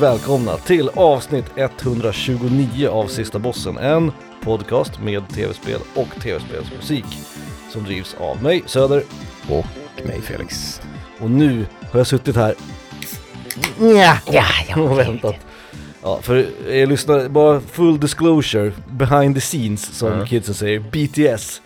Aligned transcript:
Och 0.00 0.04
välkomna 0.04 0.56
till 0.56 0.88
avsnitt 0.94 1.44
129 1.56 2.88
av 2.88 3.06
Sista 3.06 3.38
Bossen, 3.38 3.78
en 3.78 4.12
podcast 4.42 5.00
med 5.00 5.28
tv-spel 5.28 5.80
och 5.94 6.20
tv-spelsmusik 6.22 7.04
som 7.72 7.84
drivs 7.84 8.16
av 8.20 8.42
mig, 8.42 8.62
Söder, 8.66 9.02
Och 9.48 9.66
mig 10.06 10.20
Felix. 10.22 10.80
och 11.20 11.30
nu 11.30 11.66
har 11.92 12.00
jag 12.00 12.06
suttit 12.06 12.36
här 12.36 12.54
Ja, 13.80 14.16
ja, 14.26 14.82
och 14.82 14.98
väntat. 14.98 15.36
Ja, 16.02 16.18
för 16.22 16.46
jag 16.70 16.88
lyssnar, 16.88 17.28
bara 17.28 17.60
full 17.60 18.00
disclosure, 18.00 18.72
behind 18.90 19.34
the 19.34 19.40
scenes 19.40 19.98
som 19.98 20.12
Mm. 20.12 20.26
kidsen 20.26 20.54
säger, 20.54 20.80
BTS. 20.80 21.62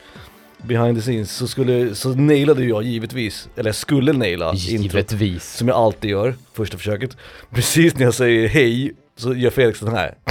Behind 0.67 0.97
the 0.97 1.03
scenes, 1.03 1.31
så, 1.33 1.47
skulle, 1.49 1.95
så 1.95 2.09
nailade 2.15 2.65
jag 2.65 2.83
givetvis, 2.83 3.49
eller 3.57 3.73
skulle 3.73 4.13
naila 4.13 4.51
introt. 4.51 4.65
Givetvis. 4.69 5.53
Som 5.57 5.69
jag 5.69 5.77
alltid 5.77 6.11
gör, 6.11 6.35
första 6.53 6.77
försöket. 6.77 7.17
Precis 7.51 7.95
när 7.97 8.03
jag 8.05 8.15
säger 8.15 8.49
hej, 8.49 8.93
så 9.17 9.35
gör 9.35 9.51
Felix 9.51 9.81
den 9.81 9.95
här. 9.95 10.15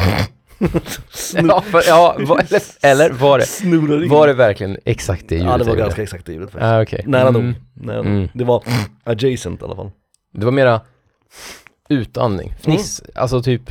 Ja, 1.47 1.61
för, 1.61 1.81
ja 1.87 2.15
var, 2.19 2.39
eller, 2.39 2.61
eller 2.81 3.09
var 3.09 3.39
det, 3.39 3.45
Snurrar 3.45 4.07
var 4.09 4.27
det 4.27 4.33
verkligen 4.33 4.77
exakt 4.85 5.29
det 5.29 5.35
ljudet 5.35 5.51
Ja 5.51 5.57
det 5.57 5.63
var 5.63 5.75
ganska 5.75 6.03
exakt 6.03 6.25
det 6.25 6.33
ljudet 6.33 6.51
faktiskt. 6.51 6.63
Ah, 6.63 6.81
okej. 6.81 7.03
Nära 7.07 7.27
Mm. 7.27 7.45
nog. 7.45 7.53
Nära. 7.73 7.99
Mm. 7.99 8.27
Det 8.33 8.43
var 8.43 8.63
adjacent 9.03 9.61
i 9.61 9.65
alla 9.65 9.75
fall. 9.75 9.91
Det 10.33 10.45
var 10.45 10.51
mera 10.51 10.81
utandning, 11.89 12.53
fniss, 12.61 13.01
Mm. 13.01 13.11
alltså 13.15 13.41
typ, 13.43 13.61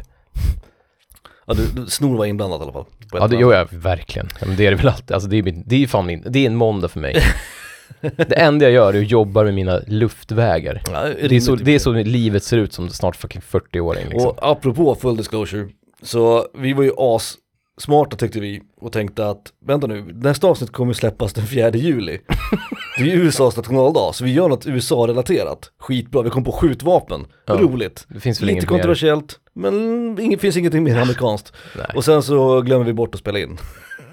Ja, 1.47 1.55
du, 1.55 1.67
du, 1.67 1.87
snor 1.91 2.17
var 2.19 2.27
inblandat 2.27 2.61
i 2.61 2.63
alla 2.63 2.73
fall. 2.73 2.85
På 3.13 3.19
ett 3.19 3.23
ja 3.23 3.29
det 3.29 3.37
gör 3.37 3.53
jag 3.53 3.69
verkligen. 3.71 4.29
Ja, 4.41 4.47
men 4.47 4.57
det 4.57 4.67
är 4.67 4.71
det 4.71 4.77
väl 4.77 4.89
alltid, 4.89 5.13
alltså 5.13 5.29
det 5.29 5.37
är, 5.37 5.43
min, 5.43 5.63
det 5.67 5.83
är 5.83 5.87
fan 5.87 6.07
min, 6.07 6.25
det 6.27 6.39
är 6.39 6.47
en 6.47 6.57
måndag 6.57 6.89
för 6.89 7.01
mig. 7.01 7.17
det 8.01 8.39
enda 8.39 8.65
jag 8.65 8.73
gör 8.73 8.95
är 8.95 9.03
att 9.03 9.11
jobba 9.11 9.45
med 9.45 9.55
mina 9.55 9.81
luftvägar. 9.87 10.83
Ja, 10.93 11.05
Det 11.29 11.37
är, 11.37 11.41
så, 11.41 11.55
det 11.55 11.75
är 11.75 11.79
så 11.79 11.93
livet 11.93 12.45
ser 12.45 12.57
ut 12.57 12.73
som 12.73 12.89
snart 12.89 13.17
fucking 13.17 13.43
40-åring 13.51 14.09
liksom. 14.09 14.31
Och 14.31 14.39
apropå 14.51 14.95
full 14.95 15.17
disclosure, 15.17 15.69
så 16.03 16.47
vi 16.55 16.73
var 16.73 16.83
ju 16.83 16.93
as 16.97 17.35
smarta 17.79 18.17
tyckte 18.17 18.41
vi 18.41 18.63
och 18.81 18.93
tänkte 18.93 19.27
att 19.27 19.53
vänta 19.67 19.87
nu, 19.87 20.13
nästa 20.15 20.47
avsnitt 20.47 20.73
kommer 20.73 20.93
släppas 20.93 21.33
den 21.33 21.47
4 21.47 21.71
juli. 21.71 22.19
Det 23.05 23.13
är 23.13 23.17
ju 23.17 23.23
USAs 23.23 23.57
nationaldag, 23.57 24.15
så 24.15 24.25
vi 24.25 24.33
gör 24.33 24.49
något 24.49 24.67
USA-relaterat. 24.67 25.71
Skitbra, 25.79 26.23
vi 26.23 26.31
kom 26.31 26.45
på 26.45 26.53
skjutvapen, 26.53 27.27
Ja. 27.47 27.55
roligt. 27.55 28.07
det 28.09 28.21
finns 28.21 28.41
väl 28.41 28.47
Lite 28.47 28.53
inget 28.53 28.65
mer? 28.65 28.69
kontroversiellt, 28.69 29.39
men 29.55 30.19
inget, 30.21 30.41
finns 30.41 30.57
ingenting 30.57 30.83
mer 30.83 30.99
amerikanskt. 30.99 31.53
Nej. 31.77 31.87
Och 31.95 32.05
sen 32.05 32.23
så 32.23 32.61
glömmer 32.61 32.85
vi 32.85 32.93
bort 32.93 33.15
att 33.15 33.21
spela 33.21 33.39
in. 33.39 33.59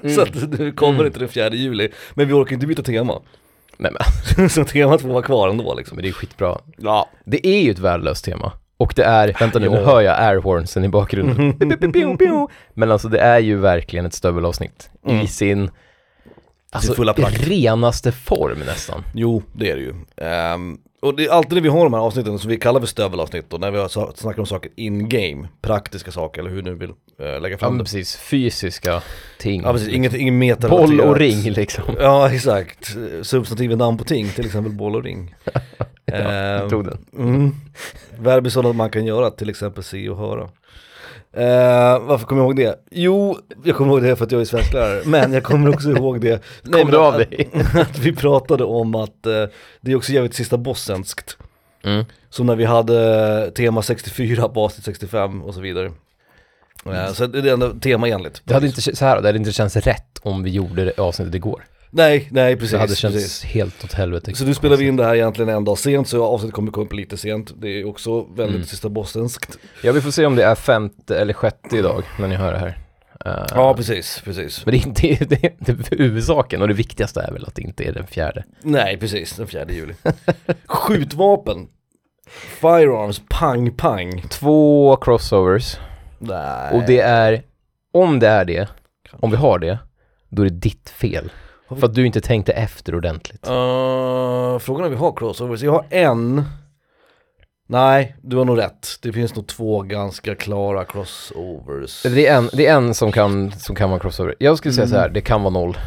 Mm. 0.03 0.15
Så 0.15 0.21
att 0.21 0.51
det 0.57 0.71
kommer 0.71 0.93
Mm. 0.93 1.05
inte 1.05 1.19
den 1.19 1.29
4 1.29 1.49
juli. 1.49 1.89
Men 2.13 2.27
vi 2.27 2.33
orkar 2.33 2.53
inte 2.53 2.67
byta 2.67 2.83
tema. 2.83 3.19
Nej 3.77 3.91
men, 4.37 4.49
så 4.49 4.63
temat 4.65 5.01
får 5.01 5.09
vara 5.09 5.21
kvar 5.21 5.49
ändå 5.49 5.75
liksom. 5.75 5.95
men 5.95 6.03
det 6.03 6.09
är 6.09 6.13
skitbra. 6.13 6.57
Ja. 6.77 7.09
Det 7.25 7.47
är 7.47 7.61
ju 7.61 7.71
ett 7.71 7.79
värdelöst 7.79 8.25
tema. 8.25 8.51
Och 8.77 8.93
det 8.95 9.03
är, 9.03 9.35
vänta 9.39 9.59
nu, 9.59 9.69
nu 9.69 9.77
hör 9.77 10.01
jag 10.01 10.19
airhornsen 10.19 10.83
i 10.83 10.89
bakgrunden. 10.89 11.53
Men 12.73 12.91
alltså 12.91 13.07
det 13.09 13.19
är 13.19 13.39
ju 13.39 13.57
verkligen 13.57 14.05
ett 14.05 14.13
stövelavsnitt 14.13 14.89
Mm. 15.07 15.21
i 15.21 15.27
sin, 15.27 15.69
alltså 16.71 16.93
fulla 16.93 17.13
prakt. 17.13 17.47
renaste 17.47 18.11
form 18.11 18.59
nästan. 18.59 19.03
Jo, 19.15 19.43
det 19.53 19.71
är 19.71 19.75
det 19.75 19.81
ju. 19.81 19.93
Ehm, 20.17 20.77
och 21.01 21.15
det 21.15 21.25
är 21.25 21.29
alltid 21.31 21.53
när 21.53 21.61
vi 21.61 21.69
har 21.69 21.83
de 21.83 21.93
här 21.93 22.01
avsnitten 22.01 22.39
som 22.39 22.49
vi 22.49 22.57
kallar 22.57 22.79
för 22.79 22.87
stövelavsnitt 22.87 23.53
och 23.53 23.59
när 23.59 23.71
vi 23.71 23.77
har 23.77 24.13
snackar 24.17 24.39
om 24.39 24.45
saker 24.45 24.71
in-game, 24.75 25.47
praktiska 25.61 26.11
saker 26.11 26.41
eller 26.41 26.51
hur 26.51 26.61
du 26.61 26.73
vill 26.75 26.89
eh, 26.89 27.41
lägga 27.41 27.49
Ja 27.49 27.57
fram 27.57 27.71
men 27.71 27.77
det. 27.77 27.83
precis, 27.83 28.15
fysiska 28.17 29.01
ting. 29.39 29.61
Ja 29.61 29.71
precis, 29.73 29.87
inget, 29.89 30.13
ingen 30.13 30.37
meta 30.37 30.69
Boll 30.69 31.01
och 31.01 31.15
ring 31.17 31.41
liksom. 31.51 31.83
Ja 31.99 32.31
exakt, 32.33 32.95
substantivet 33.21 33.77
namn 33.77 33.97
på 33.97 34.03
ting, 34.03 34.29
till 34.29 34.45
exempel 34.45 34.71
boll 34.71 34.95
och 34.95 35.03
ring. 35.03 35.35
Ja, 36.11 36.33
jag 36.33 36.69
tog 36.69 36.85
den. 36.85 37.05
Mm. 37.17 37.55
Verb 38.19 38.45
är 38.45 38.49
sådant 38.49 38.75
man 38.75 38.89
kan 38.89 39.05
göra, 39.05 39.29
till 39.31 39.49
exempel 39.49 39.83
se 39.83 40.09
och 40.09 40.17
höra. 40.17 40.49
Eh, 41.33 41.99
varför 41.99 42.25
kommer 42.25 42.41
jag 42.41 42.47
ihåg 42.47 42.55
det? 42.55 42.79
Jo, 42.91 43.37
jag 43.63 43.75
kommer 43.75 43.91
ihåg 43.93 44.03
det 44.03 44.15
för 44.15 44.25
att 44.25 44.31
jag 44.31 44.41
är 44.41 44.45
svensklärare, 44.45 45.01
men 45.05 45.33
jag 45.33 45.43
kommer 45.43 45.69
också 45.69 45.89
ihåg 45.89 46.21
det 46.21 46.29
Nej, 46.63 46.81
Kom 46.81 46.81
men 46.81 46.91
du 46.91 46.97
av 46.97 47.13
att, 47.13 47.29
dig? 47.29 47.49
att 47.73 47.99
vi 47.99 48.15
pratade 48.15 48.63
om 48.63 48.95
att 48.95 49.25
eh, 49.25 49.45
det 49.81 49.91
är 49.91 49.95
också 49.95 50.11
jävligt 50.11 50.33
sista 50.33 50.57
bossenskt. 50.57 51.37
Mm. 51.83 52.05
Som 52.29 52.45
när 52.45 52.55
vi 52.55 52.65
hade 52.65 53.51
tema 53.51 53.81
64 53.81 54.49
på 54.49 54.63
avsnitt 54.63 54.85
65 54.85 55.43
och 55.43 55.53
så 55.53 55.61
vidare. 55.61 55.91
Eh, 56.85 57.11
så 57.13 57.27
det 57.27 57.49
är 57.49 57.53
ändå 57.53 57.73
tema 57.73 58.07
enligt. 58.07 58.41
Det 58.45 58.53
hade 58.53 58.67
inte, 58.67 58.81
så 58.81 59.05
här, 59.05 59.21
det 59.21 59.27
hade 59.27 59.39
inte 59.39 59.51
känts 59.51 59.75
rätt 59.75 60.19
om 60.21 60.43
vi 60.43 60.49
gjorde 60.49 60.85
det 60.85 60.99
avsnittet 60.99 61.35
igår. 61.35 61.63
Nej, 61.91 62.27
nej 62.31 62.55
precis. 62.55 62.71
det 62.71 62.77
hade 62.77 62.95
känts 62.95 63.15
precis. 63.17 63.43
helt 63.43 63.83
åt 63.83 63.93
helvete. 63.93 64.35
Så 64.35 64.45
nu 64.45 64.53
spelar 64.53 64.77
vi 64.77 64.87
in 64.87 64.95
det 64.95 65.03
här 65.05 65.15
egentligen 65.15 65.49
en 65.49 65.65
dag 65.65 65.77
sent, 65.77 66.07
så 66.07 66.23
avsnittet 66.25 66.55
kommer 66.55 66.71
komma 66.71 66.85
upp 66.85 66.93
lite 66.93 67.17
sent. 67.17 67.53
Det 67.61 67.67
är 67.69 67.87
också 67.87 68.21
väldigt 68.21 68.55
Mm. 68.55 68.63
sista 68.67 68.89
bossenskt. 68.89 69.57
Ja 69.83 69.91
vi 69.91 70.01
får 70.01 70.11
se 70.11 70.25
om 70.25 70.35
det 70.35 70.43
är 70.43 70.55
femte 70.55 71.19
eller 71.19 71.33
sjätte 71.33 71.77
idag 71.77 72.03
när 72.19 72.27
ni 72.27 72.35
hör 72.35 72.53
det 72.53 72.59
här. 72.59 72.77
Eh, 73.25 73.45
Ja, 73.55 73.73
precis, 73.73 74.21
precis. 74.25 74.65
Men 74.65 74.71
det 74.71 74.77
är 74.77 74.87
inte, 74.87 75.25
det, 75.25 75.43
är- 75.43 75.55
det 75.59 75.97
huvudsaken 75.99 76.61
och 76.61 76.67
det 76.67 76.73
viktigaste 76.73 77.21
är 77.21 77.31
väl 77.31 77.45
att 77.45 77.55
det 77.55 77.61
inte 77.61 77.83
är 77.83 77.93
den 77.93 78.07
fjärde. 78.07 78.43
Nej, 78.63 78.97
precis, 78.97 79.33
den 79.35 79.47
4 79.47 79.65
juli. 79.69 79.93
Skjutvapen. 80.65 81.67
Firearms, 82.61 83.21
pang, 83.29 83.71
pang. 83.71 84.21
Två 84.29 84.95
crossovers 84.95 85.77
Nej. 86.19 86.73
och 86.73 86.83
det 86.87 86.99
är, 86.99 87.41
om 87.93 88.19
det 88.19 88.27
är 88.27 88.45
det, 88.45 88.67
om 89.11 89.31
vi 89.31 89.37
har 89.37 89.59
det, 89.59 89.79
då 90.29 90.41
är 90.41 90.49
det 90.49 90.55
ditt 90.55 90.89
fel. 90.89 91.31
För 91.69 91.85
att 91.85 91.93
du 91.95 92.05
inte 92.05 92.21
tänkte 92.21 92.53
efter 92.53 92.95
ordentligt. 92.95 93.47
Uh, 93.47 94.59
frågan 94.59 94.81
är 94.81 94.85
om 94.85 94.91
vi 94.91 94.95
har 94.97 95.15
crossovers. 95.15 95.61
Jag 95.61 95.71
har 95.71 95.85
en. 95.89 96.43
Nej, 97.67 98.15
du 98.21 98.37
har 98.37 98.45
nog 98.45 98.57
rätt. 98.57 98.87
Det 99.01 99.13
finns 99.13 99.35
nog 99.35 99.47
två 99.47 99.81
ganska 99.81 100.35
klara 100.35 100.85
crossovers. 100.85 102.03
Det 102.03 102.27
är 102.27 102.37
en, 102.37 102.49
det 102.53 102.65
är 102.67 102.73
en 102.75 102.93
som, 102.93 103.11
kan, 103.11 103.51
som 103.51 103.75
kan 103.75 103.89
vara 103.89 103.99
crossover. 103.99 104.35
Jag 104.39 104.57
skulle 104.57 104.73
säga 104.73 104.83
Mm. 104.85 104.93
så 104.95 104.99
här, 104.99 105.09
det 105.09 105.21
kan 105.21 105.41
vara 105.43 105.53
noll. 105.53 105.77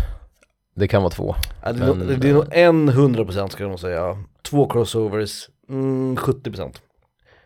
Det 0.76 0.88
kan 0.88 1.02
vara 1.02 1.10
två. 1.10 1.34
Ja, 1.64 1.72
det, 1.72 1.82
är 1.82 1.86
nog- 1.86 1.96
men- 1.96 2.20
det 2.20 2.28
är 2.28 2.32
nog 2.34 2.46
en 2.50 2.90
100% 2.90 3.48
ska 3.48 3.62
jag 3.64 3.70
nog 3.70 3.80
säga. 3.80 4.18
Två 4.42 4.68
crossovers, 4.68 5.48
mm, 5.68 6.16
70%. 6.16 6.80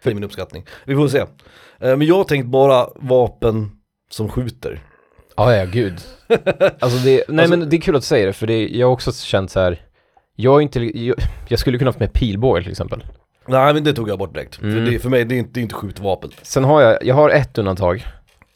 Det 0.02 0.10
är 0.10 0.14
min 0.14 0.24
uppskattning. 0.24 0.64
Vi 0.84 0.94
får 0.94 1.08
se. 1.08 1.18
Eh, 1.18 1.26
men 1.78 2.02
jag 2.02 2.16
har 2.16 2.24
tänkt 2.24 2.46
bara 2.46 2.88
vapen 2.96 3.70
som 4.10 4.28
skjuter. 4.28 4.82
Ja, 5.36 5.54
ja, 5.56 5.64
gud. 5.64 6.00
Alltså 6.78 6.98
det, 7.04 7.24
nej 7.28 7.42
Alltså- 7.42 7.56
men 7.58 7.68
det 7.68 7.76
är 7.76 7.80
kul 7.80 7.96
att 7.96 8.02
du 8.02 8.06
säger 8.06 8.26
det, 8.26 8.32
för 8.32 8.46
det, 8.46 8.68
jag 8.68 8.86
har 8.86 8.92
också 8.92 9.12
känt 9.12 9.50
så 9.50 9.60
här. 9.60 9.82
Jag 10.36 10.56
är 10.56 10.60
inte, 10.60 10.80
jag, 10.98 11.16
jag 11.48 11.58
skulle 11.58 11.78
kunna 11.78 11.88
haft 11.88 12.00
med 12.00 12.12
pilbåge 12.12 12.62
till 12.62 12.70
exempel. 12.70 13.04
Nej 13.48 13.74
men 13.74 13.84
det 13.84 13.92
tog 13.92 14.08
jag 14.08 14.18
bort 14.18 14.34
direkt. 14.34 14.60
Mm. 14.62 14.74
För, 14.74 14.92
det, 14.92 14.98
för 14.98 15.08
mig 15.08 15.24
det 15.24 15.34
är 15.34 15.38
inte, 15.38 15.50
det 15.54 15.60
är 15.60 15.62
inte 15.62 15.74
skjutvapen. 15.74 16.30
Sen 16.42 16.64
har 16.64 16.80
jag, 16.82 17.04
jag 17.04 17.14
har 17.14 17.30
ett 17.30 17.58
undantag. 17.58 18.06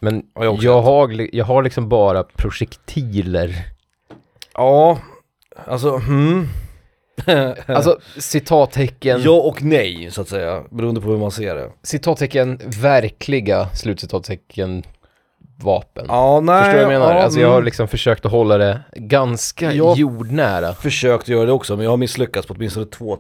Men 0.01 0.23
Ja, 0.35 0.45
jag 0.45 0.63
jag, 0.63 0.83
har, 0.83 1.29
jag 1.37 1.45
har 1.45 1.63
liksom 1.63 1.89
bara 1.89 2.23
projektiler. 2.23 3.55
Ja, 4.55 4.99
alltså 5.67 5.97
hmm. 5.97 6.49
Alltså 7.67 7.99
citattecken, 8.19 9.21
Ja 9.25 9.31
och 9.41 9.63
nej 9.63 10.09
så 10.11 10.21
att 10.21 10.29
säga, 10.29 10.63
beroende 10.71 11.01
på 11.01 11.11
hur 11.11 11.19
man 11.19 11.31
ser 11.31 11.55
det. 11.55 11.71
citattecken 11.83 12.61
verkliga 12.81 13.69
slutcitattecken 13.75 14.83
vapen. 15.63 16.05
Ja, 16.09 16.41
nej. 16.41 16.65
Förstår 16.65 16.79
du 16.79 16.85
vad 16.85 16.95
jag 16.95 17.01
menar? 17.01 17.15
ja, 17.15 17.23
alltså 17.23 17.41
jag 17.41 17.49
har 17.49 17.55
mm. 17.55 17.65
liksom 17.65 17.89
försökt 17.89 18.27
att 18.27 18.33
hålla 18.33 18.59
det 18.59 18.81
ganska 18.93 19.73
Ja. 19.73 19.95
jordnära. 19.97 20.75
försökt 20.75 21.29
göra 21.29 21.47
det 21.47 21.53
också, 21.53 21.77
men 21.77 21.85
jag 21.85 21.91
har 21.91 21.97
misslyckats 21.97 22.47
på 22.47 22.55
åtminstone 22.55 22.87
två 22.87 23.19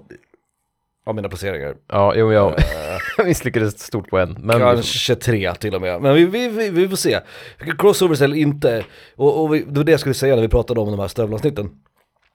av 1.07 1.15
mina 1.15 1.29
placeringar. 1.29 1.75
Ja, 1.89 2.15
jo, 2.17 2.33
jag 2.33 2.53
Eh, 3.21 3.25
misslyckades 3.25 3.83
stort 3.83 4.11
på 4.11 4.19
en. 4.19 4.37
Men 4.41 4.59
Kanske 4.59 5.15
tre 5.15 5.55
till 5.55 5.75
och 5.75 5.81
med. 5.81 6.03
Men 6.03 6.15
vi, 6.15 6.25
vi, 6.25 6.49
vi, 6.49 6.71
vi 6.71 6.89
får 6.89 6.97
se. 6.97 7.21
Crossovers 7.79 8.21
eller 8.21 8.37
inte. 8.37 8.85
Och, 9.17 9.43
och 9.43 9.55
vi, 9.55 9.59
det 9.59 9.77
var 9.77 9.85
det 9.85 9.93
jag 9.93 10.01
skulle 10.01 10.15
säga 10.15 10.35
när 10.35 10.43
vi 10.43 10.49
pratade 10.49 10.81
om 10.81 10.91
de 10.91 11.01
här 11.01 11.09
stövlavsnitten. 11.09 11.71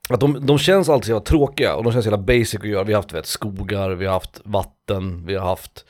Att 0.10 0.20
de, 0.20 0.46
de 0.46 0.58
känns 0.58 0.90
alltid 0.90 1.06
så 1.06 1.12
jävla 1.12 1.24
tråkiga 1.24 1.76
och 1.76 1.84
de 1.84 1.94
känns 1.94 2.06
så 2.06 2.12
jävla 2.12 2.26
basic 2.26 2.56
att 2.56 2.66
göra. 2.66 2.84
Vi 2.84 2.94
har 2.94 3.02
haft 3.02 3.14
vet, 3.14 3.26
skogar, 3.26 3.90
vi 3.90 4.06
har 4.06 4.14
haft 4.14 4.42
vatten, 4.44 5.26
vi 5.26 5.36
har 5.36 5.48
haft 5.48 5.86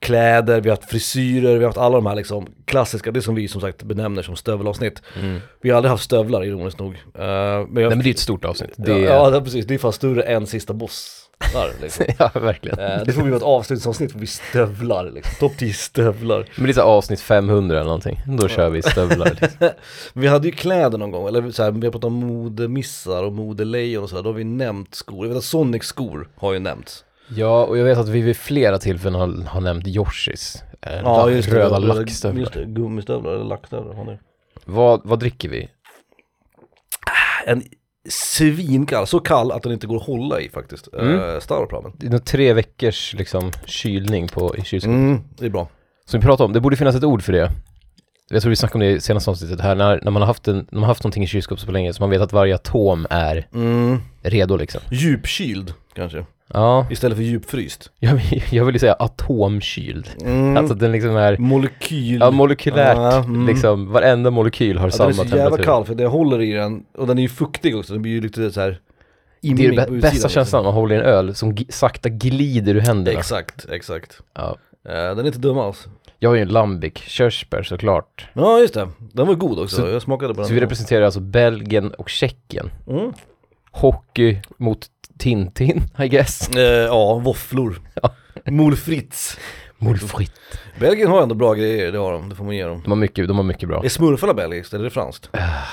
kläder, 0.00 0.60
vi 0.60 0.68
har 0.68 0.76
haft 0.76 0.90
frisyrer, 0.90 1.52
vi 1.52 1.58
har 1.58 1.68
haft 1.68 1.78
alla 1.78 1.96
de 1.96 2.06
här 2.06 2.14
liksom 2.14 2.46
klassiska, 2.64 3.10
det 3.10 3.22
som 3.22 3.34
vi 3.34 3.48
som 3.48 3.60
sagt 3.60 3.82
benämner 3.82 4.22
som 4.22 4.36
stövelavsnitt. 4.36 5.02
mm. 5.20 5.40
Vi 5.60 5.70
har 5.70 5.76
aldrig 5.76 5.90
haft 5.90 6.04
stövlar 6.04 6.44
ironiskt 6.44 6.78
nog. 6.78 6.92
Uh, 6.92 7.00
men 7.14 7.22
jag, 7.22 7.68
Nej 7.74 7.88
men 7.88 7.98
det 7.98 8.08
är 8.08 8.10
ett 8.10 8.18
stort 8.18 8.44
avsnitt. 8.44 8.70
Det 8.76 8.98
ja, 8.98 9.34
ja, 9.34 9.40
precis, 9.40 9.66
det 9.66 9.74
är 9.74 9.78
fan 9.78 9.92
större 9.92 10.22
än 10.22 10.46
sista 10.46 10.72
bossar 10.72 11.82
liksom. 11.82 12.06
ja, 12.18 12.30
verkligen. 12.34 12.78
Eh, 12.78 13.02
det 13.04 13.12
får 13.12 13.22
bli 13.22 13.36
ett 13.36 13.42
avslutningsavsnitt 13.42 14.12
för 14.12 14.18
vi 14.18 14.26
stövlar 14.26 15.10
liksom. 15.10 15.48
Topp 15.48 15.58
10 15.58 15.72
stövlar. 15.72 16.46
Men 16.56 16.64
det 16.64 16.70
är 16.70 16.74
så 16.74 16.82
avsnitt 16.82 17.20
500 17.20 17.76
eller 17.76 17.84
någonting. 17.84 18.20
Då 18.26 18.48
kör 18.48 18.70
vi 18.70 18.82
stövlar. 18.82 19.38
Liksom. 19.40 19.68
Vi 20.12 20.26
hade 20.26 20.48
ju 20.48 20.52
kläder 20.52 20.98
någon 20.98 21.10
gång, 21.10 21.28
eller 21.28 21.50
så 21.50 21.62
här, 21.62 21.70
vi 21.70 21.86
har 21.86 21.92
pratat 21.92 22.04
om 22.04 22.14
modemissar 22.14 23.22
och 23.22 23.32
modelejon 23.32 24.02
och 24.02 24.10
så 24.10 24.16
här, 24.16 24.22
då 24.22 24.28
har 24.28 24.34
vi 24.34 24.44
nämnt 24.44 24.94
skor. 24.94 25.26
Jag 25.26 25.28
vet 25.28 25.38
att 25.38 25.44
Sonic 25.44 25.84
skor 25.84 26.28
har 26.36 26.52
ju 26.52 26.58
nämnts. 26.58 27.04
Ja, 27.36 27.64
och 27.64 27.78
jag 27.78 27.84
vet 27.84 27.98
att 27.98 28.08
vi 28.08 28.20
vid 28.20 28.36
flera 28.36 28.78
tillfällen 28.78 29.20
har, 29.20 29.44
har 29.44 29.60
nämnt 29.60 29.86
Yoshis. 29.86 30.62
Eh, 30.82 30.92
Ja 31.04 31.30
just 31.30 31.48
röda 31.48 31.80
det- 31.80 31.86
lackstövlar. 31.86 32.40
Just 32.40 32.52
det, 32.52 32.64
gummistövlar 32.64 33.32
eller 33.32 33.44
lackstövlar. 33.44 33.94
har 33.94 34.04
ni. 34.04 34.18
Vad, 34.64 35.00
vad 35.04 35.18
dricker 35.18 35.48
vi? 35.48 35.68
En 37.46 37.62
svinkall, 38.08 39.06
så 39.06 39.20
kall 39.20 39.52
att 39.52 39.62
den 39.62 39.72
inte 39.72 39.86
går 39.86 39.96
att 39.96 40.02
hålla 40.06 40.40
i 40.40 40.48
faktiskt. 40.48 40.88
Mm. 40.94 41.08
Mm. 41.20 41.40
Stauropramen. 41.40 41.92
Det 41.96 42.06
är 42.06 42.10
nog 42.10 42.24
tre 42.24 42.52
veckors 42.52 43.14
liksom 43.14 43.50
kylning 43.64 44.28
på, 44.28 44.56
i 44.56 44.62
kylskåpet. 44.64 44.94
Mm, 44.94 45.20
det 45.38 45.46
är 45.46 45.50
bra. 45.50 45.68
Som 46.04 46.20
vi 46.20 46.26
pratade 46.26 46.44
om, 46.46 46.52
det 46.52 46.60
borde 46.60 46.76
finnas 46.76 46.94
ett 46.94 47.04
ord 47.04 47.22
för 47.22 47.32
det. 47.32 47.50
Jag 48.30 48.42
tror 48.42 48.50
vi 48.50 48.56
snackade 48.56 48.74
om 48.84 48.90
det 48.90 48.96
i 48.96 49.00
senaste 49.00 49.30
avsnittet 49.30 49.60
här, 49.60 49.74
när, 49.74 50.00
när 50.02 50.10
man 50.10 50.22
har 50.22 50.26
haft, 50.26 50.48
en, 50.48 50.66
man 50.72 50.80
har 50.82 50.86
haft 50.88 51.02
någonting 51.04 51.22
i 51.22 51.26
kylskåpet 51.26 51.64
så 51.64 51.70
länge 51.70 51.92
så 51.92 52.02
man 52.02 52.10
vet 52.10 52.20
att 52.20 52.32
varje 52.32 52.54
atom 52.54 53.06
är 53.10 53.46
Mm. 53.54 53.98
redo 54.22 54.56
liksom. 54.56 54.80
Djupkyld 54.90 55.74
kanske, 55.94 56.26
Ja, 56.54 56.86
istället 56.90 57.16
för 57.18 57.22
djupfryst. 57.24 57.90
jag, 57.98 58.14
vill- 58.14 58.42
jag 58.50 58.64
vill 58.64 58.74
ju 58.74 58.78
säga 58.78 58.92
atomkyld. 58.98 60.08
Mm. 60.22 60.56
Alltså 60.56 60.74
den 60.74 60.92
liksom 60.92 61.16
är, 61.16 61.36
Molekyl. 61.38 62.20
ja 62.20 62.30
molekylärt, 62.30 62.96
Ja, 62.96 63.18
mm. 63.24 63.46
liksom 63.46 63.92
varenda 63.92 64.30
molekyl 64.30 64.78
har 64.78 64.86
Ja, 64.86 64.88
den 64.90 64.92
samma 64.92 65.08
är 65.10 65.12
så 65.14 65.22
jävla 65.22 65.36
temperatur. 65.44 65.64
kall 65.64 65.84
för 65.84 65.94
det 65.94 66.06
håller 66.06 66.40
i 66.42 66.52
den, 66.52 66.84
och 66.96 67.06
den 67.06 67.18
är 67.18 67.22
ju 67.22 67.28
fuktig 67.28 67.76
också, 67.76 67.92
den 67.92 68.02
blir 68.02 68.12
ju 68.12 68.20
lite 68.20 68.50
så 68.52 68.60
här 68.60 68.80
Det 69.40 69.48
är 69.48 69.50
immig 69.50 69.66
på 69.68 69.72
utsidan, 69.82 70.00
bästa 70.00 70.12
liksom. 70.14 70.30
känslan, 70.30 70.64
man 70.64 70.74
håller 70.74 70.94
i 70.94 70.98
en 70.98 71.04
öl 71.04 71.34
som 71.34 71.52
gi- 71.54 71.72
sakta 71.72 72.08
glider 72.08 72.74
ur 72.74 72.80
händerna. 72.80 73.18
Exakt, 73.18 73.66
exakt. 73.70 74.20
Ja. 74.34 74.56
Eh, 74.88 74.92
den 74.94 75.18
är 75.18 75.26
inte 75.26 75.38
dum 75.38 75.58
alls. 75.58 75.88
Jag 76.18 76.30
har 76.30 76.36
ju 76.36 76.42
en 76.42 76.48
Lambic, 76.48 76.92
körsbär 76.98 77.62
såklart. 77.62 78.26
Ja 78.32 78.58
just 78.58 78.74
det, 78.74 78.88
den 79.12 79.26
var 79.26 79.34
god 79.34 79.58
också, 79.58 79.76
Så- 79.76 79.88
jag 79.88 80.02
smakade 80.02 80.34
på 80.34 80.40
den. 80.40 80.48
Så 80.48 80.54
vi 80.54 80.60
representerar 80.60 81.02
alltså 81.04 81.20
Belgien 81.20 81.90
och 81.94 82.08
Tjeckien. 82.08 82.70
mm. 82.88 83.12
Hockey 83.72 84.38
mot 84.56 84.86
Tintin, 85.20 85.82
I 85.98 86.08
guess. 86.08 86.48
eh, 86.48 86.62
Ja, 86.62 87.14
våfflor. 87.14 87.80
Ja. 88.02 88.10
Mol 88.46 88.76
Fritz. 88.76 89.38
Målfritt. 89.78 90.32
Belgien 90.80 91.10
har 91.10 91.22
ändå 91.22 91.34
bra 91.34 91.54
grejer, 91.54 91.92
det 91.92 91.98
har 91.98 92.12
de, 92.12 92.28
det 92.28 92.34
får 92.34 92.44
man 92.44 92.56
ge 92.56 92.64
dem. 92.64 92.80
De 92.84 92.90
har 92.90 92.96
mycket, 92.96 93.28
de 93.28 93.36
har 93.36 93.44
mycket 93.44 93.68
bra. 93.68 93.84
Är 93.84 93.88
smurfarna 93.88 94.34
belgiskt 94.34 94.72
eller 94.74 94.84
är 94.84 94.84
det 94.84 94.90
franskt? 94.94 95.30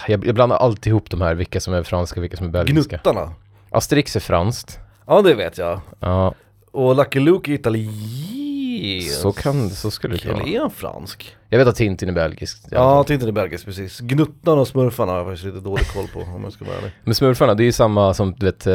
Jag, 0.08 0.26
jag 0.26 0.36
blandar 0.36 0.58
alltid 0.58 0.88
ihop 0.92 1.10
de 1.10 1.22
här, 1.22 1.36
vilka 1.36 1.60
som 1.60 1.74
är 1.74 1.84
franska 1.84 2.20
och 2.20 2.24
vilka 2.24 2.38
som 2.38 2.46
är 2.48 2.52
belgiska. 2.52 2.90
Gnuttarna? 2.96 3.32
Asterix 3.72 4.16
är 4.16 4.20
franskt. 4.20 4.80
Ja 5.08 5.22
det 5.22 5.34
vet 5.34 5.58
jag. 5.58 5.80
Ja, 6.00 6.34
Och 6.72 6.96
Lucky 6.96 7.20
Luke 7.20 7.52
är 7.52 7.56
italiensk. 7.56 9.12
så 9.22 9.32
kan, 9.32 9.70
så 9.70 9.92
skulle 9.92 10.14
det 10.16 10.20
kunna 10.22 10.34
vara. 10.34 10.48
är 10.48 10.60
han 10.60 10.72
fransk? 10.72 11.36
Jag 11.50 11.60
vet 11.60 11.68
att 11.68 11.76
Tintin 11.76 12.10
är 12.10 12.14
belgisk. 12.14 12.64
Ja, 12.72 13.04
Tintin 13.04 13.28
är 13.28 13.32
belgisk 13.32 13.66
precis. 13.66 14.00
Gnuttarna 14.00 14.62
och 14.62 14.68
smurfarna 14.68 15.12
har 15.12 15.20
jag 15.20 15.28
faktiskt 15.28 15.46
lite 15.46 15.60
dålig 15.60 15.88
koll 15.88 16.08
på 16.14 16.20
om 16.20 16.44
jag 16.44 16.54
ska 16.54 16.66
vara 16.66 16.78
ärlig. 16.78 16.92
Men 17.04 17.16
smurfarna, 17.16 17.54
det 17.54 17.64
är 17.64 17.66
ju 17.66 17.72
samma 17.72 18.14
som 18.14 18.34
du 18.38 18.46
vet 18.46 18.68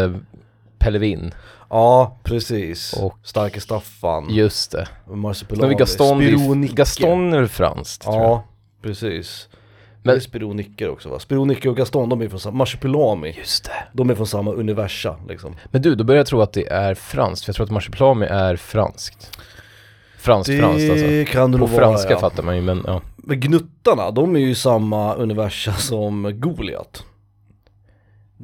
Pellevin. 0.83 1.35
Ja, 1.71 2.17
precis. 2.23 2.93
Och- 2.93 3.19
Starke 3.25 3.61
Staffan. 3.61 4.27
Just 4.31 4.73
det. 4.73 4.89
Marsupilami. 5.15 5.69
vi 5.69 5.75
Gaston, 5.75 6.19
det 6.19 6.25
är, 6.25 6.37
Spironicke. 6.37 6.75
Gaston 6.75 7.33
är 7.33 7.47
franskt 7.47 8.03
tror 8.03 8.15
jag. 8.17 8.25
Ja, 8.25 8.45
precis. 8.83 9.49
Men- 10.05 10.15
Men 10.15 10.21
Spironicke 10.21 10.89
också 10.89 11.09
va? 11.09 11.19
Spironicke 11.19 11.69
och 11.69 11.77
Gaston, 11.77 12.09
de 12.09 12.21
är 12.23 12.29
från 12.29 12.41
samma, 12.41 12.57
Marsupilami, 12.57 13.35
Just 13.39 13.65
det. 13.65 13.71
de 13.93 14.11
är 14.11 14.15
från 14.15 14.27
samma 14.27 14.53
universa 14.53 15.17
liksom. 15.29 15.55
Men 15.65 15.83
du, 15.83 15.95
då 15.95 16.05
börjar 16.05 16.19
jag 16.19 16.27
tro 16.27 16.41
att 16.41 16.53
det 16.53 16.67
är 16.73 16.95
franskt, 16.95 17.45
för 17.45 17.51
jag 17.51 17.57
tror 17.57 17.65
att 17.67 17.71
marsipelami 17.71 18.27
är 18.27 18.57
franskt. 18.57 19.39
Franskt, 20.19 20.59
franskt 20.61 20.91
alltså. 20.91 21.33
kan 21.33 21.53
det 21.53 21.59
På 21.59 21.65
nog 21.65 21.69
vara 21.69 21.81
franska 21.83 22.11
ja. 22.13 22.19
fattar 22.19 22.43
man 22.43 22.57
ju, 22.57 22.63
men 22.63 22.83
ja. 22.87 23.01
Men 23.17 23.41
Gnuttarna, 23.41 24.11
de 24.11 24.37
är 24.37 24.41
ju 24.41 24.55
samma 24.55 25.15
universa 25.15 25.73
som 25.73 26.41
Goliat. 26.41 27.05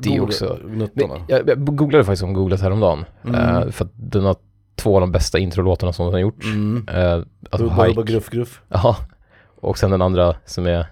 Det 0.03 0.17
är 0.17 0.21
också- 0.21 0.59
Gnuttarna. 0.65 1.15
Jag, 1.29 1.49
jag 1.49 1.77
googlade 1.77 2.05
faktiskt 2.05 2.23
om 2.23 2.33
Googlat 2.33 2.61
häromdagen. 2.61 3.05
Mm. 3.25 3.35
Eh, 3.35 3.71
för 3.71 3.85
att 3.85 3.91
den 3.95 4.25
har 4.25 4.37
två 4.77 4.95
av 4.95 5.01
de 5.01 5.13
bästa 5.13 5.39
introlåtarna 5.39 5.93
som 5.93 6.05
den 6.07 6.13
har 6.13 6.21
gjort. 6.21 6.45
Mm. 6.45 6.89
Eh, 6.89 7.13
alltså 7.13 7.67
Rubba, 7.67 7.87
rubba, 7.89 8.03
gruff, 8.03 8.31
gruff. 8.31 8.61
Ja. 8.69 8.97
Och 9.61 9.79
sen 9.79 9.91
den 9.91 10.03
andra 10.03 10.37
som 10.45 10.67
är, 10.67 10.87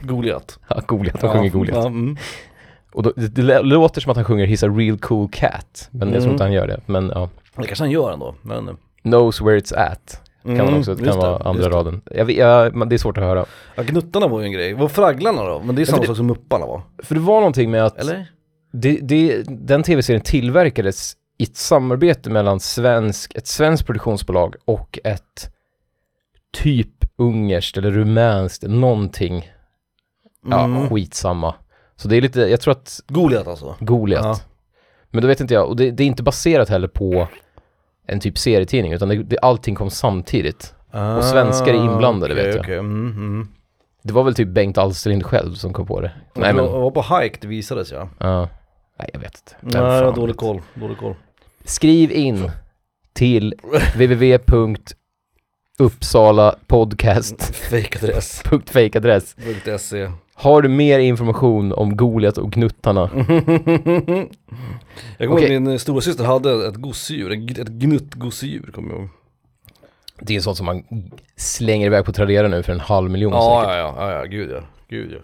Goliat. 0.00 0.58
ja, 0.68 0.80
Goliat, 0.86 1.22
han 1.22 1.32
sjunger 1.32 1.50
Goliat. 1.50 1.76
Ja, 1.76 1.86
mm. 1.86 2.16
Och 2.92 3.02
då, 3.02 3.12
det, 3.16 3.28
det 3.28 3.62
låter 3.62 4.00
som 4.00 4.10
att 4.10 4.16
han 4.16 4.24
sjunger 4.24 4.46
He's 4.46 4.66
a 4.70 4.74
real 4.78 4.98
cool 4.98 5.28
cat. 5.32 5.88
Men 5.90 6.00
jag 6.08 6.12
tror 6.12 6.22
Mm. 6.22 6.32
inte 6.32 6.44
han 6.44 6.52
gör 6.52 6.66
det. 6.66 6.80
Men 6.86 7.12
ja. 7.14 7.28
Det 7.56 7.66
kanske 7.66 7.84
han 7.84 7.90
gör 7.90 8.12
ändå, 8.12 8.34
men... 8.42 8.58
mm, 8.58 8.76
Knows 9.02 9.40
where 9.40 9.60
it's 9.60 9.74
at. 9.92 10.20
Kan 10.46 10.56
man 10.56 10.78
också, 10.78 10.94
det 10.94 11.04
kan 11.04 11.18
vara 11.18 11.38
det, 11.38 11.44
andra 11.44 11.70
raden. 11.70 12.00
Jag, 12.10 12.30
jag, 12.30 12.88
det 12.88 12.96
är 12.96 12.98
svårt 12.98 13.18
att 13.18 13.24
höra. 13.24 13.44
Ja, 13.74 13.82
Gnuttarna 13.82 14.28
var 14.28 14.40
ju 14.40 14.46
en 14.46 14.52
grej. 14.52 14.74
Vad 14.74 14.90
Fragglarna 14.90 15.44
då? 15.44 15.60
Men 15.64 15.74
det 15.74 15.82
är 15.82 15.86
samma 15.86 16.02
sak 16.04 16.16
som 16.16 16.26
Mupparna 16.26 16.66
va? 16.66 16.82
För 17.02 17.14
det 17.14 17.20
var 17.20 17.34
någonting 17.40 17.70
med 17.70 17.84
att 17.86 17.98
Eller? 17.98 18.26
det, 18.72 18.98
det, 19.02 19.42
den 19.48 19.82
tv-serien 19.82 20.22
tillverkades 20.22 21.16
i 21.38 21.42
ett 21.42 21.56
samarbete 21.56 22.30
mellan 22.30 22.60
svensk, 22.60 23.34
ett 23.34 23.46
svenskt 23.46 23.86
produktionsbolag 23.86 24.54
och 24.64 24.98
ett 25.04 25.50
typ 26.62 27.04
ungerskt 27.18 27.76
eller 27.76 27.90
rumänskt, 27.90 28.62
någonting, 28.62 29.50
ja 30.46 30.64
Mm. 30.64 30.88
skitsamma. 30.88 31.54
Så 31.96 32.08
det 32.08 32.16
är 32.16 32.20
lite, 32.20 32.40
jag 32.40 32.60
tror 32.60 32.72
att 32.72 33.00
Goliat 33.08 33.46
alltså? 33.46 33.76
Goliat. 33.80 34.24
Ja. 34.24 34.38
Men 35.10 35.22
då 35.22 35.28
vet 35.28 35.40
inte 35.40 35.54
jag, 35.54 35.68
och 35.68 35.76
det, 35.76 35.90
det 35.90 36.02
är 36.02 36.06
inte 36.06 36.22
baserat 36.22 36.68
heller 36.68 36.88
på 36.88 37.28
en 38.06 38.20
typ 38.20 38.38
serietidning, 38.38 38.92
utan 38.92 39.08
det, 39.08 39.22
det, 39.22 39.38
allting 39.42 39.74
kom 39.74 39.90
samtidigt. 39.90 40.74
Ah, 40.90 41.22
svenskar 41.22 41.74
är 41.74 41.84
inblandade, 41.84 42.34
okej, 42.34 42.46
vet 42.46 42.54
jag. 42.54 42.64
okej. 42.64 42.78
Mm, 42.78 43.10
mm. 43.10 43.48
Det 44.02 44.12
var 44.12 44.24
väl 44.24 44.34
typ 44.34 44.48
Bengt 44.48 44.78
Alsterlind 44.78 45.26
själv 45.26 45.54
som 45.54 45.72
kom 45.72 45.86
på 45.86 46.00
det. 46.00 46.12
Nej 46.34 46.54
men, 46.54 46.64
Jag 46.64 46.80
var 46.80 46.90
på 46.90 47.20
hike, 47.20 47.38
det 47.40 47.48
visades 47.48 47.92
ja. 47.92 48.08
ja. 48.18 48.48
Nej 48.98 49.10
jag 49.12 49.20
vet 49.20 49.42
inte. 49.62 49.78
Nej, 49.78 50.00
fan 50.00 50.14
dålig 50.14 50.36
koll, 50.36 50.62
dålig 50.74 50.98
koll. 50.98 51.14
Skriv 51.64 52.12
in 52.12 52.50
till 53.12 53.54
Fake-adress.se 58.70 60.10
Har 60.38 60.62
du 60.62 60.68
mer 60.68 60.98
information 60.98 61.72
om 61.72 61.96
Goliat 61.96 62.38
och 62.38 62.50
Gnuttarna? 62.52 63.10
Jag 65.18 65.28
kommer 65.28 65.40
Okej. 65.42 65.52
ihåg 65.52 65.62
min 65.62 65.78
stora 65.78 66.00
syster 66.00 66.24
hade 66.24 66.68
ett 66.68 66.74
gosedjur, 66.76 67.32
ett 67.50 67.58
ett 67.58 67.68
gnuttgosedjur 67.68 68.70
kommer 68.74 68.90
jag 68.90 68.98
ihåg. 69.00 69.08
Det 70.20 70.36
är 70.36 70.40
sånt 70.40 70.56
som 70.56 70.66
man 70.66 70.82
slänger 71.36 71.86
iväg 71.86 72.04
på 72.04 72.12
Tradera 72.12 72.48
nu 72.48 72.62
för 72.62 72.72
en 72.72 72.80
halv 72.80 73.10
miljon 73.10 73.32
Ja, 73.32 73.60
säkert. 73.62 73.76
ja, 73.76 73.94
ja, 73.96 74.10
ja, 74.12 74.18
ja, 74.18 74.24
gud 74.24 74.50
ja, 74.50 74.60
gud 74.88 75.12
ja. 75.12 75.18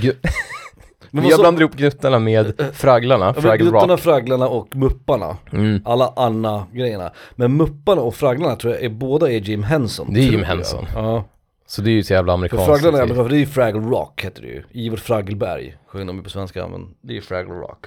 Gu- 0.00 0.16
Men 1.10 1.24
jag 1.24 1.32
så- 1.32 1.40
blandar 1.42 1.60
ihop 1.60 1.76
Gnuttarna 1.76 2.18
med 2.18 2.70
Fragglarna, 2.74 3.32
Ja, 3.36 3.42
Fraggle 3.42 3.64
Gnuttarna, 3.70 3.92
Rock. 3.92 4.00
Fragglarna 4.00 4.48
och 4.48 4.76
Mupparna. 4.76 5.36
Mm. 5.52 5.82
Alla 5.84 6.12
Anna-grejerna. 6.16 7.12
Men 7.34 7.56
Mupparna 7.56 8.00
och 8.02 8.14
Fragglarna 8.14 8.56
tror 8.56 8.74
jag 8.74 8.82
är 8.82 8.88
båda 8.88 9.30
är 9.32 9.40
Jim 9.40 9.62
Henson. 9.62 10.12
Det 10.14 10.20
är 10.20 10.22
Jim. 10.30 10.42
Henson. 10.42 10.86
Ja. 10.94 11.24
Så 11.66 11.82
det 11.82 11.90
är 11.90 11.92
ju 11.92 12.02
så 12.02 12.12
jävla 12.12 12.30
För 12.30 12.34
amerikanskt. 12.34 12.66
Fragglarna 12.66 12.98
är 12.98 13.02
typ. 13.02 13.10
amerikanskt, 13.10 13.30
det 13.30 13.36
är 13.36 13.40
ju 13.40 13.46
Fraggle 13.46 13.80
Rock 13.80 14.24
heter 14.24 14.42
det 14.42 14.48
ju. 14.48 14.62
Ivor 14.72 14.96
Fraggelberg 14.96 15.76
sjöng 15.86 16.06
de 16.06 16.16
ju 16.16 16.22
på 16.22 16.30
svenska, 16.30 16.68
men 16.68 16.88
det 17.00 17.12
är 17.12 17.14
ju 17.14 17.20
Fraggle 17.20 17.54
Rock. 17.54 17.86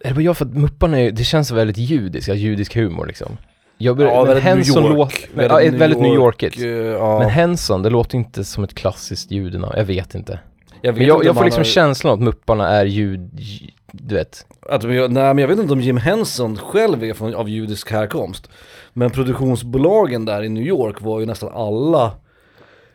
Är 0.00 0.08
det 0.08 0.14
bara 0.14 0.22
jag 0.22 0.36
för 0.36 0.44
att 0.44 0.54
Mupparna 0.54 1.00
är, 1.00 1.10
det 1.10 1.24
känns 1.24 1.50
väldigt 1.50 1.78
judiskt, 1.78 2.28
ja, 2.28 2.34
judisk 2.34 2.74
humor 2.76 3.06
liksom. 3.06 3.36
Jag 3.78 3.96
börjar, 3.96 4.12
Ja, 4.12 4.24
väldigt 4.24 4.44
New 4.44 4.54
Henson 4.56 4.82
York. 4.84 4.94
låter, 4.96 5.18
men, 5.34 5.44
ja, 5.46 5.54
väldigt, 5.56 5.80
väldigt 5.80 6.00
New 6.00 6.14
Yorkigt. 6.14 6.58
eh, 6.58 6.66
Ja. 6.68 7.18
Men 7.18 7.28
Henson, 7.30 7.82
det 7.82 7.90
låter 7.90 8.16
inte 8.18 8.44
som 8.44 8.64
ett 8.64 8.74
klassiskt 8.74 9.30
judenamn, 9.30 9.72
jag 9.76 9.84
vet 9.84 10.14
inte. 10.14 10.38
jag 10.82 10.92
vet 10.92 10.98
Men 10.98 11.06
jag, 11.08 11.16
inte 11.16 11.26
jag 11.26 11.36
får 11.36 11.44
liksom 11.44 11.60
har- 11.60 11.64
känslan 11.64 12.14
att 12.14 12.20
Mupparna 12.20 12.68
är 12.68 12.84
jud, 12.84 13.30
ju- 13.40 13.70
du 13.92 14.14
vet. 14.14 14.46
Att, 14.70 14.82
nej 14.82 15.08
men 15.08 15.38
jag 15.38 15.48
vet 15.48 15.58
inte 15.58 15.72
om 15.72 15.80
Jim 15.80 15.96
Henson 15.96 16.56
själv 16.56 17.04
är 17.04 17.14
från, 17.14 17.34
av 17.34 17.48
judisk 17.48 17.90
härkomst. 17.92 18.50
Men 18.92 19.10
produktionsbolagen 19.10 20.24
där 20.24 20.42
i 20.42 20.48
New 20.48 20.66
York 20.66 21.00
var 21.00 21.20
ju 21.20 21.26
nästan 21.26 21.52
alla 21.54 22.12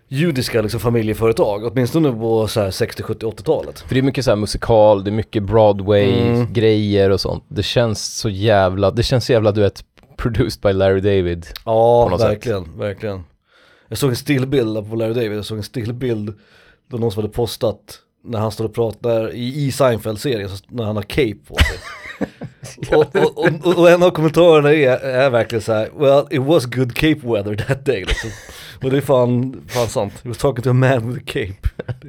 judiska 0.08 0.62
liksom, 0.62 0.80
familjeföretag. 0.80 1.66
Åtminstone 1.66 2.12
på 2.12 2.48
så 2.48 2.62
här 2.62 2.72
60, 2.72 3.04
70, 3.04 3.26
80-talet. 3.26 3.80
För 3.80 3.94
det 3.96 4.00
är 4.00 4.04
mycket 4.04 4.26
så 4.26 4.32
här 4.32 4.36
musikal, 4.36 5.04
det 5.04 5.10
är 5.10 5.12
mycket 5.12 5.44
Broadway, 5.44 6.20
Mm. 6.20 6.54
grejer 6.54 7.10
och 7.10 7.22
sånt. 7.22 7.44
Det 7.48 7.64
känns 7.64 8.18
så 8.18 8.30
jävla, 8.30 8.92
det 8.92 9.04
känns 9.04 9.26
så 9.26 9.32
jävla 9.32 9.52
du 9.52 9.62
vet, 9.62 9.84
produced 10.18 10.62
by 10.62 10.74
Larry 10.74 11.00
David. 11.02 11.46
Ja, 11.66 12.08
något 12.12 12.22
sätt. 12.22 12.30
verkligen, 12.30 12.78
verkligen. 12.78 13.24
Jag 13.90 13.98
såg 13.98 14.10
en 14.10 14.16
stillbild 14.16 14.90
på 14.90 14.96
Larry 14.96 15.14
David, 15.14 15.38
jag 15.38 15.46
såg 15.46 15.58
en 15.58 15.64
stillbild 15.64 16.34
då 16.92 16.98
någon 16.98 17.12
som 17.12 17.24
hade 17.24 17.34
postat 17.34 17.80
när 18.24 18.40
han 18.40 18.52
står 18.52 18.66
och 18.66 18.74
pratar 18.76 19.34
i, 19.34 19.66
i 19.66 19.72
Seinfeld-serien, 19.72 20.50
när 20.70 20.84
han 20.84 20.96
har 20.96 21.04
cape 21.04 21.36
på 21.48 21.56
sig. 21.56 21.78
och, 22.98 23.16
och, 23.16 23.38
och, 23.68 23.78
och 23.78 23.90
en 23.90 24.04
av 24.04 24.10
kommentarerna 24.10 24.74
är, 24.74 24.98
är 25.00 25.30
verkligen 25.30 25.62
så 25.62 25.74
här: 25.74 25.90
well 26.00 26.26
it 26.32 26.42
was 26.42 26.66
good 26.66 26.94
cape 26.96 27.20
weather 27.24 27.56
that 27.68 27.86
day 27.86 28.00
liksom. 28.06 28.30
Och 28.84 28.92
det 28.92 28.98
är 28.98 29.02
fan, 29.02 29.62
fan 29.68 29.88
sant. 29.88 30.14
He 30.24 30.30
was 30.30 30.38
talking 30.38 30.64
to 30.64 30.70
a 30.70 30.74
man 30.74 31.10
with 31.14 31.20
a 31.20 31.24
cape. 31.26 31.70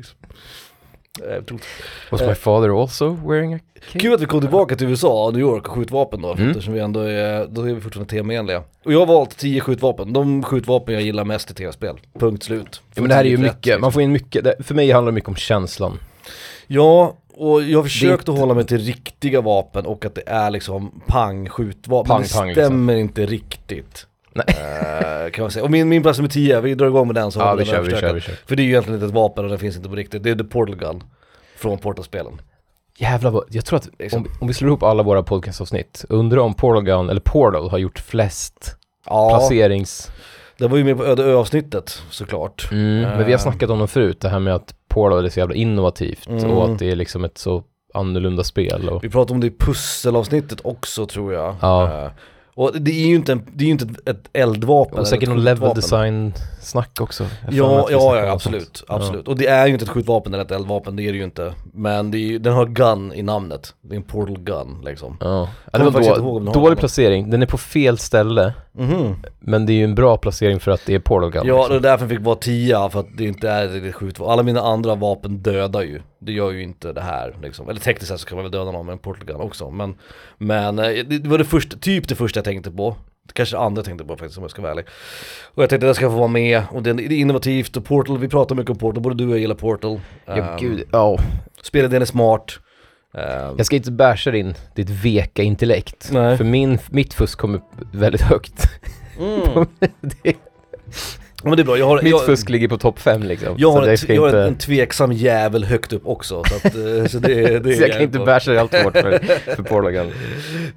Was 2.11 2.21
Eh. 2.21 2.29
my 2.29 2.35
father 2.35 2.81
also 2.81 3.11
wearing 3.27 3.55
a 3.55 3.59
cape? 3.59 3.99
Kul 3.99 4.15
att 4.15 4.21
vi 4.21 4.27
kom 4.27 4.41
tillbaka 4.41 4.77
till 4.77 4.89
USA 4.89 5.31
New 5.33 5.41
York 5.41 5.69
och 5.69 5.75
skjutvapen 5.75 6.23
då, 6.23 6.33
Mm. 6.33 6.49
eftersom 6.49 6.75
vi 6.75 6.81
ändå 6.81 7.01
är, 7.01 7.47
då 7.51 7.63
är 7.63 7.75
vi 7.75 7.81
fortfarande 7.81 8.11
temaenliga. 8.11 8.63
Och 8.85 8.93
jag 8.93 8.99
har 8.99 9.07
valt 9.07 9.37
10 9.37 9.61
skjutvapen, 9.61 10.13
de 10.13 10.43
skjutvapen 10.43 10.95
jag 10.95 11.03
gillar 11.03 11.25
mest 11.25 11.51
i 11.51 11.55
tv-spel. 11.55 11.97
Punkt 12.19 12.43
slut. 12.43 12.83
Ja, 12.95 13.01
men 13.03 13.09
det 13.09 13.15
här 13.15 13.25
är 13.25 13.29
ju 13.29 13.37
mycket, 13.39 13.65
liksom. 13.67 13.81
man 13.81 13.93
får 13.93 14.03
in 14.03 14.13
mycket, 14.13 14.45
det, 14.45 14.55
för 14.61 14.75
mig 14.75 14.91
handlar 14.91 15.13
det 15.13 15.15
mycket 15.15 15.29
om 15.29 15.37
känslan. 15.37 15.99
Ja, 16.67 17.17
och 17.35 17.63
jag 17.63 17.79
har 17.79 17.83
försökt 17.83 18.21
inte- 18.23 18.33
att 18.33 18.39
hålla 18.39 18.55
mig 18.55 18.65
till 18.65 18.79
riktiga 18.79 19.41
vapen 19.41 19.87
och 19.87 20.05
att 20.05 20.15
det 20.15 20.23
är 20.27 20.51
liksom 20.51 21.01
pang 21.07 21.49
skjutvapen. 21.49 22.09
Pang, 22.09 22.21
men 22.21 22.29
det 22.29 22.35
pang, 22.35 22.47
liksom. 22.49 22.65
stämmer 22.65 22.97
inte 22.97 23.27
riktigt. 23.27 24.07
Eh, 24.47 25.31
kan 25.31 25.43
man 25.43 25.51
säga. 25.51 25.65
Och 25.65 25.71
min, 25.71 25.89
min 25.89 26.03
plats 26.03 26.19
nummer 26.19 26.29
10, 26.31 26.61
vi 26.61 26.75
drar 26.75 26.87
igång 26.87 27.07
med 27.07 27.15
den 27.15 27.31
så 27.33 27.41
Ja 27.41 27.55
vi 27.55 27.65
den 27.65 27.67
kör, 27.75 27.83
vi 27.83 27.91
kör, 27.91 28.15
vi 28.15 28.21
kör. 28.21 28.35
För 28.47 28.57
det 28.57 28.63
är 28.63 28.65
ju 28.65 28.71
egentligen 28.71 28.95
inte 28.95 29.07
ett 29.07 29.13
vapen 29.15 29.45
och 29.45 29.51
det 29.51 29.59
finns 29.59 29.77
inte 29.77 29.89
på 29.89 29.95
riktigt. 29.97 30.23
Det 30.23 30.31
är 30.31 30.35
The 30.37 30.45
Portal 30.45 30.77
Gun 30.77 31.03
från 31.57 31.79
Portal-spelen. 31.79 32.41
Jävlar 32.99 33.31
vad, 33.31 33.45
jag 33.51 33.65
tror 33.65 33.77
att 33.77 33.89
Liksom. 33.99 34.23
om, 34.23 34.29
om 34.41 34.49
vi 34.49 34.55
slår 34.55 34.69
ihop 34.69 34.83
alla 34.83 35.03
våra 35.03 35.23
podcastavsnitt, 35.23 36.05
undrar 36.09 36.39
om 36.41 36.55
Portal 36.55 36.85
Gun, 36.85 37.11
eller 37.11 37.21
Portal 37.21 37.71
har 37.71 37.79
gjort 37.79 37.99
flest 37.99 38.77
Ja, 39.07 39.29
placerings... 39.39 40.11
det 40.59 40.69
var 40.69 40.79
ju 40.79 40.85
med 40.85 40.97
på 40.97 41.05
Öde 41.05 41.23
Ö-avsnittet 41.25 42.03
såklart. 42.11 42.69
Mm, 42.73 43.01
men 43.01 43.19
vi 43.19 43.25
har 43.25 43.31
Eh. 43.31 43.39
snackat 43.39 43.71
om 43.71 43.79
dem 43.79 43.89
förut, 43.89 44.21
det 44.21 44.29
här 44.29 44.39
med 44.39 44.55
att 44.55 44.75
Portal 44.89 45.25
är 45.25 45.29
så 45.29 45.39
jävla 45.41 45.55
innovativt 45.55 46.27
Mm. 46.29 46.51
och 46.51 46.65
att 46.73 46.79
det 46.79 46.91
är 46.91 46.97
liksom 46.97 47.25
ett 47.25 47.39
så 47.39 47.63
annorlunda 47.95 48.45
spel 48.45 48.89
och... 48.89 49.05
Vi 49.05 49.11
pratade 49.11 49.35
om 49.35 49.41
det 49.41 49.47
i 49.47 49.51
pusselavsnittet 49.59 50.61
också 50.65 51.07
tror 51.07 51.33
jag. 51.33 51.57
Ja. 51.61 51.85
Eh, 52.05 52.11
och 52.59 52.81
det 52.81 52.91
är 52.91 53.07
ju 53.07 53.15
inte, 53.15 53.33
en, 53.33 53.43
det 53.55 53.65
är 53.65 53.67
ju 53.67 53.73
inte 53.73 53.85
ett, 53.85 54.09
ett 54.09 54.29
eldvapen. 54.33 54.99
Och 54.99 55.09
säkert 55.09 55.29
någon 55.29 55.45
level 55.45 55.75
design 55.75 56.33
snack 56.61 57.01
också. 57.01 57.25
Ja, 57.51 57.89
ja, 57.91 58.17
ja 58.17 58.33
absolut, 58.33 58.85
absolut. 58.89 59.29
Och 59.29 59.37
det 59.39 59.47
är 59.47 59.67
ju 59.67 59.73
inte 59.73 59.85
ett 59.85 59.89
skjutvapen 59.89 60.35
eller 60.35 60.45
ett 60.45 60.51
eldvapen, 60.51 60.97
det 60.97 61.03
är 61.03 61.13
det 61.13 61.19
ju 61.19 61.25
inte. 61.25 61.55
Men 61.73 62.11
det 62.11 62.19
ju, 62.19 62.39
den 62.39 62.53
har 62.53 62.67
gun 62.67 63.13
i 63.13 63.23
namnet. 63.23 63.75
Det 63.81 63.95
är 63.95 63.97
en 63.97 64.03
portal 64.03 64.39
gun 64.39 64.81
liksom. 64.85 65.17
Ja, 65.21 65.27
ja. 65.27 65.49
ja 65.73 65.79
det 65.79 65.91
var 65.91 66.19
då, 66.19 66.39
dålig 66.53 66.71
den. 66.71 66.77
placering. 66.77 67.31
Den 67.31 67.43
är 67.43 67.47
på 67.47 67.59
fel 67.59 67.99
ställe, 67.99 68.55
Mhm. 68.73 69.15
men 69.41 69.67
det 69.67 69.73
är 69.73 69.75
ju 69.75 69.85
en 69.85 69.95
bra 69.95 70.17
placering 70.17 70.61
för 70.61 70.71
att 70.71 70.87
det 70.87 70.95
är 70.95 70.99
Portal 70.99 71.31
Gun. 71.31 71.47
Ja, 71.47 71.55
det 71.55 71.59
liksom. 71.61 71.77
är 71.77 71.81
därför 71.81 72.07
den 72.07 72.17
fick 72.17 72.27
vara 72.27 72.37
10 72.37 72.89
för 72.91 73.01
att 73.01 73.07
det 73.19 73.25
inte 73.25 73.51
är 73.51 73.87
ett 73.89 73.95
skjutvapen. 73.95 74.33
Alla 74.33 74.43
mina 74.43 74.61
andra 74.61 74.95
vapen 74.95 75.39
dödar 75.39 75.83
ju. 75.83 76.01
Det 76.19 76.33
gör 76.33 76.51
ju 76.51 76.63
inte 76.63 76.93
det 76.93 77.01
här 77.01 77.37
liksom. 77.43 77.69
Eller 77.69 77.81
tekniskt 77.81 78.09
sett 78.09 78.21
så 78.21 78.27
kan 78.27 78.37
man 78.37 78.45
väl 78.45 78.53
döda 78.53 78.71
någon 78.71 78.87
med 78.87 78.93
en 78.93 78.99
portal 78.99 79.25
gun 79.25 79.41
också. 79.41 79.71
Men, 79.71 79.95
men 80.39 80.79
eh, 80.79 80.85
det 80.85 81.19
det 81.19 81.29
var 81.29 81.39
det 81.39 81.45
första, 81.45 81.77
typ 81.77 82.09
det 82.09 82.15
första 82.15 82.39
jag 82.39 82.45
tänkte 82.45 82.71
på. 82.71 82.97
Kanske 83.33 83.57
det 83.57 83.61
andra 83.61 83.79
jag 83.81 83.85
tänkte 83.87 84.05
på 84.05 84.17
faktiskt 84.17 84.39
om 84.39 84.45
jag 84.45 84.51
ska 84.51 84.63
vara 84.63 84.73
ärlig. 84.73 84.85
Och 85.55 85.63
jag 85.63 85.71
tänkte 85.71 85.87
att 85.87 85.91
det 85.91 85.95
ska 85.95 86.11
få 86.11 86.17
vara 86.17 86.29
med 86.29 86.63
och 86.71 86.83
det 86.83 86.91
är, 86.91 87.13
innovativt 87.13 87.77
och 87.77 87.85
Portal, 87.85 88.19
vi 88.19 88.29
pratar 88.29 88.55
mycket 88.55 88.71
om 88.71 88.77
Portal, 88.79 89.03
både 89.03 89.15
du 89.15 89.25
och 89.27 89.31
jag 89.33 89.39
gillar 89.39 89.55
Portal. 89.55 90.01
Ja, 90.25 90.35
Ehm, 90.37 90.57
gud, 90.61 90.85
ja. 90.93 91.19
Spelet 91.63 91.91
den 91.91 92.03
är 92.03 92.07
smart. 92.07 92.59
Ehm, 93.15 93.55
Jag 93.57 93.67
ska 93.67 93.77
inte 93.77 93.93
basha 93.93 94.31
din, 94.31 94.55
ditt 94.75 94.91
veka 94.91 95.43
intellekt. 95.43 96.09
Nej. 96.13 96.37
För 96.37 96.45
min, 96.45 96.79
mitt 96.91 97.15
fusk 97.15 97.39
kommer 97.39 97.61
väldigt 97.93 98.21
högt. 98.23 98.63
mm. 99.19 99.67
det, 100.23 100.35
Men 101.49 101.57
det 101.57 101.63
är 101.63 101.65
bra, 101.65 101.79
jag 101.79 101.87
har, 101.87 102.03
mitt 102.03 102.11
jag, 102.11 102.27
fusk 102.27 102.49
ligger 102.49 102.69
på 102.69 102.79
topp 102.79 103.01
fem 103.01 103.23
liksom. 103.23 103.55
jag 103.59 103.73
har, 103.73 103.97
ska 103.97 104.15
jag 104.15 104.23
har 104.23 104.29
inte, 104.29 104.41
en 104.41 104.59
tveksam 104.59 105.13
jävel 105.13 105.65
högt 105.65 105.93
upp 105.93 106.07
också. 106.07 106.45
Så, 106.45 106.55
att, 106.55 106.75
eh, 106.75 107.07
så 107.07 107.19
det, 107.19 107.59
det 107.59 107.75
så 107.77 107.83
jag 107.83 107.93
kan 107.93 108.03
inte 108.03 108.19
basha 108.19 108.61
allt 108.61 108.83
hårt 108.85 108.93
för, 108.93 109.19
för 109.57 109.63
Portal 109.63 109.93
Gun. 109.93 110.11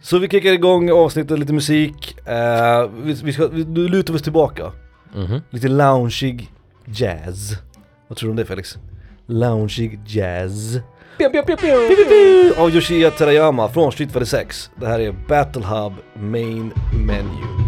Så 0.02 0.18
vi 0.18 0.30
kickar 0.30 0.52
igång 0.52 0.92
avsnittet, 0.92 1.40
lite 1.40 1.54
musik. 1.54 2.18
Eh, 2.26 2.90
vi, 3.04 3.14
vi 3.24 3.34
ska, 3.34 3.48
vi, 3.48 3.66
nu 3.66 3.88
lutar 3.88 4.14
vi 4.14 4.18
oss 4.20 4.24
tillbaka. 4.24 4.72
Mhm. 5.16 5.42
Lite 5.50 5.68
loungeig 5.68 6.52
jazz. 6.86 7.58
Vad 8.08 8.18
tror 8.18 8.28
du 8.28 8.32
om 8.32 8.36
det 8.36 8.46
Felix? 8.46 8.78
Loungeig 9.26 10.00
jazz. 10.06 10.80
Av 12.58 12.70
Yoshia 12.70 13.12
Terayama 13.12 13.70
från 13.70 13.92
Street 13.92 14.12
Fighter 14.12 14.26
6. 14.26 14.70
Det 14.76 14.88
här 14.88 15.00
är 15.00 15.16
Battle 15.28 15.64
Hub 15.66 15.94
Main 16.14 16.72
Menu. 17.08 17.61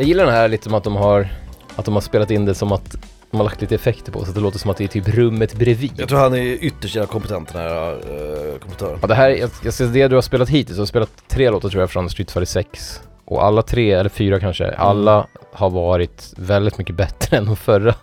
Jag 0.00 0.06
gillar 0.08 0.24
den 0.24 0.34
här 0.34 0.48
lite 0.48 0.64
som 0.64 0.74
att 0.74 0.84
de 0.84 0.96
har, 0.96 1.28
att 1.76 1.84
de 1.84 1.94
har 1.94 2.00
spelat 2.00 2.30
in 2.30 2.44
det 2.44 2.54
som 2.54 2.72
att 2.72 2.96
de 3.30 3.36
har 3.36 3.44
lagt 3.44 3.60
lite 3.60 3.74
effekter 3.74 4.12
på 4.12 4.24
så 4.24 4.28
att 4.28 4.34
det 4.34 4.40
låter 4.40 4.58
som 4.58 4.70
att 4.70 4.76
det 4.76 4.84
är 4.84 4.88
typ 4.88 5.08
rummet 5.08 5.54
bredvid. 5.54 5.92
Jag 5.96 6.08
tror 6.08 6.18
han 6.18 6.34
är 6.34 6.64
ytterst 6.64 6.94
jävla 6.94 7.06
kompetent 7.12 7.52
den 7.52 7.62
här 7.62 7.92
uh, 7.92 8.58
kommentören. 8.58 8.98
Ja, 9.02 9.08
det 9.08 9.14
här, 9.14 9.30
jag, 9.30 9.50
jag 9.64 9.74
ska 9.74 9.84
det 9.84 10.08
du 10.08 10.14
har 10.14 10.22
spelat 10.22 10.48
hittills, 10.48 10.76
du 10.76 10.80
har 10.80 10.86
spelat 10.86 11.10
tre 11.28 11.50
låtar 11.50 11.68
tror 11.68 11.82
jag 11.82 11.90
från 11.90 12.10
Street 12.10 12.30
Fighter 12.30 12.46
6. 12.46 13.00
Och 13.24 13.44
alla 13.44 13.62
tre, 13.62 13.92
eller 13.92 14.10
fyra 14.10 14.40
kanske, 14.40 14.64
Mm. 14.64 14.80
alla 14.80 15.26
har 15.52 15.70
varit 15.70 16.32
väldigt 16.36 16.78
mycket 16.78 16.94
bättre 16.94 17.36
än 17.36 17.44
de 17.44 17.56
förra 17.56 17.94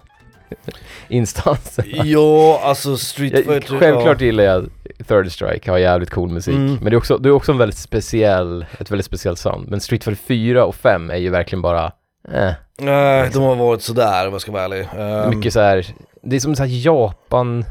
instanserna. 1.10 2.06
Ja, 2.06 2.62
alltså 2.63 2.98
Street 2.98 3.34
Jag, 3.34 3.46
Fighter... 3.46 3.80
självklart 3.80 4.22
ja. 4.22 4.25
gillar 4.25 4.44
jag 4.44 4.70
Third 5.08 5.32
Strike, 5.32 5.72
har 5.72 5.77
jävligt 5.77 6.10
cool 6.10 6.30
musik. 6.30 6.56
Mm. 6.56 6.75
Men 6.75 6.84
det 6.84 6.92
är 6.92 6.98
också, 6.98 7.18
det 7.18 7.30
är 7.30 7.34
också 7.34 7.51
en 7.51 7.58
väldigt 7.58 7.77
speciell, 7.77 8.66
ett 8.80 8.92
väldigt 8.92 9.06
speciellt 9.06 9.39
sound. 9.39 9.70
Men 9.70 9.80
Street 9.80 10.04
Fighter 10.04 10.24
4 10.24 10.66
och 10.66 10.75
5 10.75 11.10
är 11.10 11.16
ju 11.16 11.30
verkligen 11.30 11.62
bara, 11.62 11.92
eh. 12.34 12.51
Nej, 12.80 13.30
de 13.34 13.44
har 13.44 13.56
varit 13.56 13.82
sådär 13.82 14.27
om 14.27 14.34
jag 14.34 14.42
ska 14.42 14.51
vara 14.51 14.63
ärlig. 14.63 14.88
Ehm, 14.98 15.38
mycket 15.38 15.54
så 15.54 15.60
här, 15.60 15.86
det 16.22 16.36
är 16.36 16.39
som 16.39 16.56
så 16.56 16.63
här 16.63 16.86
Japan, 16.86 17.66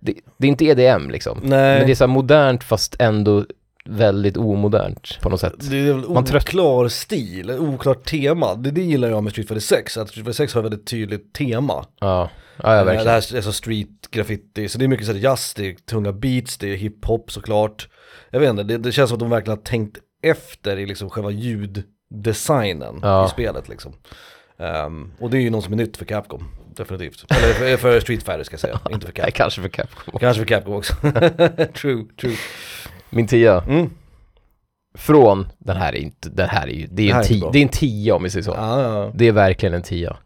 det, 0.00 0.14
det 0.36 0.46
är 0.46 0.48
inte 0.48 0.64
EDM 0.64 1.10
liksom. 1.10 1.38
Nej. 1.42 1.78
Men 1.78 1.86
det 1.86 1.92
är 1.92 1.94
så 1.94 2.04
här 2.04 2.08
modernt 2.08 2.64
fast 2.64 2.96
ändå 2.98 3.44
väldigt 3.84 4.36
omodernt 4.36 5.18
på 5.20 5.28
något 5.28 5.40
sätt. 5.40 5.54
Det 5.70 5.76
är 5.76 5.92
väl 5.92 6.08
Man 6.08 6.24
oklar 6.36 6.88
stil, 6.88 7.50
oklart 7.50 8.04
tema. 8.04 8.54
Det, 8.54 8.70
det 8.70 8.82
gillar 8.82 9.08
jag 9.08 9.22
med 9.24 9.32
Street 9.32 9.48
Fighter 9.48 9.66
6, 9.66 9.96
att 9.96 10.08
Street 10.08 10.24
Fighter 10.24 10.32
6 10.32 10.54
har 10.54 10.60
ett 10.60 10.64
väldigt 10.64 10.86
tydligt 10.86 11.32
tema. 11.32 11.84
Ja, 12.00 12.30
ja, 12.62 12.74
ja 12.74 12.78
Eh, 12.80 12.84
verkligen. 12.84 13.04
Det 13.04 13.10
här 13.10 13.36
är 13.36 13.40
så 13.40 13.52
street 13.52 14.10
graffiti, 14.10 14.68
så 14.68 14.78
det 14.78 14.84
är 14.84 14.88
mycket 14.88 15.06
så 15.06 15.12
här 15.12 15.18
jazz, 15.20 15.54
det 15.54 15.66
är 15.70 15.74
tunga 15.74 16.12
beats, 16.12 16.58
det 16.58 16.68
är 16.72 16.76
hiphop 16.76 17.32
såklart. 17.32 17.88
Jag 18.30 18.40
vet 18.40 18.50
inte, 18.50 18.62
det, 18.62 18.78
det 18.78 18.92
känns 18.92 19.10
som 19.10 19.14
att 19.16 19.20
de 19.20 19.30
verkligen 19.30 19.58
har 19.58 19.64
tänkt 19.64 19.98
efter 20.22 20.76
i 20.76 20.86
liksom 20.86 21.10
själva 21.10 21.30
ljuddesignen 21.30 22.98
Ja. 23.02 23.26
i 23.26 23.28
spelet 23.28 23.68
liksom. 23.68 23.92
Ehm, 24.58 25.12
och 25.20 25.30
det 25.30 25.36
är 25.38 25.40
ju 25.40 25.50
något 25.50 25.64
som 25.64 25.72
är 25.72 25.76
nytt 25.76 25.96
för 25.96 26.04
Capcom, 26.04 26.44
definitivt. 26.76 27.24
Eller 27.30 27.54
för, 27.54 27.76
för 27.76 28.00
Street 28.00 28.22
Fighter 28.22 28.44
ska 28.44 28.52
jag 28.54 28.60
säga, 28.60 28.80
inte 28.90 29.06
för 29.06 29.12
Nej, 29.16 29.32
Capcom. 29.32 29.32
kanske 29.32 29.62
för 29.62 29.68
Capcom. 29.68 30.18
Kanske 30.20 30.40
för 30.40 30.46
Capcom 30.48 30.74
också. 30.74 30.94
true, 31.80 32.04
true. 32.20 32.36
Min 33.10 33.26
tia, 33.26 33.60
Mm. 33.68 33.90
från, 34.98 35.48
den 35.58 35.76
här 35.76 35.92
är 35.92 35.96
inte, 35.98 36.28
den 36.28 36.48
här 36.48 36.66
är 36.68 36.72
ju, 36.72 36.86
det 36.90 37.10
är, 37.10 37.22
Det 37.28 37.34
en, 37.34 37.40
bra. 37.40 37.50
det 37.50 37.58
är 37.58 37.62
en 37.62 37.68
tia 37.68 38.14
om 38.14 38.22
vi 38.22 38.30
säger 38.30 38.44
så. 38.44 38.50
Ja, 38.56 38.82
ja. 38.82 39.12
Det 39.14 39.28
är 39.28 39.32
verkligen 39.32 39.74
en 39.74 39.82
tia. 39.82 40.16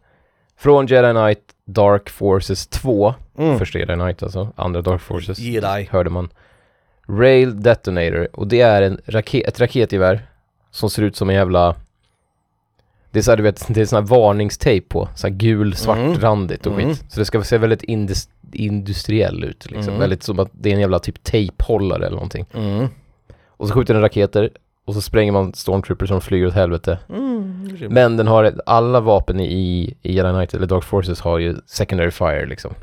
Från 0.57 0.87
Jedi 0.87 1.11
Knight 1.11 1.39
Dark 1.65 2.09
Forces 2.09 2.67
2, 2.67 3.13
Mm. 3.37 3.59
första 3.59 3.79
Jedi 3.79 3.93
Knight 3.93 4.23
alltså, 4.23 4.53
andra 4.55 4.81
Dark 4.81 5.01
Forces, 5.01 5.39
Jedi. 5.39 5.87
hörde 5.91 6.09
man. 6.09 6.29
Rail 7.07 7.61
Detonator, 7.63 8.27
och 8.33 8.47
det 8.47 8.61
är 8.61 8.81
en 8.81 9.01
raket, 9.05 9.47
ett 9.47 9.59
raketgevär 9.59 10.21
som 10.71 10.89
ser 10.89 11.01
ut 11.03 11.15
som 11.15 11.29
en 11.29 11.35
jävla 11.35 11.75
det 13.11 13.19
är 13.19 13.23
så 13.23 13.31
här, 13.31 13.37
du 13.37 13.43
vet, 13.43 13.65
det 13.69 13.81
är 13.81 13.85
sån 13.85 14.03
här 14.03 14.09
varningstejp 14.09 14.87
på, 14.89 15.09
så 15.15 15.27
här 15.27 15.33
gul, 15.33 15.75
svartrandigt 15.75 16.65
och 16.65 16.73
Mm. 16.73 16.87
skit. 16.89 17.03
Så 17.11 17.19
det 17.19 17.25
ska 17.25 17.43
se 17.43 17.57
väldigt 17.57 17.83
indus, 17.83 18.29
industriell 18.53 19.43
ut 19.43 19.71
liksom. 19.71 19.87
Mm. 19.93 19.99
Väldigt 19.99 20.23
som 20.23 20.39
att 20.39 20.49
det 20.51 20.69
är 20.69 20.73
en 20.73 20.79
jävla 20.79 20.99
typ 20.99 21.23
tejphållare 21.23 22.05
eller 22.05 22.15
någonting. 22.15 22.45
Mm. 22.53 22.87
Och 23.47 23.67
så 23.67 23.73
skjuter 23.73 23.93
den 23.93 24.03
raketer 24.03 24.49
och 24.85 24.93
så 24.93 25.01
spränger 25.01 25.31
man 25.31 25.53
stormtroopers 25.53 26.09
som 26.09 26.21
flyger 26.21 26.47
åt 26.47 26.53
helvete. 26.53 26.99
Mm. 27.09 27.36
Men 27.89 28.17
den 28.17 28.27
har, 28.27 28.43
ett- 28.43 28.59
alla 28.65 28.99
vapen 28.99 29.39
i, 29.39 29.95
i 30.01 30.13
Jedi 30.15 30.29
Knight 30.33 30.53
eller 30.53 30.67
Dark 30.67 30.83
Forces 30.83 31.21
har 31.21 31.37
ju 31.39 31.55
secondary 31.65 32.11
fire 32.11 32.45
liksom. 32.45 32.73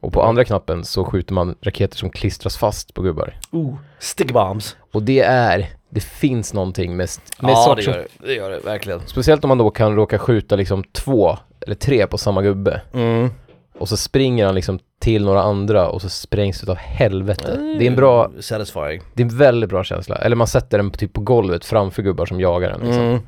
Och 0.00 0.12
på 0.12 0.20
Mm. 0.20 0.28
andra 0.28 0.44
knappen 0.44 0.84
så 0.84 1.04
skjuter 1.04 1.34
man 1.34 1.54
raketer 1.62 1.96
som 1.96 2.10
klistras 2.10 2.56
fast 2.56 2.94
på 2.94 3.02
gubbar. 3.02 3.34
Oh, 3.50 3.74
stick 3.98 4.32
bombs. 4.32 4.76
Och 4.92 5.02
det 5.02 5.20
är, 5.20 5.68
det 5.90 6.00
finns 6.04 6.54
någonting 6.54 6.96
med, 6.96 7.08
med 7.40 7.50
Ja, 7.52 7.74
det 7.74 7.82
gör 7.82 7.92
det. 7.92 8.26
Det 8.26 8.34
gör 8.34 8.50
det, 8.50 8.58
verkligen. 8.60 9.00
speciellt 9.06 9.44
om 9.44 9.48
man 9.48 9.58
då 9.58 9.70
kan 9.70 9.94
råka 9.96 10.18
skjuta 10.18 10.56
liksom 10.56 10.84
två 10.92 11.38
eller 11.60 11.74
tre 11.74 12.06
på 12.06 12.18
samma 12.18 12.42
gubbe. 12.42 12.80
Mm. 12.94 13.30
Och 13.78 13.88
så 13.88 13.96
springer 13.96 14.46
han 14.46 14.54
liksom 14.54 14.78
till 15.00 15.24
några 15.24 15.42
andra 15.42 15.88
och 15.88 16.02
så 16.02 16.08
sprängs 16.08 16.62
utav 16.62 16.76
helvete. 16.76 17.56
Det 17.78 17.84
är 17.86 17.90
en 17.90 17.96
bra, 17.96 18.30
Satisfying. 18.40 19.02
det 19.14 19.22
är 19.22 19.24
en 19.30 19.36
väldigt 19.38 19.70
bra 19.70 19.84
känsla. 19.84 20.16
Eller 20.16 20.36
man 20.36 20.46
sätter 20.46 20.78
den 20.78 20.90
typ 20.90 21.12
på 21.12 21.20
golvet 21.20 21.64
framför 21.64 22.02
gubbar 22.02 22.26
som 22.26 22.40
jagar 22.40 22.70
den 22.70 22.80
liksom. 22.80 23.02
Mm. 23.02 23.20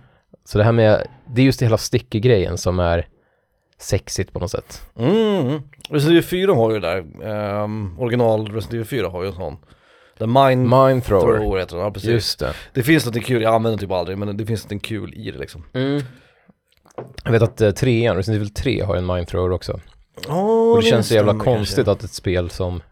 Så 0.44 0.58
det 0.58 0.64
här 0.64 0.72
med, 0.72 1.06
det 1.34 1.42
är 1.42 1.46
just 1.46 1.58
det 1.58 1.66
hela 1.66 1.78
sticky-grejen 1.78 2.58
som 2.58 2.80
är 2.80 3.08
sexigt 3.78 4.32
på 4.32 4.38
något 4.38 4.50
sätt. 4.50 4.82
Mm. 4.98 5.62
Resident 5.90 6.10
Evil 6.10 6.22
4 6.22 6.54
har 6.54 6.72
ju 6.72 6.80
det 6.80 6.86
där, 6.88 7.62
um, 7.62 8.00
original 8.00 8.46
Resident 8.46 8.72
Evil 8.74 8.86
4 8.86 9.08
har 9.08 9.22
ju 9.22 9.28
en 9.28 9.34
sån. 9.34 9.56
The 10.18 10.26
Mind 10.26 10.68
Mind 10.68 11.04
thrower. 11.04 11.38
Thrower 11.38 11.58
heter 11.58 11.76
den, 11.76 11.84
ja 11.84 11.90
precis. 11.90 12.10
Just 12.10 12.38
det. 12.38 12.54
Det 12.74 12.82
finns 12.82 13.06
något 13.06 13.24
kul, 13.24 13.42
jag 13.42 13.54
använder 13.54 13.78
typ 13.78 13.90
aldrig, 13.90 14.18
men 14.18 14.36
det 14.36 14.46
finns 14.46 14.70
något 14.70 14.82
kul 14.82 15.14
i 15.14 15.30
det 15.30 15.38
liksom. 15.38 15.64
Jag 17.24 17.32
vet 17.32 17.42
att 17.42 17.60
uh, 17.60 17.70
trean, 17.70 18.16
Resident 18.16 18.40
Evil 18.40 18.54
3 18.54 18.82
har 18.82 18.96
en 18.96 19.06
mind 19.06 19.28
thrower 19.28 19.52
också. 19.52 19.80
Oh, 20.28 20.70
Och 20.72 20.82
det 20.82 20.88
känns 20.88 21.08
så 21.08 21.14
jävla 21.14 21.38
konstigt 21.38 21.88
att 21.88 22.04
ett 22.04 22.12
spel 22.12 22.50
som 22.50 22.82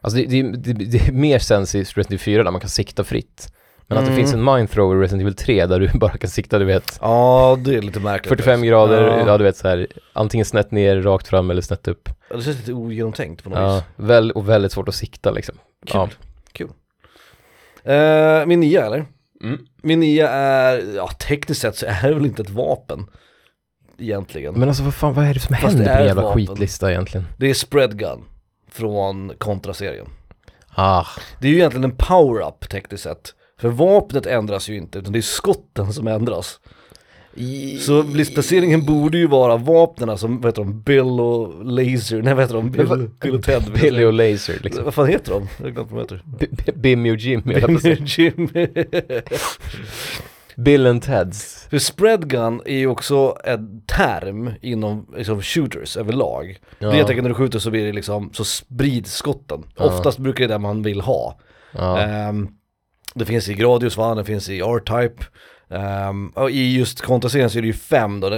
Alltså 0.00 0.18
det, 0.18 0.26
det, 0.26 0.72
det, 0.72 0.72
det 0.72 1.08
är 1.08 1.12
mer 1.12 1.38
sens 1.38 1.74
i 1.74 1.78
Resident 1.78 2.06
Evil 2.06 2.18
4 2.18 2.42
där 2.42 2.50
man 2.50 2.60
kan 2.60 2.70
sikta 2.70 3.04
fritt. 3.04 3.52
Men 3.86 3.98
att 3.98 4.04
det 4.04 4.10
Mm. 4.10 4.16
finns 4.16 4.34
en 4.34 4.44
mind 4.44 4.70
thrower 4.70 4.96
i 4.96 5.00
Resident 5.00 5.20
Evil 5.22 5.34
3 5.36 5.66
där 5.66 5.80
du 5.80 5.88
bara 5.98 6.16
kan 6.18 6.30
sikta, 6.30 6.58
du 6.58 6.64
vet, 6.64 6.98
Ja, 7.00 7.58
det 7.64 7.74
är 7.74 7.82
lite 7.82 8.00
märkligt. 8.00 8.28
45 8.28 8.62
grader, 8.62 9.02
ja. 9.02 9.26
Ja. 9.26 9.38
du 9.38 9.44
vet 9.44 9.56
så 9.56 9.68
här, 9.68 9.86
antingen 10.12 10.46
snett 10.46 10.70
ner, 10.70 11.02
rakt 11.02 11.28
fram 11.28 11.50
eller 11.50 11.62
snett 11.62 11.88
upp. 11.88 12.08
Ja, 12.30 12.36
Det 12.36 12.42
känns 12.42 12.56
lite 12.58 12.72
ogenomtänkt 12.72 13.44
på 13.44 13.50
något 13.50 13.58
Ja, 13.58 13.74
vis. 13.74 13.84
väl, 13.96 14.30
och 14.30 14.48
väldigt 14.48 14.72
svårt 14.72 14.88
att 14.88 14.94
sikta 14.94 15.30
liksom. 15.30 15.54
Kul. 15.86 15.96
Ja. 15.96 17.92
Eh, 17.92 18.46
min 18.46 18.60
nia 18.60 18.86
eller? 18.86 19.04
Mm. 19.42 19.58
Min 19.82 20.00
nia 20.00 20.28
är, 20.30 20.94
ja 20.96 21.08
tekniskt 21.08 21.60
sett 21.60 21.76
så 21.76 21.86
är 21.86 22.08
det 22.08 22.14
väl 22.14 22.26
inte 22.26 22.42
ett 22.42 22.50
vapen. 22.50 23.06
Egentligen. 23.98 24.54
Men 24.54 24.68
alltså 24.68 24.82
vad 24.82 24.94
fan, 24.94 25.14
vad 25.14 25.24
är 25.24 25.34
det 25.34 25.40
som 25.40 25.56
Fast 25.56 25.64
händer 25.76 25.84
det 25.84 25.90
på 25.90 25.90
är 25.90 25.96
en 25.96 26.02
ett 26.02 26.08
jävla 26.08 26.22
vapen. 26.22 26.46
skitlista 26.46 26.90
egentligen? 26.90 27.26
Det 27.38 27.50
är 27.50 27.54
spread 27.54 27.98
gun. 27.98 28.24
Från 28.70 29.32
kontraserien. 29.38 30.06
Ah, 30.74 31.04
Det 31.40 31.46
är 31.48 31.52
ju 31.52 31.56
egentligen 31.58 31.84
en 31.84 31.96
power-up 31.96 32.68
tekniskt 32.70 33.02
sett. 33.02 33.34
För 33.60 33.68
vapnet 33.68 34.26
ändras 34.26 34.68
ju 34.68 34.76
inte, 34.76 34.98
utan 34.98 35.12
det 35.12 35.18
är 35.18 35.22
skotten 35.22 35.92
som 35.92 36.06
ändras. 36.06 36.60
Så 37.80 38.02
listplaceringen 38.02 38.86
borde 38.86 39.18
ju 39.18 39.26
vara 39.26 39.56
vapnena 39.56 40.16
som, 40.16 40.40
vad 40.40 40.46
heter 40.52 40.62
de, 40.62 40.80
Bill 40.82 41.20
och 41.20 41.64
Laser, 41.64 42.22
nej 42.22 42.34
vad 42.34 42.42
heter 42.44 42.54
de, 42.54 42.70
Bill, 42.70 42.86
vad- 42.86 43.10
Bill 43.20 43.34
och 43.34 43.42
Ted. 43.42 43.72
Billy 43.80 44.04
och 44.04 44.12
Laser 44.12 44.58
liksom. 44.62 44.84
Vad 44.84 44.94
fan 44.94 45.06
heter 45.08 45.32
de? 45.32 45.48
Jag 45.58 45.64
har 45.64 45.70
glömt 45.70 45.90
vad 45.90 46.08
de 46.08 46.14
heter. 46.36 46.72
Bimmy 46.72 47.10
och 47.12 47.16
Jimmy, 47.16 47.52
jag 47.52 47.60
höll 47.60 47.70
på 47.70 47.76
att 47.76 47.82
säga. 47.82 47.96
Jim. 48.06 48.48
Bill 50.56 50.86
and 50.86 51.02
Teds. 51.02 51.66
För 51.70 51.78
spread 51.78 52.28
gun 52.30 52.60
är 52.64 52.76
ju 52.78 52.86
också 52.86 53.36
en 53.44 53.82
term 53.86 54.50
inom 54.62 55.06
liksom, 55.16 55.42
shooters 55.42 55.96
överlag. 55.96 56.58
Det 56.78 56.86
är 56.86 56.94
Ja. 56.96 57.04
att 57.04 57.16
när 57.16 57.28
du 57.28 57.34
skjuter 57.34 57.58
så 57.58 57.70
blir 57.70 57.86
det 57.86 57.92
liksom, 57.92 58.30
så 58.32 58.44
sprids 58.44 59.14
skotten. 59.14 59.62
Ja. 59.76 59.84
Oftast 59.84 60.18
brukar 60.18 60.48
det 60.48 60.54
det 60.54 60.58
man 60.58 60.82
vill 60.82 61.00
ha. 61.00 61.38
Ja. 61.72 61.98
Ehm, 62.00 62.48
det 63.14 63.24
finns 63.24 63.48
i 63.48 63.54
Gradius 63.54 63.96
va, 63.96 64.14
det 64.14 64.24
finns 64.24 64.48
i 64.48 64.60
R-Type. 64.60 65.24
Ehm, 65.70 66.28
och 66.28 66.50
i 66.50 66.76
just 66.76 67.00
kontraserien 67.00 67.50
så 67.50 67.58
är 67.58 67.62
det 67.62 67.66
ju 67.66 67.72
fem 67.74 68.20
då, 68.20 68.30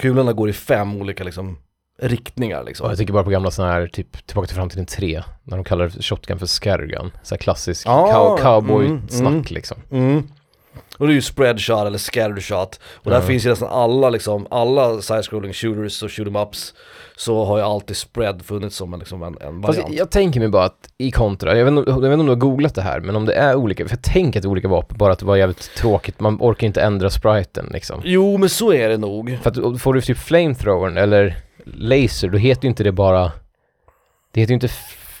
kulorna 0.00 0.32
går 0.32 0.48
i 0.50 0.52
fem 0.52 0.96
olika 0.96 1.24
liksom 1.24 1.58
riktningar 2.02 2.64
liksom. 2.64 2.84
Ja, 2.84 2.90
jag 2.90 2.98
tänker 2.98 3.12
bara 3.12 3.24
på 3.24 3.30
gamla 3.30 3.50
sådana 3.50 3.72
här, 3.72 3.86
typ 3.86 4.26
Tillbaka 4.26 4.46
till 4.46 4.56
framtiden 4.56 4.86
3, 4.86 5.22
när 5.44 5.56
de 5.56 5.64
kallar 5.64 5.88
shotgun 6.02 6.38
för 6.38 6.46
scattergun. 6.46 7.10
Så 7.22 7.34
här 7.34 7.38
klassisk 7.40 7.86
Ah, 7.88 8.06
cow- 8.12 8.38
cowboy-snack 8.42 9.20
mm, 9.20 9.32
mm. 9.32 9.44
liksom. 9.48 9.78
Mm. 9.90 10.28
Och 10.98 11.06
det 11.06 11.12
är 11.12 11.14
ju 11.14 11.22
spread 11.22 11.60
shot 11.60 11.86
eller 11.86 11.98
scatter 11.98 12.40
shot. 12.40 12.80
Och 12.94 13.10
där 13.10 13.20
finns 13.20 13.46
ju 13.46 13.50
nästan 13.50 13.68
alla 13.68 14.10
liksom, 14.10 14.46
alla 14.50 15.00
side-scrolling 15.02 15.52
shooters 15.52 16.02
och 16.02 16.12
shoot 16.12 16.28
'em 16.28 16.36
ups 16.42 16.74
så 17.20 17.44
har 17.44 17.58
ju 17.58 17.64
alltid 17.64 17.96
spread 17.96 18.42
funnits 18.42 18.76
som 18.76 18.92
en, 18.94 18.98
liksom 18.98 19.22
en, 19.22 19.36
en 19.40 19.62
Fast 19.62 19.78
variant. 19.78 19.98
jag 19.98 20.10
tänker 20.10 20.40
mig 20.40 20.48
bara 20.48 20.64
att 20.64 20.92
i 20.98 21.10
kontra, 21.10 21.58
jag 21.58 21.64
vet, 21.64 21.72
inte, 21.72 21.90
jag 21.90 22.00
vet 22.00 22.04
inte 22.04 22.20
om 22.20 22.26
du 22.26 22.32
har 22.32 22.36
googlat 22.36 22.74
det 22.74 22.82
här, 22.82 23.00
men 23.00 23.16
om 23.16 23.26
det 23.26 23.34
är 23.34 23.54
olika, 23.54 23.88
för 23.88 23.96
jag 23.96 24.02
tänker 24.02 24.38
att 24.38 24.42
det 24.42 24.46
är 24.46 24.50
olika 24.50 24.68
vapen, 24.68 24.98
bara 24.98 25.12
att 25.12 25.18
det 25.18 25.24
var 25.24 25.36
jävligt 25.36 25.74
tråkigt, 25.76 26.20
man 26.20 26.36
orkar 26.40 26.66
inte 26.66 26.82
ändra 26.82 27.10
spriten 27.10 27.70
liksom. 27.72 28.00
Jo 28.04 28.36
men 28.36 28.48
så 28.48 28.72
är 28.72 28.88
det 28.88 28.96
nog. 28.96 29.38
För 29.42 29.50
att 29.50 29.80
får 29.80 29.94
du 29.94 30.00
typ 30.00 30.18
flamethrowern 30.18 30.96
eller 30.96 31.36
laser, 31.64 32.28
då 32.28 32.38
heter 32.38 32.64
ju 32.64 32.68
inte 32.68 32.84
det 32.84 32.92
bara, 32.92 33.32
det 34.32 34.40
heter 34.40 34.50
ju 34.50 34.54
inte, 34.54 34.68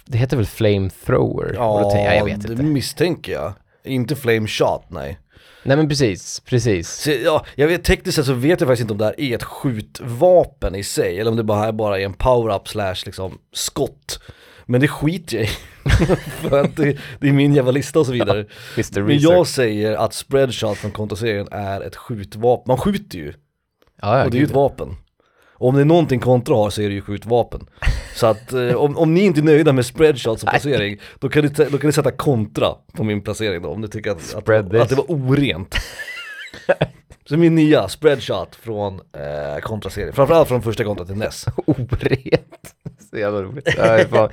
det 0.06 0.18
heter 0.18 0.36
väl 0.36 0.46
flamethrower? 0.46 1.46
Tänker 1.90 2.04
jag, 2.04 2.16
jag 2.16 2.24
vet 2.24 2.42
det 2.46 2.52
inte. 2.52 2.62
misstänker 2.62 3.32
jag. 3.32 3.52
Inte 3.84 4.16
flame 4.16 4.46
shot, 4.46 4.82
nej. 4.88 5.18
Nej 5.62 5.76
men 5.76 5.88
precis, 5.88 6.40
precis. 6.40 6.88
Så, 6.88 7.10
ja, 7.10 7.46
jag 7.54 7.68
vet, 7.68 7.84
tekniskt 7.84 8.16
sett 8.16 8.26
så 8.26 8.32
vet 8.32 8.60
jag 8.60 8.68
faktiskt 8.68 8.80
inte 8.80 8.92
om 8.92 8.98
det 8.98 9.04
här 9.04 9.20
är 9.20 9.34
ett 9.34 9.42
skjutvapen 9.42 10.74
i 10.74 10.82
sig, 10.84 11.20
eller 11.20 11.30
om 11.30 11.36
det 11.36 11.44
bara 11.44 11.72
bara 11.72 12.00
är 12.00 12.04
en 12.04 12.12
power-up 12.12 12.68
slash 12.68 12.96
liksom 13.06 13.38
skott. 13.52 14.20
Men 14.66 14.80
det 14.80 14.88
skiter 14.88 15.36
jag 15.36 15.46
i. 15.46 15.48
För 16.48 16.60
att 16.60 16.76
det, 16.76 16.98
det 17.20 17.28
är 17.28 17.32
min 17.32 17.54
jävla 17.54 17.70
lista 17.70 18.00
och 18.00 18.06
så 18.06 18.12
vidare. 18.12 18.46
Mr. 18.76 19.02
Men 19.02 19.18
jag 19.18 19.46
säger 19.46 19.92
att 19.92 20.14
spreadshot 20.14 20.78
från 20.78 20.90
kontraserien 20.90 21.48
är 21.50 21.80
ett 21.80 21.96
skjutvapen. 21.96 22.64
Man 22.66 22.78
skjuter 22.78 23.18
ju, 23.18 23.32
ja, 24.02 24.18
ja, 24.18 24.24
och 24.24 24.30
det 24.30 24.36
är 24.36 24.40
ju 24.40 24.44
ett 24.44 24.50
vapen. 24.50 24.96
Och 25.60 25.68
om 25.68 25.74
det 25.74 25.80
är 25.80 25.84
någonting 25.84 26.20
kontra 26.20 26.54
har 26.56 26.70
så 26.70 26.82
är 26.82 26.88
det 26.88 26.94
ju 26.94 27.00
skjutvapen. 27.02 27.66
Så 28.14 28.26
att 28.26 28.52
eh, 28.52 28.74
om, 28.74 28.98
om 28.98 29.14
ni 29.14 29.20
inte 29.20 29.40
är 29.40 29.44
nöjda 29.44 29.72
med 29.72 29.86
spreadshot 29.86 30.40
som 30.40 30.48
placering, 30.50 30.98
då 31.18 31.28
kan, 31.28 31.44
ni, 31.44 31.48
då 31.48 31.78
kan 31.78 31.86
ni 31.88 31.92
sätta 31.92 32.10
kontra 32.10 32.74
på 32.92 33.04
min 33.04 33.22
placering 33.22 33.62
då, 33.62 33.68
om 33.68 33.80
ni 33.80 33.88
tycker 33.88 34.10
att, 34.10 34.34
att, 34.34 34.48
att 34.82 34.88
det 34.88 34.94
var 34.94 35.04
orent. 35.10 35.74
Så 37.28 37.36
min 37.36 37.54
nya 37.54 37.88
spreadshot 37.88 38.54
från 38.56 38.94
eh, 38.94 39.60
kontraserien, 39.62 40.12
framförallt 40.12 40.48
från 40.48 40.62
första 40.62 40.84
kontra 40.84 41.06
till 41.06 41.14
NES. 41.16 41.46
Orent. 41.66 42.74
Så 43.10 43.18
jävla 43.18 43.42
roligt. 43.42 43.68
Ja, 43.76 43.82
det 43.82 44.00
är 44.02 44.04
fan- 44.06 44.28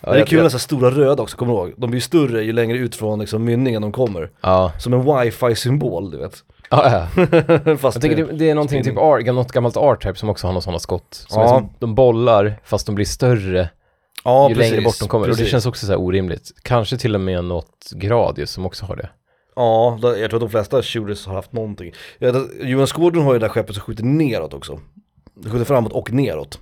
ja, 0.00 0.12
det 0.12 0.20
är 0.20 0.26
kul 0.26 0.42
med 0.42 0.52
så 0.52 0.58
stora 0.58 0.90
röda 0.90 1.22
också, 1.22 1.36
kommer 1.36 1.52
du 1.52 1.58
ihåg? 1.58 1.72
De 1.76 1.90
blir 1.90 1.96
ju 1.96 2.00
större 2.00 2.42
ju 2.44 2.52
längre 2.52 2.78
ut 2.78 2.94
från 2.94 3.18
liksom, 3.18 3.44
mynningen 3.44 3.82
de 3.82 3.92
kommer. 3.92 4.30
Ja, 4.40 4.72
Som 4.78 4.92
en 4.92 5.02
wifi-symbol, 5.04 6.10
du 6.10 6.18
vet. 6.18 6.44
Ja, 6.70 7.08
ja. 7.16 7.26
Jag 7.82 7.92
tänker 8.00 8.16
det, 8.16 8.32
det 8.32 8.50
är 8.50 8.54
någonting 8.54 8.82
typ. 8.82 8.96
R, 8.96 9.32
något 9.32 9.52
gammalt 9.52 9.76
R-type 9.76 10.14
som 10.18 10.28
också 10.28 10.46
har 10.46 10.52
några 10.52 10.60
sådana 10.62 10.78
skott. 10.78 11.24
Som 11.28 11.42
Ja. 11.42 11.48
som, 11.48 11.70
de 11.78 11.94
bollar 11.94 12.60
fast 12.64 12.86
de 12.86 12.94
blir 12.94 13.04
större 13.04 13.68
ja, 14.24 14.48
ju 14.48 14.54
precis, 14.54 14.70
längre 14.70 14.84
bort 14.84 14.98
de 15.00 15.08
kommer. 15.08 15.24
Och 15.24 15.28
det 15.28 15.36
precis. 15.36 15.50
känns 15.50 15.66
också 15.66 15.86
så 15.86 15.96
orimligt. 15.96 16.52
Kanske 16.62 16.96
till 16.96 17.14
och 17.14 17.20
med 17.20 17.44
något 17.44 17.90
Gradius 17.94 18.50
som 18.50 18.66
också 18.66 18.86
har 18.86 18.96
det. 18.96 19.08
Ja, 19.56 19.98
jag 20.02 20.30
tror 20.30 20.34
att 20.34 20.40
de 20.40 20.50
flesta 20.50 20.82
shooters 20.82 21.26
har 21.26 21.34
haft 21.34 21.52
någonting. 21.52 21.92
Johan 22.60 22.86
Skårdun 22.86 23.22
har 23.22 23.32
ju 23.32 23.38
det 23.38 23.44
där 23.44 23.50
skeppet 23.50 23.74
som 23.74 23.82
skjuter 23.84 24.04
neråt 24.04 24.54
också. 24.54 24.80
Det 25.34 25.50
skjuter 25.50 25.64
framåt 25.64 25.92
och 25.92 26.12
neråt. 26.12 26.58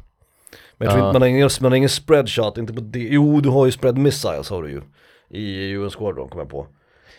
Men 0.76 0.86
jag 0.86 0.92
tror 0.92 1.04
Ja. 1.04 1.08
inte, 1.08 1.14
man 1.14 1.22
har 1.22 1.28
ingen, 1.28 1.50
man 1.60 1.72
har 1.72 1.76
ingen 1.76 1.88
spread 1.88 2.28
shot, 2.30 2.58
inte 2.58 2.72
på 2.72 2.80
det. 2.80 2.98
Jo, 2.98 3.40
du 3.40 3.48
har 3.48 3.66
ju 3.66 3.72
spread 3.72 3.98
missiles 3.98 4.50
har 4.50 4.62
du 4.62 4.70
ju. 4.70 4.82
I 5.30 5.68
Johan 5.70 5.90
Squadron 5.90 6.28
kommer 6.28 6.44
jag 6.44 6.50
på. 6.50 6.66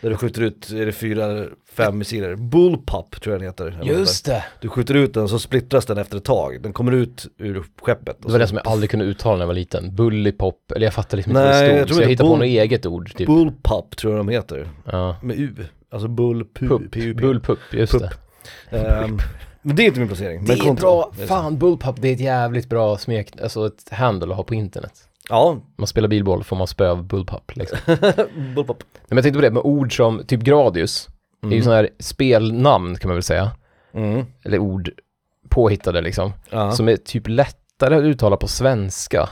Där 0.05 0.09
du 0.11 0.17
skjuter 0.17 0.41
ut, 0.41 0.69
är 0.71 0.85
det 0.85 0.91
fyra 0.91 1.45
fem 1.73 1.97
missiler? 1.97 2.35
Bullpup 2.35 3.21
tror 3.21 3.33
jag 3.33 3.41
den 3.41 3.47
heter. 3.47 3.65
där. 3.65 4.31
det! 4.31 4.43
Du 4.61 4.69
skjuter 4.69 4.93
ut 4.93 5.13
den 5.13 5.29
så 5.29 5.39
splittras 5.39 5.85
den 5.85 5.97
efter 5.97 6.17
ett 6.17 6.23
tag. 6.23 6.61
Den 6.61 6.73
kommer 6.73 6.91
ut 6.91 7.27
ur 7.37 7.63
skeppet. 7.81 8.17
Det 8.21 8.31
var 8.31 8.39
det 8.39 8.47
som 8.47 8.57
jag 8.57 8.67
aldrig 8.67 8.89
kunde 8.89 9.05
uttala 9.05 9.35
när 9.35 9.41
jag 9.41 9.47
var 9.47 9.53
liten. 9.53 9.95
Bullipop, 9.95 10.71
eller 10.75 10.85
jag 10.85 10.93
fattar 10.93 11.17
liksom 11.17 11.31
inte 11.31 11.43
Nej, 11.43 11.61
vad 11.61 11.69
det 11.71 11.77
jag 11.77 11.77
stod. 11.77 11.87
tror 11.87 11.95
Så 11.95 12.01
jag 12.01 12.05
inte 12.05 12.11
hittade 12.23 12.29
på 12.29 12.35
något 12.35 12.45
eget 12.45 12.85
ord 12.85 13.13
typ. 13.15 13.27
Bullpup 13.27 13.97
tror 13.97 14.13
jag 14.13 14.19
de 14.19 14.29
heter. 14.29 14.69
Ja. 14.85 15.15
Med 15.23 15.39
U. 15.39 15.55
Alltså 15.91 16.07
bullpup. 16.07 16.69
Pup, 16.69 16.91
PUP. 16.91 17.17
bullpup, 17.17 17.59
just 17.71 17.93
Pup. 17.93 18.01
det. 18.69 18.77
Ehm, 18.77 19.17
men 19.61 19.75
det 19.75 19.83
är 19.83 19.87
inte 19.87 19.99
min 19.99 20.07
placering. 20.09 20.41
Det 20.45 20.47
men 20.47 20.57
är 20.57 20.63
kontra. 20.63 20.81
bra, 20.81 21.11
fan 21.27 21.57
bullpup, 21.57 21.95
det 22.01 22.07
är 22.09 22.13
ett 22.13 22.19
jävligt 22.19 22.69
bra 22.69 22.97
smek, 22.97 23.41
alltså 23.41 23.67
ett 23.67 23.89
handle 23.91 24.29
att 24.31 24.37
ha 24.37 24.43
på 24.43 24.55
internet. 24.55 24.93
Ja, 25.29 25.57
Man 25.77 25.87
spelar 25.87 26.07
bilboll 26.07 26.43
får 26.43 26.55
man 26.55 26.67
spö 26.67 26.89
av 26.89 27.03
bullpup 27.03 27.55
liksom. 27.55 27.77
bullpup. 28.55 28.83
Men 29.07 29.17
jag 29.17 29.23
tänkte 29.23 29.37
på 29.37 29.41
det, 29.41 29.51
med 29.51 29.61
ord 29.65 29.95
som 29.97 30.23
typ 30.27 30.41
Gradius, 30.41 31.07
det 31.41 31.47
är 31.47 31.51
ju 31.51 31.55
Mm. 31.55 31.63
sådana 31.63 31.81
här 31.81 31.89
spelnamn 31.99 32.95
kan 32.95 33.07
man 33.09 33.15
väl 33.15 33.23
säga. 33.23 33.51
Mm. 33.93 34.25
Eller 34.43 34.59
ord 34.59 34.89
påhittade 35.49 36.01
liksom. 36.01 36.33
Ja. 36.49 36.71
Som 36.71 36.89
är 36.89 36.95
typ 36.97 37.27
lättare 37.27 37.95
att 37.95 38.03
uttala 38.03 38.37
på 38.37 38.47
svenska. 38.47 39.29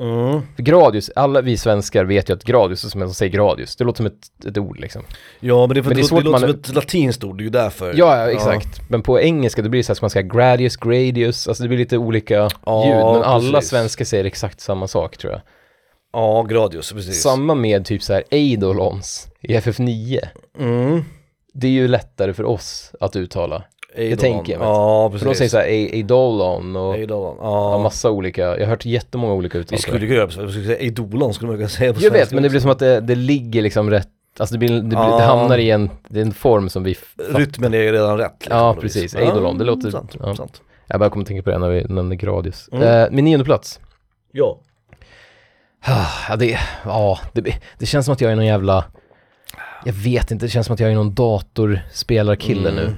Mm. 0.00 0.40
För 0.56 0.62
Gradius, 0.62 1.10
alla 1.16 1.40
vi 1.40 1.56
svenskar 1.56 2.04
vet 2.04 2.30
ju 2.30 2.34
att 2.34 2.44
Gradius 2.44 2.84
är 2.84 2.88
som 2.88 3.02
en 3.02 3.08
som 3.08 3.14
säger 3.14 3.32
Gradius. 3.32 3.76
Det 3.76 3.84
låter 3.84 3.96
som 3.96 4.06
ett, 4.06 4.46
ett 4.46 4.58
ord 4.58 4.80
liksom. 4.80 5.02
Ja 5.40 5.66
men 5.66 5.74
det 5.74 5.80
är 5.80 5.82
för 5.82 5.88
Men 5.90 5.96
det 5.96 6.00
är 6.00 6.02
det, 6.02 6.08
svårt 6.08 6.18
det 6.18 6.24
låter 6.24 6.46
man- 6.46 6.50
som 6.50 6.60
ett 6.60 6.74
latinskt 6.74 7.24
ord, 7.24 7.38
det 7.38 7.42
är 7.42 7.44
ju 7.44 7.50
därför. 7.50 7.94
Ja, 7.96 8.16
ja 8.16 8.30
exakt. 8.30 8.80
Men 8.90 9.02
på 9.02 9.20
engelska 9.20 9.62
då 9.62 9.68
blir 9.68 9.78
det 9.80 9.84
så 9.84 9.90
här, 9.92 9.94
ska 9.94 10.04
man 10.04 10.10
säga 10.10 10.22
Gradius, 10.22 10.76
Gradius, 10.76 11.48
alltså 11.48 11.62
det 11.62 11.68
blir 11.68 11.78
lite 11.78 11.98
olika 11.98 12.48
Ja, 12.66 12.84
ljud. 12.86 12.94
Men 12.96 13.22
alla 13.22 13.52
precis. 13.58 13.70
svenskar 13.70 14.04
säger 14.04 14.24
exakt 14.24 14.60
samma 14.60 14.88
sak 14.88 15.16
tror 15.16 15.32
jag. 15.32 15.42
Ja, 16.12 16.42
Gradius, 16.42 16.92
precis. 16.92 17.22
Samma 17.22 17.54
med 17.54 17.84
typ 17.84 18.02
så 18.02 18.12
här 18.12 18.22
Eidolons 18.30 19.28
i 19.40 19.56
FF9. 19.56 20.18
Mm. 20.58 21.04
det 21.54 21.66
är 21.66 21.70
ju 21.70 21.88
lättare 21.88 22.34
för 22.34 22.44
oss 22.44 22.92
att 23.00 23.16
uttala. 23.16 23.62
Eidolon. 23.94 24.18
tänker 24.18 24.52
jag 24.52 24.58
mig. 24.60 24.68
Ja, 24.68 25.10
För 25.10 25.18
de 25.18 25.24
precis. 25.24 25.38
säger 25.38 25.48
såhär 25.48 25.64
Eidolon 25.66 26.76
och 26.76 26.94
Eidolon. 26.96 27.36
ja. 27.40 27.78
Massa 27.78 28.10
olika, 28.10 28.42
jag 28.42 28.58
har 28.60 28.66
hört 28.66 28.84
jättemånga 28.84 29.32
olika 29.32 29.58
Vi 29.58 29.62
uttal 29.62 29.76
på 29.76 29.82
skulle 29.82 29.98
det. 29.98 30.06
kunna 30.06 30.16
göra 30.18 30.30
så, 30.30 30.42
vi 30.42 30.50
skulle 30.52 30.66
säga 30.66 30.78
Eidolon 30.78 31.34
skulle 31.34 31.48
man 31.48 31.56
kunna 31.56 31.68
säga 31.68 31.92
på 31.94 32.00
Jag 32.00 32.10
vet, 32.10 32.18
svenska 32.18 32.34
men 32.34 32.42
det 32.42 32.48
blir 32.50 32.60
som 32.60 32.70
att 32.70 32.78
det, 32.78 33.00
det 33.00 33.14
ligger 33.14 33.62
liksom 33.62 33.90
rätt, 33.90 34.08
alltså 34.38 34.52
det, 34.54 34.58
blir, 34.58 34.68
det, 34.76 34.82
blir, 34.82 34.98
Ja. 34.98 35.16
det 35.16 35.22
hamnar 35.24 35.58
i 35.58 35.70
en, 35.70 35.90
det 36.08 36.20
är 36.20 36.24
en 36.24 36.32
form 36.32 36.68
som 36.68 36.82
vi. 36.84 36.96
Rytmen 37.34 37.74
är 37.74 37.92
redan 37.92 38.18
rätt. 38.18 38.32
liksom, 38.40 38.56
Ja, 38.58 38.74
på 38.74 38.80
precis. 38.80 39.14
Eidolon, 39.14 39.58
det 39.58 39.64
låter- 39.64 39.90
Sant, 39.90 40.16
ja. 40.20 40.34
sant. 40.36 40.62
Jag 40.86 41.00
bara 41.00 41.10
kommer 41.10 41.22
att 41.22 41.28
tänka 41.28 41.42
på 41.42 41.50
det 41.50 41.58
när 41.58 41.68
vi 41.68 41.84
nämnde 41.84 42.16
Gradius. 42.16 42.68
Mm. 42.72 42.88
Eh, 42.88 43.08
min 43.10 43.24
nionde 43.24 43.44
plats. 43.44 43.80
Ja. 44.32 44.58
Ja, 46.28 46.36
det, 46.36 46.58
ja 46.84 47.18
det, 47.32 47.54
det 47.78 47.86
känns 47.86 48.06
som 48.06 48.12
att 48.12 48.20
jag 48.20 48.32
är 48.32 48.36
någon 48.36 48.46
jävla, 48.46 48.84
jag 49.84 49.92
vet 49.92 50.30
inte, 50.30 50.44
det 50.46 50.50
känns 50.50 50.66
som 50.66 50.74
att 50.74 50.80
jag 50.80 50.90
är 50.90 50.94
någon 50.94 51.14
datorspelarkille 51.14 52.70
nu. 52.70 52.94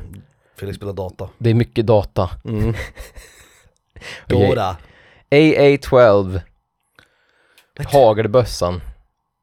Felix 0.56 0.76
spelar 0.76 0.92
data. 0.92 1.28
Det 1.38 1.50
är 1.50 1.54
mycket 1.54 1.86
data. 1.86 2.30
Mm. 2.44 2.74
Dora. 4.28 4.76
AA12, 5.30 6.40
What? 7.78 7.92
hagelbössan 7.92 8.80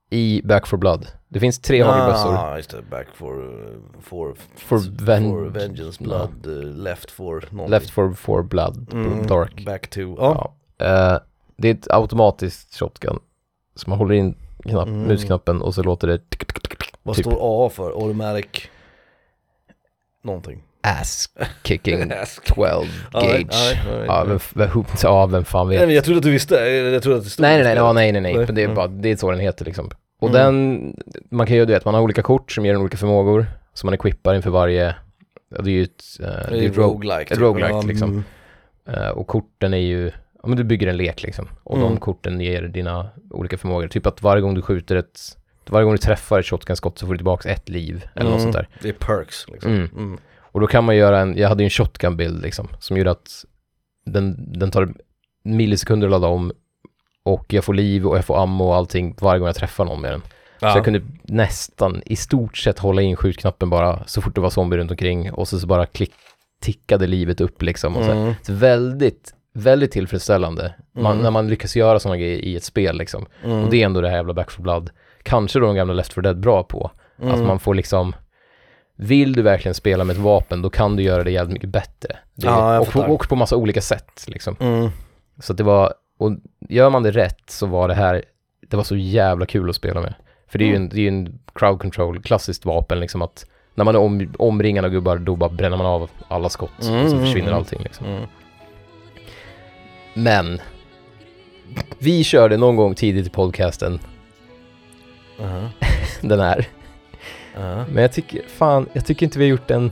i 0.10 0.42
Back 0.44 0.68
for 0.68 0.78
Blood. 0.78 1.08
Det 1.28 1.40
finns 1.40 1.60
tre 1.60 1.82
hagelbössor. 1.84 2.34
Ah, 2.36 2.58
just 2.58 2.70
det. 2.70 2.82
Back 2.82 3.08
for, 3.14 3.44
uh, 3.44 3.78
for, 4.02 4.36
For 4.56 4.78
ven- 5.06 5.24
for 5.32 5.46
vengeance, 5.46 6.04
blood, 6.04 6.48
uh, 6.48 6.64
left 6.64 7.12
for 7.12 7.34
någonting. 7.52 7.70
Left 7.72 7.90
for, 7.90 8.14
for 8.14 8.44
Blood, 8.44 8.94
Mm, 8.94 9.28
Dark. 9.28 9.66
Back 9.66 9.88
to, 9.90 10.00
ja. 10.00 10.54
Ja. 10.78 10.86
Eh, 10.86 11.20
det 11.58 11.68
är 11.70 11.74
ett 11.74 11.88
automatiskt 11.92 12.80
shotgun. 12.80 13.20
Så 13.76 13.90
man 13.90 13.98
håller 14.00 14.16
in 14.16 14.36
knapp, 14.64 14.88
Mm. 14.88 15.02
musknappen 15.02 15.62
och 15.62 15.76
så 15.76 15.84
låter 15.84 16.08
det 16.08 16.22
Vad 17.04 17.16
typ. 17.16 17.26
står 17.26 17.38
A 17.42 17.70
för? 17.70 17.92
Automatic 17.92 18.46
någonting. 20.22 20.64
Ass 20.84 21.30
kicking 21.64 22.12
Ass. 22.22 22.40
12 22.46 22.88
Ja, 23.14 23.20
nej, 23.20 23.32
gauge. 23.32 23.48
nej, 23.52 23.80
nej, 23.86 24.06
Ja, 24.08 24.24
nej. 24.28 24.38
vem, 24.54 24.70
vem, 24.74 24.84
ja, 25.04 25.26
vem 25.26 25.46
fan 25.46 25.68
Nej, 25.68 25.78
vet. 25.78 25.88
men 25.88 25.96
jag 25.96 26.04
trodde 26.04 26.18
att 26.18 26.24
du 26.24 26.32
visste, 26.32 26.56
jag 26.56 27.04
trodde 27.04 27.18
att 27.18 27.24
det 27.24 27.30
stod 27.30 27.42
Nej, 27.44 27.56
nej, 27.56 27.64
nej, 27.64 27.76
ja, 27.76 27.94
nej, 27.94 28.12
nej, 28.12 28.22
nej, 28.22 28.34
Nej, 28.38 28.46
men 28.46 28.56
det 28.56 28.62
är 28.62 28.66
mm. 28.66 28.76
bara, 28.76 28.88
det 28.88 29.10
är 29.12 29.16
så 29.16 29.32
den 29.32 29.40
heter 29.40 29.66
liksom. 29.66 29.92
Och 30.22 30.30
Mm. 30.30 30.42
den, 30.42 30.94
man 31.32 31.48
kan 31.48 31.56
ju 31.56 31.66
du 31.66 31.74
vet, 31.74 31.86
man 31.86 31.94
har 31.94 32.02
olika 32.02 32.22
kort 32.22 32.52
som 32.52 32.66
ger 32.66 32.74
en 32.74 32.82
olika 32.82 32.98
förmågor, 32.98 33.46
som 33.74 33.88
man 33.88 33.94
equippar 33.94 34.36
inför 34.36 34.50
varje, 34.50 34.96
ja, 35.56 35.62
det 35.62 35.70
är 35.70 35.74
ju 35.74 35.84
ett, 35.84 36.04
eh, 36.20 36.26
Det 36.26 36.32
är 36.32 36.52
är 36.52 36.70
ett 36.70 36.78
rogue, 36.78 36.84
roguelike. 37.10 37.34
ett 37.34 37.40
roguelike, 37.40 37.74
Ja, 37.74 37.82
liksom. 37.82 38.10
mm. 38.10 39.02
eh, 39.04 39.10
och 39.10 39.28
korten 39.28 39.74
är 39.74 39.78
ju, 39.78 40.12
ja 40.44 40.48
men 40.48 40.58
du 40.58 40.64
bygger 40.64 40.88
en 40.88 40.98
lek 40.98 41.24
liksom, 41.24 41.48
och 41.64 41.78
Mm. 41.78 41.90
de 41.90 41.98
korten 42.00 42.42
ger 42.42 42.62
dina 42.62 43.10
olika 43.32 43.58
förmågor, 43.58 43.88
typ 43.88 44.06
att 44.06 44.22
varje 44.22 44.42
gång 44.42 44.54
du 44.56 44.62
skjuter 44.62 44.96
ett, 44.96 45.20
varje 45.70 45.84
gång 45.86 45.94
du 45.94 45.98
träffar 45.98 46.40
ett 46.40 46.46
shotgun-skott 46.46 47.00
så 47.00 47.06
får 47.06 47.14
du 47.14 47.18
tillbaka 47.18 47.50
ett 47.50 47.70
liv, 47.70 48.06
eller 48.16 48.30
något 48.30 48.42
Mm. 48.42 48.54
sånt 48.54 48.54
där. 48.54 48.68
Det 48.82 48.90
är 48.90 48.94
perks 48.94 49.46
liksom. 49.50 50.20
Mm. 50.50 50.54
Mm. 50.54 50.54
Och 50.54 50.60
då 50.60 50.68
kan 50.68 50.84
man 50.84 50.96
göra 50.96 51.20
en, 51.20 51.38
jag 51.38 51.50
hade 51.50 51.64
ju 51.64 51.66
en 51.66 51.70
shotgun-bild 51.70 52.42
liksom, 52.42 52.68
som 52.80 52.98
gjorde 52.98 53.12
att 53.12 53.46
den, 54.06 54.54
den 54.60 54.72
tar 54.72 54.94
millisekunder 55.44 56.08
att 56.08 56.12
ladda 56.12 56.28
om 56.28 56.52
och 57.24 57.54
jag 57.54 57.64
får 57.64 57.74
liv 57.74 58.08
och 58.08 58.18
jag 58.18 58.26
får 58.26 58.44
ammo 58.44 58.64
och 58.68 58.76
allting 58.76 59.16
varje 59.22 59.40
gång 59.40 59.46
jag 59.48 59.56
träffar 59.56 59.86
någon 59.86 60.02
med 60.02 60.12
den. 60.12 60.22
Ja. 60.60 60.72
Så 60.72 60.78
jag 60.78 60.86
kunde 60.86 61.02
nästan 61.24 62.02
i 62.06 62.16
stort 62.16 62.58
sett 62.58 62.80
hålla 62.80 63.02
in 63.02 63.16
skjutknappen 63.16 63.70
bara 63.70 64.04
så 64.08 64.22
fort 64.22 64.36
det 64.36 64.42
var 64.42 64.50
zombie 64.50 64.78
runt 64.78 64.92
omkring 64.92 65.32
och 65.32 65.48
så, 65.48 65.60
så 65.60 65.68
bara 65.68 65.86
klick, 65.86 66.12
tickade 66.62 67.08
livet 67.08 67.42
upp 67.42 67.62
liksom. 67.62 67.98
Och 67.98 68.06
så, 68.06 68.12
Mm. 68.12 68.34
så 68.42 68.54
väldigt, 68.54 69.34
väldigt 69.54 69.92
tillfredsställande 69.92 70.74
man, 70.94 71.12
Mm. 71.12 71.24
när 71.24 71.32
man 71.32 71.48
lyckas 71.48 71.76
göra 71.76 72.00
sådana 72.00 72.18
grejer 72.18 72.38
i 72.38 72.56
ett 72.56 72.64
spel 72.64 72.98
liksom. 72.98 73.26
Mm. 73.44 73.64
Och 73.64 73.70
det 73.70 73.82
är 73.82 73.86
ändå 73.86 74.02
det 74.02 74.10
här 74.10 74.16
jävla 74.16 74.34
Back 74.34 74.52
4 74.52 74.62
Blood, 74.64 74.90
kanske 75.24 75.60
då 75.60 75.66
de 75.66 75.76
gamla 75.76 75.94
Left 75.94 76.14
4 76.14 76.22
Dead 76.22 76.40
bra 76.40 76.64
på. 76.64 76.92
Mm. 77.22 77.34
Att 77.34 77.48
man 77.48 77.60
får 77.60 77.74
liksom 77.76 78.14
vill 79.02 79.34
du 79.34 79.42
verkligen 79.42 79.76
spela 79.76 80.04
med 80.04 80.14
ett 80.14 80.22
vapen, 80.22 80.62
då 80.62 80.70
kan 80.70 80.96
du 80.96 81.04
göra 81.04 81.24
det 81.24 81.32
jävligt 81.32 81.54
mycket 81.54 81.70
bättre. 81.70 82.18
Det, 82.36 82.48
Ja, 82.48 82.80
och, 82.80 82.88
på, 82.88 83.00
och 83.00 83.30
på 83.30 83.36
massa 83.36 83.56
olika 83.56 83.82
sätt 83.82 84.26
liksom. 84.28 84.56
Mm. 84.60 84.90
Så 85.40 85.54
det 85.54 85.64
var, 85.64 85.94
och 86.20 86.32
gör 86.70 86.90
man 86.90 87.04
det 87.04 87.12
rätt 87.12 87.50
så 87.50 87.66
var 87.66 87.88
det 87.88 87.94
här, 87.94 88.24
det 88.68 88.78
var 88.78 88.84
så 88.84 88.96
jävla 88.96 89.46
kul 89.46 89.70
att 89.70 89.76
spela 89.76 90.02
med. 90.02 90.14
För 90.48 90.60
det 90.60 90.66
är 90.66 90.68
ju 90.68 90.76
en, 90.76 90.90
det 90.90 91.02
är 91.02 91.08
en 91.08 91.40
crowd 91.56 91.82
control, 91.82 92.22
klassiskt 92.22 92.66
vapen 92.66 93.00
liksom 93.00 93.22
att 93.22 93.46
när 93.76 93.86
man 93.86 93.96
är 93.96 94.00
om, 94.00 94.34
omringad 94.40 94.86
av 94.86 94.92
gubbar, 94.92 95.18
då 95.18 95.36
bara 95.36 95.50
bränner 95.50 95.78
man 95.78 95.86
av 95.86 96.10
alla 96.28 96.50
skott 96.50 96.72
och 96.78 96.84
så 96.84 96.94
Mm, 96.94 97.10
försvinner 97.10 97.48
mm. 97.48 97.60
allting 97.60 97.82
liksom. 97.84 98.08
Mm. 98.08 98.24
Men, 100.14 100.62
vi 102.00 102.24
körde 102.24 102.58
någon 102.58 102.76
gång 102.76 102.96
tidigt 102.96 103.28
i 103.28 103.30
podcasten 103.30 104.00
Uh-huh. 105.40 105.68
den 106.22 106.40
här. 106.40 106.68
Uh-huh. 107.60 107.86
Men 107.92 108.02
jag 108.02 108.12
tycker, 108.12 108.42
fan, 108.48 108.86
jag 108.94 109.06
tycker 109.06 109.26
inte 109.26 109.40
vi 109.40 109.46
har 109.46 109.50
gjort 109.50 109.72
en 109.72 109.92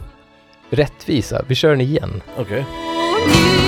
rättvisa. 0.69 1.41
Vi 1.47 1.56
kör 1.56 1.69
den 1.69 1.82
igen. 1.82 2.21
Okej. 2.38 2.65
För 2.65 3.66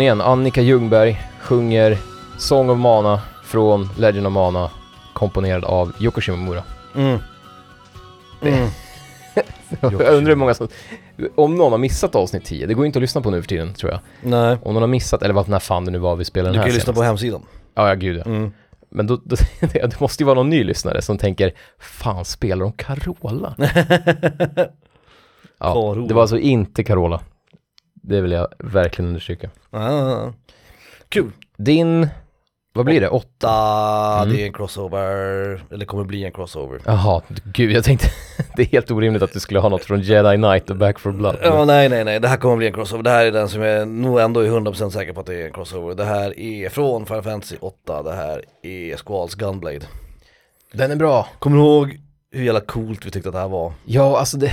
hon 0.00 0.04
igen. 0.04 0.20
Annika 0.20 0.62
Ljungberg 0.62 1.20
sjunger 1.40 1.98
Song 2.38 2.70
of 2.70 2.78
Mana 2.78 3.20
från 3.44 3.88
Legend 3.98 4.26
of 4.26 4.32
Mana 4.32 4.70
komponerad 5.12 5.64
av 5.64 5.92
Yoko 6.00 6.20
Shimomura. 6.20 6.62
Mm. 6.94 7.18
Mm. 8.42 8.68
jag 9.80 9.92
undrar 9.92 10.28
hur 10.28 10.34
många 10.34 10.54
som... 10.54 10.68
Om 11.34 11.54
någon 11.54 11.72
har 11.72 11.78
missat 11.78 12.14
avsnitt 12.14 12.44
10, 12.44 12.66
det 12.66 12.74
går 12.74 12.86
inte 12.86 12.98
att 12.98 13.00
lyssna 13.00 13.20
på 13.20 13.30
nu 13.30 13.42
för 13.42 13.48
tiden 13.48 13.74
tror 13.74 13.92
jag. 13.92 14.00
Nej. 14.22 14.58
Om 14.62 14.74
någon 14.74 14.82
har 14.82 14.88
missat, 14.88 15.22
eller 15.22 15.34
vad 15.34 15.48
när 15.48 15.58
fan 15.58 15.84
det 15.84 15.90
nu 15.90 15.98
var 15.98 16.16
vi 16.16 16.24
spelade 16.24 16.48
Du 16.48 16.52
den 16.52 16.58
kan 16.58 16.62
här 16.62 16.70
ju 16.70 16.74
lyssna 16.74 16.92
på 16.92 17.02
hemsidan. 17.02 17.42
Ja, 17.74 17.88
ja 17.88 17.94
gud 17.94 18.16
ja. 18.16 18.22
Mm. 18.22 18.52
Men 18.88 19.06
då, 19.06 19.20
då, 19.24 19.36
det 19.60 20.00
måste 20.00 20.22
ju 20.22 20.26
vara 20.26 20.34
någon 20.34 20.50
ny 20.50 20.64
lyssnare 20.64 21.02
som 21.02 21.18
tänker, 21.18 21.52
fan 21.78 22.24
spelar 22.24 22.64
de 22.64 22.72
Carola? 22.72 23.54
ja, 25.58 25.72
Carola. 25.74 26.06
det 26.06 26.14
var 26.14 26.22
alltså 26.22 26.38
inte 26.38 26.84
Carola. 26.84 27.20
Det 28.00 28.20
vill 28.20 28.32
jag 28.32 28.48
verkligen 28.58 29.08
understryka. 29.08 29.50
Ah. 29.70 30.32
Kul. 31.08 31.30
Din 31.56 32.08
Vad 32.72 32.84
blir 32.84 33.00
det? 33.00 33.08
Åtta? 33.08 33.50
Mm. 34.22 34.34
det 34.34 34.42
är 34.42 34.46
en 34.46 34.52
crossover, 34.52 35.64
eller 35.70 35.84
kommer 35.84 36.04
bli 36.04 36.24
en 36.24 36.32
crossover. 36.32 36.80
Jaha, 36.84 37.22
gud 37.44 37.72
jag 37.72 37.84
tänkte 37.84 38.06
det 38.56 38.62
är 38.62 38.66
helt 38.66 38.90
orimligt 38.90 39.22
att 39.22 39.32
du 39.32 39.40
skulle 39.40 39.60
ha 39.60 39.68
något 39.68 39.84
från 39.84 40.00
Jedi 40.00 40.36
Knight 40.36 40.70
och 40.70 40.76
Back 40.76 40.98
for 40.98 41.12
Blood. 41.12 41.36
Ja, 41.42 41.64
nej, 41.64 41.88
nej, 41.88 42.04
nej, 42.04 42.20
det 42.20 42.28
här 42.28 42.36
kommer 42.36 42.56
bli 42.56 42.66
en 42.66 42.72
crossover. 42.72 43.02
Det 43.02 43.10
här 43.10 43.26
är 43.26 43.32
den 43.32 43.48
som 43.48 43.62
jag 43.62 43.88
nog 43.88 44.20
ändå 44.20 44.40
är 44.40 44.48
100% 44.48 44.90
säker 44.90 45.12
på 45.12 45.20
att 45.20 45.26
det 45.26 45.34
är 45.34 45.46
en 45.46 45.52
crossover. 45.52 45.94
Det 45.94 46.04
här 46.04 46.40
är 46.40 46.68
från 46.68 47.06
Final 47.06 47.22
Fantasy 47.22 47.56
8, 47.60 48.02
det 48.02 48.14
här 48.14 48.44
är 48.62 48.96
Squalls 48.96 49.34
Gunblade. 49.34 49.86
Den 50.72 50.90
är 50.90 50.96
bra. 50.96 51.28
Kommer 51.38 51.56
du 51.56 51.62
ihåg 51.62 52.00
hur 52.32 52.44
jävla 52.44 52.60
coolt 52.60 53.06
vi 53.06 53.10
tyckte 53.10 53.28
att 53.28 53.34
det 53.34 53.40
här 53.40 53.48
var? 53.48 53.72
Ja, 53.84 54.18
alltså 54.18 54.36
det... 54.36 54.50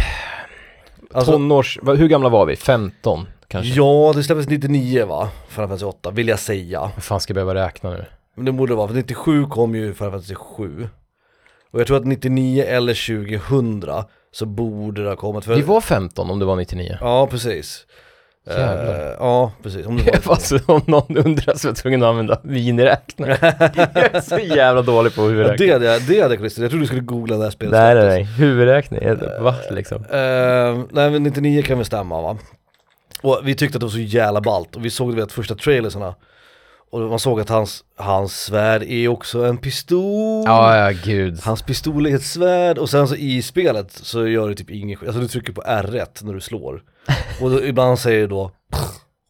Alltså, 1.13 1.31
Tonårs... 1.31 1.79
Hur 1.85 2.07
gamla 2.07 2.29
var 2.29 2.45
vi? 2.45 2.55
15 2.55 3.27
kanske? 3.47 3.73
ja, 3.73 4.13
det 4.15 4.23
släpptes 4.23 4.49
99 4.49 5.05
va? 5.05 5.29
Final 5.47 5.67
Fantasy 5.67 5.85
8, 5.85 6.11
vill 6.11 6.27
jag 6.27 6.39
säga. 6.39 6.79
Vad 6.79 7.03
fan 7.03 7.19
ska 7.19 7.31
jag 7.31 7.35
behöva 7.35 7.65
räkna 7.67 7.89
nu? 7.89 8.05
Men 8.35 8.45
det 8.45 8.51
borde 8.51 8.75
vara, 8.75 8.87
för 8.87 8.95
97 8.95 9.45
kom 9.45 9.75
ju 9.75 9.93
Final 9.93 10.11
Fantasy 10.11 10.35
7. 10.35 10.89
Och 11.71 11.79
jag 11.79 11.87
tror 11.87 11.97
att 11.97 12.05
99 12.05 12.63
eller 12.63 13.07
2000 13.39 14.03
så 14.31 14.45
borde 14.45 15.03
det 15.03 15.09
ha 15.09 15.15
kommit. 15.15 15.45
För... 15.45 15.55
Vi 15.55 15.61
var 15.61 15.81
15 15.81 16.29
om 16.31 16.39
det 16.39 16.45
var 16.45 16.55
99. 16.55 16.97
Ja, 17.01 17.27
precis. 17.27 17.85
Jävlar. 18.49 19.15
ja, 19.19 19.51
precis. 19.63 19.85
Om 19.85 19.97
det 19.97 20.25
var... 20.25 20.33
Alltså 20.33 20.59
om 20.65 20.81
någon 20.85 21.17
undrar 21.17 21.53
så 21.55 21.67
var 21.67 21.69
jag 21.69 21.75
tvungen 21.75 22.03
att 22.03 22.09
använda 22.09 22.39
miniräknare. 22.43 23.37
jag 23.93 24.15
är 24.15 24.21
så 24.21 24.39
jävla 24.39 24.81
dålig 24.81 25.15
på 25.15 25.21
Ja, 25.21 25.27
huvudräkning. 25.27 25.67
det 25.67 25.73
hade 25.73 25.99
det 25.99 26.21
hade 26.21 26.33
jag 26.33 26.39
Christer, 26.39 26.61
jag 26.61 26.69
trodde 26.71 26.83
du 26.83 26.87
skulle 26.87 27.01
googla 27.01 27.37
det 27.37 27.43
här 27.43 27.51
spelet. 27.51 27.71
Nej 27.71 27.95
nej 27.95 28.05
nej, 28.07 28.23
huvudräkning, 28.23 28.99
är- 29.03 29.39
va 29.41 29.55
liksom? 29.71 29.97
Eh, 29.97 30.85
nej 30.91 31.11
men 31.11 31.23
99 31.23 31.61
kan 31.63 31.77
väl 31.77 31.85
stämma 31.85 32.21
va? 32.21 32.37
Och 33.21 33.41
vi 33.43 33.55
tyckte 33.55 33.75
att 33.75 33.79
det 33.79 33.85
var 33.85 33.91
så 33.91 33.99
jävla 33.99 34.41
ballt 34.41 34.75
och 34.75 34.85
vi 34.85 34.89
såg 34.89 35.11
det 35.11 35.15
vid 35.15 35.31
första 35.31 35.55
trailersarna 35.55 36.15
Och 36.91 36.99
man 36.99 37.19
såg 37.19 37.39
att 37.39 37.49
hans, 37.49 37.83
hans 37.95 38.43
svärd 38.43 38.83
är 38.83 39.07
också 39.07 39.45
en 39.45 39.57
pistol 39.57 40.43
Ja 40.45 40.77
ja 40.77 40.97
gud. 41.05 41.39
Hans 41.43 41.61
pistol 41.61 42.05
är 42.05 42.15
ett 42.15 42.23
svärd 42.23 42.77
och 42.77 42.89
sen 42.89 43.07
så 43.07 43.15
i 43.15 43.41
spelet 43.41 43.91
så 43.91 44.27
gör 44.27 44.49
det 44.49 44.55
typ 44.55 44.69
ingen 44.69 44.97
skillnad, 44.97 45.15
alltså 45.15 45.21
du 45.21 45.27
trycker 45.27 45.53
på 45.53 45.61
R1 45.61 46.25
när 46.25 46.33
du 46.33 46.41
slår 46.41 46.83
Och 47.41 47.49
då, 47.49 47.63
ibland 47.63 47.99
säger 47.99 48.21
det 48.21 48.27
då 48.27 48.51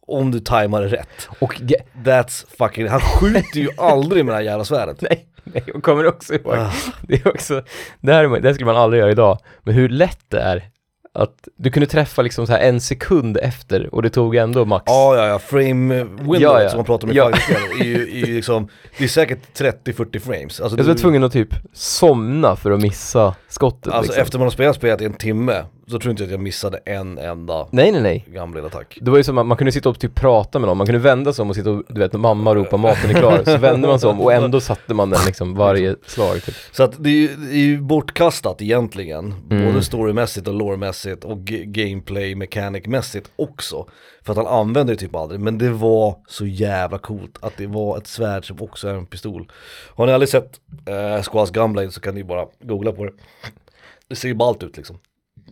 om 0.06 0.30
du 0.30 0.40
tajmar 0.40 0.82
det 0.82 0.88
rätt 0.88 1.28
Och 1.38 1.60
That's 2.04 2.46
fucking, 2.58 2.88
han 2.88 3.00
skjuter 3.00 3.60
ju 3.60 3.68
aldrig 3.78 4.24
med 4.24 4.32
det 4.32 4.36
här 4.36 4.44
jävla 4.44 4.64
svärdet 4.64 5.00
nej, 5.10 5.28
nej, 5.44 5.64
jag 5.66 5.82
kommer 5.82 6.06
också 6.06 6.34
ihåg. 6.34 6.54
Ah. 6.54 6.72
Det 7.02 7.14
är 7.14 7.28
också, 7.28 7.62
det 8.00 8.12
här, 8.12 8.40
det 8.40 8.48
här 8.48 8.54
skulle 8.54 8.66
man 8.66 8.76
aldrig 8.76 9.00
göra 9.00 9.10
idag. 9.10 9.38
Men 9.62 9.74
hur 9.74 9.88
lätt 9.88 10.20
det 10.28 10.40
är 10.40 10.70
att 11.14 11.48
du 11.56 11.70
kunde 11.70 11.86
träffa 11.86 12.22
liksom 12.22 12.46
så 12.46 12.52
här 12.52 12.60
en 12.60 12.80
sekund 12.80 13.36
efter 13.42 13.94
och 13.94 14.02
det 14.02 14.10
tog 14.10 14.36
ändå 14.36 14.64
max. 14.64 14.82
Ja 14.86 15.16
ja 15.16 15.26
ja, 15.26 15.38
frame 15.38 15.94
window 16.04 16.36
Ja, 16.40 16.62
ja. 16.62 16.68
som 16.68 16.78
man 16.78 16.84
pratar 16.86 17.06
om 17.08 17.12
i 17.12 17.16
Ja. 17.16 17.30
är 17.80 17.84
ju, 17.84 18.02
är 18.22 18.26
ju 18.26 18.34
liksom, 18.34 18.68
det 18.98 19.04
är 19.04 19.08
säkert 19.08 19.38
30-40 19.58 20.18
frames 20.18 20.60
alltså, 20.60 20.78
Jag 20.78 20.84
var 20.84 20.94
du- 20.94 20.98
tvungen 21.00 21.24
att 21.24 21.32
typ 21.32 21.48
somna 21.72 22.56
för 22.56 22.70
att 22.70 22.80
missa 22.80 23.34
skottet 23.48 23.92
Alltså 23.92 24.10
liksom. 24.12 24.22
efter 24.22 24.38
man 24.38 24.46
har 24.46 24.50
spelat 24.50 24.76
spelet 24.76 25.00
i 25.00 25.04
en 25.04 25.12
timme 25.12 25.64
så 25.90 25.98
tror 25.98 26.10
inte 26.10 26.24
att 26.24 26.30
jag 26.30 26.40
missade 26.40 26.80
en 26.84 27.18
enda 27.18 27.68
Nej 27.70 27.92
nej 27.92 28.00
nej. 28.00 28.24
gammal 28.28 28.66
attack 28.66 28.98
Det 29.00 29.10
var 29.10 29.18
ju 29.18 29.24
som 29.24 29.38
att 29.38 29.46
man 29.46 29.56
kunde 29.56 29.72
sitta 29.72 29.88
och 29.88 30.00
typ 30.00 30.14
prata 30.14 30.58
med 30.58 30.66
någon, 30.68 30.76
man 30.76 30.86
kunde 30.86 30.98
vända 30.98 31.32
sig 31.32 31.42
om 31.42 31.50
och 31.50 31.56
sitta 31.56 31.70
och, 31.70 31.82
du 31.88 32.00
vet, 32.00 32.12
mamma 32.12 32.54
ropar 32.54 32.78
maten 32.78 33.10
är 33.10 33.14
klar, 33.14 33.42
så 33.44 33.56
vände 33.56 33.88
man 33.88 34.00
sig 34.00 34.10
om 34.10 34.20
och 34.20 34.32
ändå 34.32 34.60
satte 34.60 34.94
man 34.94 35.10
den 35.10 35.20
liksom 35.26 35.54
varje 35.54 35.96
slag 36.06 36.42
typ. 36.42 36.54
Så 36.72 36.82
att 36.82 36.92
det 37.04 37.08
är 37.08 37.12
ju, 37.14 37.28
det 37.36 37.52
är 37.54 37.58
ju 37.66 37.80
bortkastat 37.80 38.62
egentligen, 38.62 39.34
Mm. 39.50 39.64
både 39.72 39.82
storymässigt 39.84 40.48
och 40.48 40.54
loremässigt 40.54 41.24
och 41.24 41.38
gameplay 41.44 42.34
mechanicmässigt 42.34 43.30
också. 43.36 43.86
För 44.22 44.32
att 44.32 44.36
han 44.36 44.46
använder 44.46 44.94
det 44.94 45.00
typ 45.00 45.14
aldrig, 45.14 45.40
men 45.40 45.58
det 45.58 45.70
var 45.70 46.16
så 46.28 46.46
jävla 46.46 46.98
coolt 46.98 47.38
att 47.40 47.56
det 47.56 47.66
var 47.66 47.98
ett 47.98 48.06
svärd 48.06 48.46
som 48.46 48.62
också 48.62 48.88
är 48.88 48.94
en 48.94 49.06
pistol. 49.06 49.50
Har 49.94 50.06
ni 50.06 50.12
aldrig 50.12 50.28
sett 50.28 50.60
eh, 50.86 51.22
Squads 51.22 51.50
Gunblade 51.50 51.90
så 51.90 52.00
kan 52.00 52.14
ni 52.14 52.24
bara 52.24 52.46
googla 52.62 52.92
på 52.92 53.04
det. 53.04 53.12
Det 54.08 54.16
ser 54.16 54.28
ju 54.28 54.34
ballt 54.34 54.62
ut 54.62 54.76
liksom. 54.76 54.98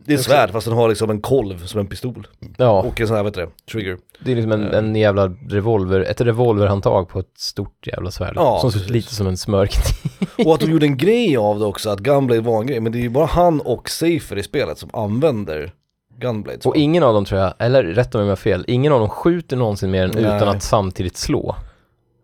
Det 0.05 0.13
är 0.15 0.19
ett 0.19 0.25
svärd 0.25 0.51
fast 0.51 0.67
den 0.67 0.77
har 0.77 0.89
liksom 0.89 1.11
en 1.11 1.21
kolv 1.21 1.67
som 1.67 1.81
en 1.81 1.87
pistol. 1.87 2.27
Ja, 2.57 2.83
Och 2.83 3.01
en 3.01 3.07
sån 3.07 3.17
här, 3.17 3.23
vad 3.23 3.33
heter 3.33 3.41
det, 3.41 3.73
trigger. 3.73 3.99
det 4.21 4.33
är 4.33 4.37
liksom 4.37 4.53
en, 4.53 4.65
en 4.65 4.97
jävla 4.97 5.29
revolver, 5.49 6.01
ett 6.01 6.21
revolverhandtag 6.21 7.09
på 7.09 7.19
ett 7.19 7.39
stort 7.39 7.87
jävla 7.87 8.11
svärd. 8.11 8.33
Ja, 8.37 8.59
som 8.61 8.73
ser 8.73 8.81
ut 8.81 8.91
lite 8.91 9.15
som 9.15 9.27
en 9.27 9.37
smörkniv. 9.37 10.13
Och 10.47 10.55
att 10.55 10.61
de 10.61 10.71
gjorde 10.71 10.87
en 10.87 10.97
grej 10.97 11.37
av 11.37 11.59
det 11.59 11.65
också, 11.65 11.91
att 11.91 12.01
Gunblade 12.01 12.41
var 12.41 12.61
en 12.61 12.67
grej, 12.67 12.81
men 12.81 12.93
det 12.93 12.99
är 12.99 13.03
ju 13.03 13.09
bara 13.09 13.27
han 13.27 13.61
och 13.61 13.91
Safer 13.91 14.39
i 14.39 14.43
spelet 14.43 14.79
som 14.79 14.91
använder 14.93 15.73
Gunblades. 16.19 16.67
Och 16.67 16.77
ingen 16.77 17.03
av 17.03 17.15
dem 17.15 17.25
tror 17.25 17.41
jag, 17.41 17.53
eller 17.59 17.85
rätta 17.85 18.19
mig 18.19 18.23
om 18.23 18.29
jag 18.29 18.33
har 18.33 18.37
fel, 18.37 18.65
ingen 18.69 18.93
av 18.93 19.01
dem 19.01 19.09
skjuter 19.09 19.57
någonsin 19.57 19.91
mer 19.91 20.05
än 20.05 20.11
Nej. 20.15 20.23
utan 20.23 20.49
att 20.49 20.63
samtidigt 20.63 21.17
slå. 21.17 21.57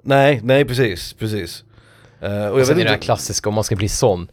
Nej, 0.03 0.41
nej 0.43 0.65
precis, 0.65 1.13
precis. 1.13 1.65
Eh, 2.21 2.29
och 2.31 2.37
jag 2.37 2.53
Och 2.53 2.67
sen 2.67 2.77
vet 2.77 2.81
är 2.81 2.85
det 2.85 2.89
här 2.91 2.95
inte, 2.97 3.05
klassiska, 3.05 3.49
om 3.49 3.55
man 3.55 3.65
ska 3.65 3.77
bli 3.77 3.89
sån. 3.89 4.29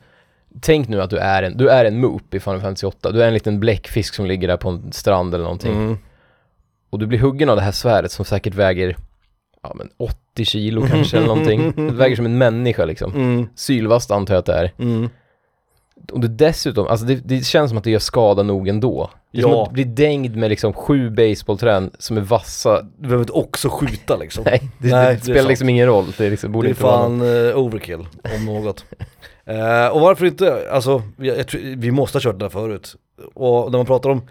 Tänk 0.61 0.87
nu 0.87 1.01
att 1.01 1.09
du 1.09 1.17
är 1.17 1.43
en, 1.43 1.57
du 1.57 1.69
är 1.69 1.85
en 1.85 1.99
moop 1.99 2.33
i 2.33 2.39
Final 2.39 2.61
Fantasy 2.61 2.87
8. 2.87 3.11
Du 3.11 3.23
är 3.23 3.27
en 3.27 3.33
liten 3.33 3.59
bläckfisk 3.59 4.13
som 4.13 4.25
ligger 4.25 4.47
där 4.47 4.57
på 4.57 4.69
en 4.69 4.91
strand 4.91 5.33
eller 5.33 5.43
någonting. 5.43 5.71
mm, 5.73 5.97
Och 6.89 6.99
du 6.99 7.05
blir 7.07 7.19
huggen 7.19 7.49
av 7.49 7.55
det 7.55 7.61
här 7.61 7.71
svärdet 7.71 8.11
som 8.11 8.25
säkert 8.25 8.53
väger, 8.55 8.95
ja 9.63 9.73
men 9.75 9.89
80 9.97 10.45
kilo 10.45 10.87
kanske 10.87 11.17
eller 11.17 11.27
någonting. 11.27 11.73
Det 11.75 11.91
väger 11.93 12.15
som 12.15 12.25
en 12.25 12.37
människa 12.37 12.85
liksom. 12.85 13.11
mm, 13.15 13.47
Sylvast 13.55 14.11
antar 14.11 14.33
jag 14.33 14.39
att 14.39 14.45
det 14.45 14.53
är. 14.53 14.71
mm. 14.79 15.09
Och 16.11 16.19
det 16.19 16.27
dessutom, 16.27 16.87
alltså 16.87 17.05
det, 17.05 17.15
det 17.15 17.45
känns 17.45 17.69
som 17.71 17.77
att 17.77 17.83
det 17.83 17.91
gör 17.91 17.99
skada 17.99 18.43
nog 18.43 18.67
ändå. 18.67 19.09
Det 19.31 19.37
är 19.37 19.41
som 19.41 19.51
Ja. 19.51 19.63
att 19.63 19.71
bli 19.71 19.83
dängd 19.83 20.35
med 20.35 20.49
liksom 20.49 20.73
sju 20.73 21.09
baseballträn 21.09 21.91
som 21.99 22.17
är 22.17 22.21
vassa. 22.21 22.81
Du 22.81 23.01
behöver 23.01 23.19
inte 23.23 23.33
också 23.33 23.69
skjuta 23.69 24.17
liksom. 24.17 24.43
Nej, 24.47 24.61
det, 24.77 24.87
Nej, 24.91 25.15
det, 25.15 25.21
spelar 25.21 25.39
sant. 25.39 25.49
liksom 25.49 25.69
ingen 25.69 25.87
roll. 25.87 26.05
Det 26.17 26.29
liksom, 26.29 26.51
borde 26.51 26.67
det 26.67 26.69
är 26.69 26.71
inte 26.71 26.83
vara 26.83 26.97
fan 26.97 27.21
eh, 27.49 27.57
overkill, 27.57 28.07
om 28.35 28.45
något. 28.45 28.85
Eh, 29.49 29.87
och 29.87 30.01
varför 30.01 30.25
inte, 30.25 30.71
alltså, 30.71 31.01
jag, 31.17 31.37
jag, 31.37 31.45
vi 31.77 31.91
måste 31.91 32.15
ha 32.15 32.21
kört 32.21 32.39
det 32.39 32.45
där 32.45 32.49
förut. 32.49 32.95
Och 33.33 33.71
när 33.71 33.79
man 33.79 33.85
pratar 33.85 34.09
om 34.09 34.27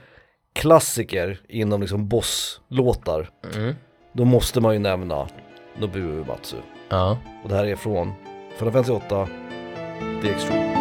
klassiker 0.53 1.41
inom 1.49 1.81
liksom 1.81 2.09
bosslåtar, 2.09 3.31
Mm. 3.55 3.75
då 4.13 4.25
måste 4.25 4.61
man 4.61 4.73
ju 4.73 4.79
nämna 4.79 5.29
Nobuo 5.79 6.09
Uematsu. 6.09 6.57
Ja. 6.89 7.19
Och 7.43 7.49
det 7.49 7.55
här 7.55 7.65
är 7.67 7.77
från 7.77 8.13
Final 8.59 8.73
Fantasy 8.73 8.93
8, 8.93 9.29
The 10.23 10.31
Extreme. 10.31 10.78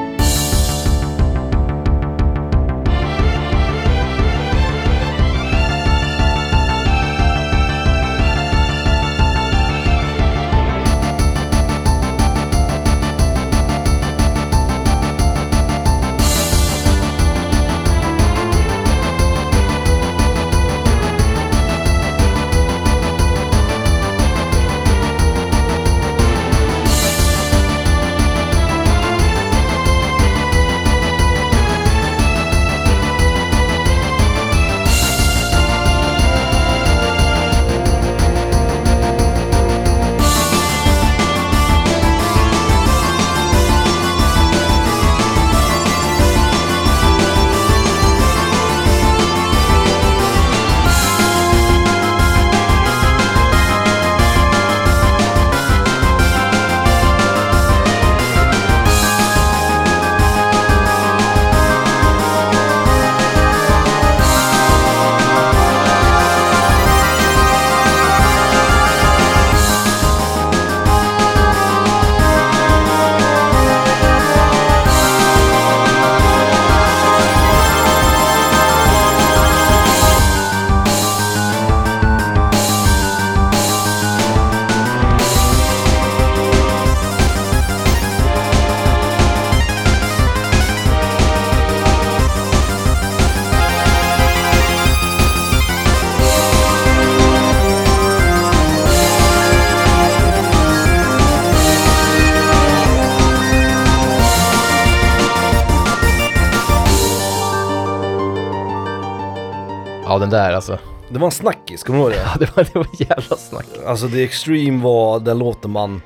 Den 110.30 110.40
där 110.40 110.54
alltså. 110.54 110.78
Det 111.10 111.20
var 111.20 111.26
en 111.28 111.32
snackis, 111.32 111.84
kommer 111.84 112.00
du 112.00 112.04
ihåg 112.06 112.12
det? 112.14 112.18
Ja 112.26 112.36
det 112.40 112.56
var, 112.58 112.64
det 112.64 112.76
var 112.76 112.88
jävla 113.00 113.38
snack. 113.38 113.66
Alltså 113.86 114.10
The 114.10 114.24
Extreme 114.24 114.84
var 114.84 115.20
den 115.20 115.40
låten 115.40 115.72
man 115.72 116.02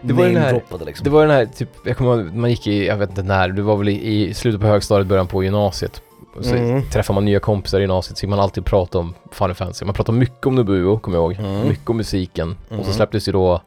Det 0.00 0.12
var 0.12 0.24
den 0.24 0.36
här- 0.36 0.62
liksom. 0.86 1.04
Det 1.04 1.10
var 1.10 1.22
den 1.26 1.30
här 1.30 1.46
typ, 1.46 1.68
jag 1.84 1.96
kommer 1.96 2.16
ihåg, 2.18 2.34
man 2.34 2.50
gick 2.50 2.66
i, 2.66 2.86
jag 2.86 2.96
vet 2.96 3.08
inte 3.10 3.22
när, 3.22 3.48
det 3.48 3.62
var 3.62 3.76
väl 3.76 3.88
i, 3.88 4.28
i 4.28 4.34
slutet 4.34 4.60
på 4.60 4.66
högstadiet, 4.66 5.06
början 5.08 5.26
på 5.26 5.44
gymnasiet. 5.44 6.02
Och 6.36 6.44
så 6.44 6.54
Mm. 6.54 6.82
träffar 6.90 7.14
man 7.14 7.24
nya 7.24 7.40
kompisar 7.40 7.78
i 7.78 7.80
gymnasiet 7.80 8.18
så 8.18 8.26
man 8.26 8.40
alltid 8.40 8.64
prata 8.64 8.98
om 8.98 9.14
Final 9.32 9.54
Fantasy. 9.54 9.84
Man 9.84 9.94
pratade 9.94 10.18
mycket 10.18 10.46
om 10.46 10.54
Nobuo, 10.54 10.98
kommer 10.98 11.16
jag 11.18 11.32
ihåg. 11.32 11.46
Mm. 11.46 11.68
Mycket 11.68 11.90
om 11.90 11.96
musiken. 11.96 12.50
Och 12.50 12.56
så 12.68 12.74
Mm. 12.82 12.92
släpptes 12.92 13.28
ju 13.28 13.32
då 13.32 13.62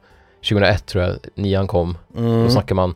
2001 0.50 0.86
tror 0.86 1.04
jag, 1.04 1.15
nian 1.36 1.67
kom. 1.67 1.98
Mm. 2.17 2.43
Då 2.43 2.50
snackade 2.50 2.76
man. 2.76 2.95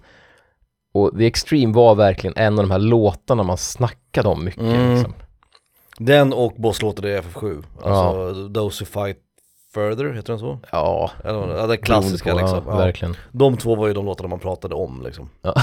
Och 0.93 1.11
The 1.17 1.25
Extreme 1.25 1.73
var 1.73 1.95
verkligen 1.95 2.33
en 2.37 2.59
av 2.59 2.65
de 2.65 2.71
här 2.71 2.79
låtarna 2.79 3.43
man 3.43 3.57
snackade 3.57 4.29
om 4.29 4.43
mycket. 4.45 4.61
Mm. 4.61 4.93
Liksom. 4.95 5.13
Den 5.99 6.33
och 6.33 6.53
bosslåten 6.57 7.05
i 7.05 7.07
FF7. 7.17 7.63
Alltså 7.83 8.49
Those 8.53 8.83
Who 8.83 8.85
Fight 9.05 9.17
Further, 9.73 10.13
heter 10.13 10.33
den 10.33 10.39
så? 10.39 10.59
Ja, 10.71 11.11
Eller, 11.23 11.57
ja, 11.57 11.67
den 11.67 11.77
klassiska 11.77 12.31
på, 12.31 12.37
liksom. 12.39 12.63
Ja, 12.65 12.71
Ja. 12.71 12.77
verkligen. 12.77 13.15
De 13.31 13.57
två 13.57 13.75
var 13.75 13.87
ju 13.87 13.93
de 13.93 14.05
låtarna 14.05 14.29
man 14.29 14.39
pratade 14.39 14.75
om 14.75 15.01
liksom. 15.05 15.29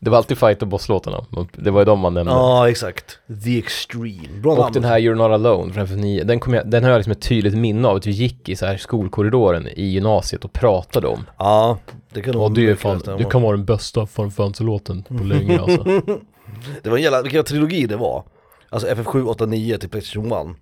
Det 0.00 0.10
var 0.10 0.16
alltid 0.18 0.38
fight 0.38 0.62
och 0.62 0.68
bosslåtarna. 0.68 1.24
Det 1.52 1.70
var 1.70 1.80
ju 1.80 1.84
de 1.84 2.00
man 2.00 2.14
nämnde. 2.14 2.32
Ja, 2.32 2.68
exakt. 2.70 3.18
The 3.44 3.58
Extreme. 3.58 4.40
Bra 4.42 4.52
Och 4.52 4.58
namn. 4.58 4.72
den 4.72 4.84
här 4.84 4.98
You're 4.98 5.14
Not 5.14 5.30
Alone 5.30 5.72
från 5.72 5.86
FF9, 5.86 6.24
den, 6.24 6.40
kom 6.40 6.54
jag, 6.54 6.70
den 6.70 6.84
har 6.84 6.90
jag 6.90 6.98
liksom 6.98 7.10
ett 7.12 7.20
tydligt 7.22 7.54
minne 7.54 7.88
av 7.88 7.96
att 7.96 8.06
vi 8.06 8.10
gick 8.10 8.48
i 8.48 8.56
så 8.56 8.66
här 8.66 8.76
skolkorridoren 8.76 9.66
i 9.68 9.82
gymnasiet 9.84 10.44
och 10.44 10.52
pratade 10.52 11.06
om. 11.06 11.26
Ja, 11.38 11.78
det 12.12 12.22
kan 12.22 12.34
nog 12.34 12.42
Ja, 12.44 12.48
det 12.48 12.70
är 12.70 12.74
fan, 12.74 13.02
det 13.18 13.24
kan 13.24 13.42
vara 13.42 13.56
den 13.56 13.64
bästa 13.64 14.06
Fantasy-låten 14.06 15.02
på 15.02 15.14
länge 15.14 15.60
alltså. 15.60 15.84
Det 16.82 16.90
var 16.90 16.96
en 16.96 17.02
jävla, 17.02 17.22
vilken 17.22 17.44
trilogi 17.44 17.86
det 17.86 17.96
var. 17.96 18.24
Alltså 18.70 18.88
FF7, 18.88 19.26
8, 19.26 19.46
9 19.46 19.78
till 19.78 19.88
Playstation 19.88 20.50
1. 20.50 20.56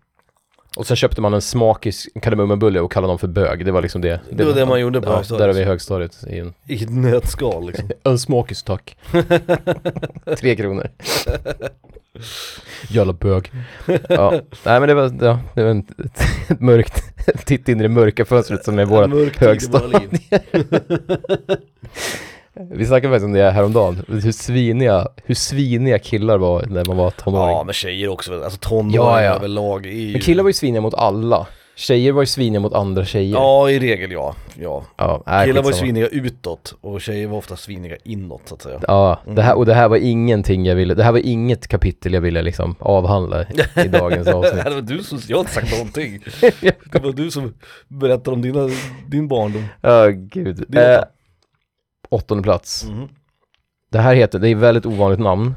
Och 0.76 0.86
sen 0.86 0.96
köpte 0.96 1.20
man 1.20 1.34
en 1.34 1.42
smakis 1.42 2.08
kardemummabulle 2.22 2.80
och 2.80 2.92
kallade 2.92 3.10
dem 3.10 3.18
för 3.18 3.28
bög, 3.28 3.64
det 3.64 3.72
var 3.72 3.82
liksom 3.82 4.00
det. 4.00 4.20
Det 4.30 4.44
var 4.44 4.54
det 4.54 4.66
man 4.66 4.80
gjorde 4.80 5.00
på 5.00 5.08
ja, 5.08 5.16
högstadiet. 5.16 5.40
Där 5.40 5.48
har 5.48 5.54
vi 5.54 5.64
högstadiet. 5.64 6.24
I 6.28 6.38
en, 6.38 6.54
I 6.66 6.82
ett 6.82 6.90
nötskal 6.90 7.66
liksom. 7.66 7.90
en 8.04 8.18
smakis 8.18 8.62
tack. 8.62 8.96
Tre 10.38 10.56
kronor. 10.56 10.88
Jävla 12.88 13.12
bög. 13.12 13.52
Ja, 14.08 14.30
nej 14.64 14.80
men 14.80 14.88
det 14.88 14.94
var, 14.94 15.12
ja, 15.20 15.40
det 15.54 15.62
var 15.62 15.70
en, 15.70 15.86
ett 16.48 16.60
mörkt, 16.60 17.02
titt 17.46 17.68
in 17.68 17.80
i 17.80 17.82
det 17.82 17.88
mörka 17.88 18.24
fönstret 18.24 18.64
som 18.64 18.78
är 18.78 19.24
i 19.24 19.30
högstadie. 19.36 20.08
Vi 22.70 22.86
snackade 22.86 23.12
faktiskt 23.12 23.24
om 23.24 23.32
det 23.32 23.50
häromdagen, 23.50 24.02
hur 24.08 24.32
sviniga, 24.32 25.08
hur 25.24 25.34
sviniga 25.34 25.98
killar 25.98 26.38
var 26.38 26.62
när 26.66 26.84
man 26.84 26.96
var 26.96 27.10
tonåring. 27.10 27.56
Ja 27.56 27.64
men 27.64 27.74
tjejer 27.74 28.08
också, 28.08 28.42
alltså 28.44 28.58
tonåringar 28.60 29.02
Ja, 29.02 29.22
ja. 29.22 29.34
överlag 29.34 29.86
är 29.86 29.90
ju... 29.90 30.12
Men 30.12 30.20
killar 30.20 30.42
var 30.42 30.48
ju 30.50 30.54
sviniga 30.54 30.80
mot 30.80 30.94
alla. 30.94 31.46
Tjejer 31.78 32.12
var 32.12 32.22
ju 32.22 32.26
sviniga 32.26 32.60
mot 32.60 32.72
andra 32.72 33.04
tjejer. 33.04 33.34
Ja 33.34 33.70
i 33.70 33.78
regel 33.78 34.12
ja, 34.12 34.34
ja. 34.60 34.84
ja 34.96 35.22
nej, 35.26 35.46
Killar 35.46 35.62
var 35.62 35.70
ju 35.70 35.76
sviniga 35.76 36.06
utåt 36.08 36.74
och 36.80 37.00
tjejer 37.00 37.26
var 37.28 37.38
ofta 37.38 37.56
sviniga 37.56 37.96
inåt 38.04 38.42
så 38.44 38.54
att 38.54 38.62
säga. 38.62 38.80
Ja, 38.88 39.18
det 39.24 39.30
Mm. 39.30 39.44
här, 39.44 39.56
och 39.56 39.66
det 39.66 39.74
här 39.74 39.88
var 39.88 39.96
ingenting 39.96 40.66
jag 40.66 40.74
ville, 40.76 40.94
det 40.94 41.02
här 41.04 41.12
var 41.12 41.18
inget 41.26 41.68
kapitel 41.68 42.12
jag 42.14 42.20
ville 42.20 42.42
liksom 42.42 42.74
avhandla 42.78 43.42
i 43.84 43.88
dagens 43.88 44.28
avsnitt. 44.34 44.64
det 44.64 44.70
var 44.74 44.80
du 44.82 45.02
som, 45.02 45.18
jag 45.28 45.36
har 45.36 45.40
inte 45.40 45.52
sagt 45.54 45.72
någonting. 45.72 46.20
Det 46.92 47.02
var 47.02 47.12
du 47.12 47.30
som 47.30 47.54
berättade 47.88 48.30
om 48.34 48.42
dina, 48.42 48.68
din 49.08 49.28
barndom. 49.28 49.64
Ja, 49.80 50.06
gud. 50.08 50.64
Det 50.68 50.78
är 50.78 50.98
Eh, 50.98 51.04
åttonde 52.08 52.42
plats. 52.42 52.84
Mm. 52.84 53.08
Det 53.90 53.98
här 53.98 54.14
heter, 54.14 54.38
det 54.38 54.48
är 54.48 54.52
ett 54.56 54.62
väldigt 54.62 54.86
ovanligt 54.86 55.20
namn, 55.20 55.54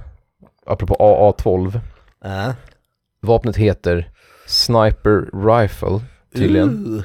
apropå 0.65 0.95
AA12. 0.99 1.79
Äh. 2.25 2.51
Vapnet 3.21 3.55
heter 3.57 4.09
Sniper 4.47 5.45
Rifle, 5.47 5.99
tydligen, 6.35 6.85
Uh. 6.87 7.01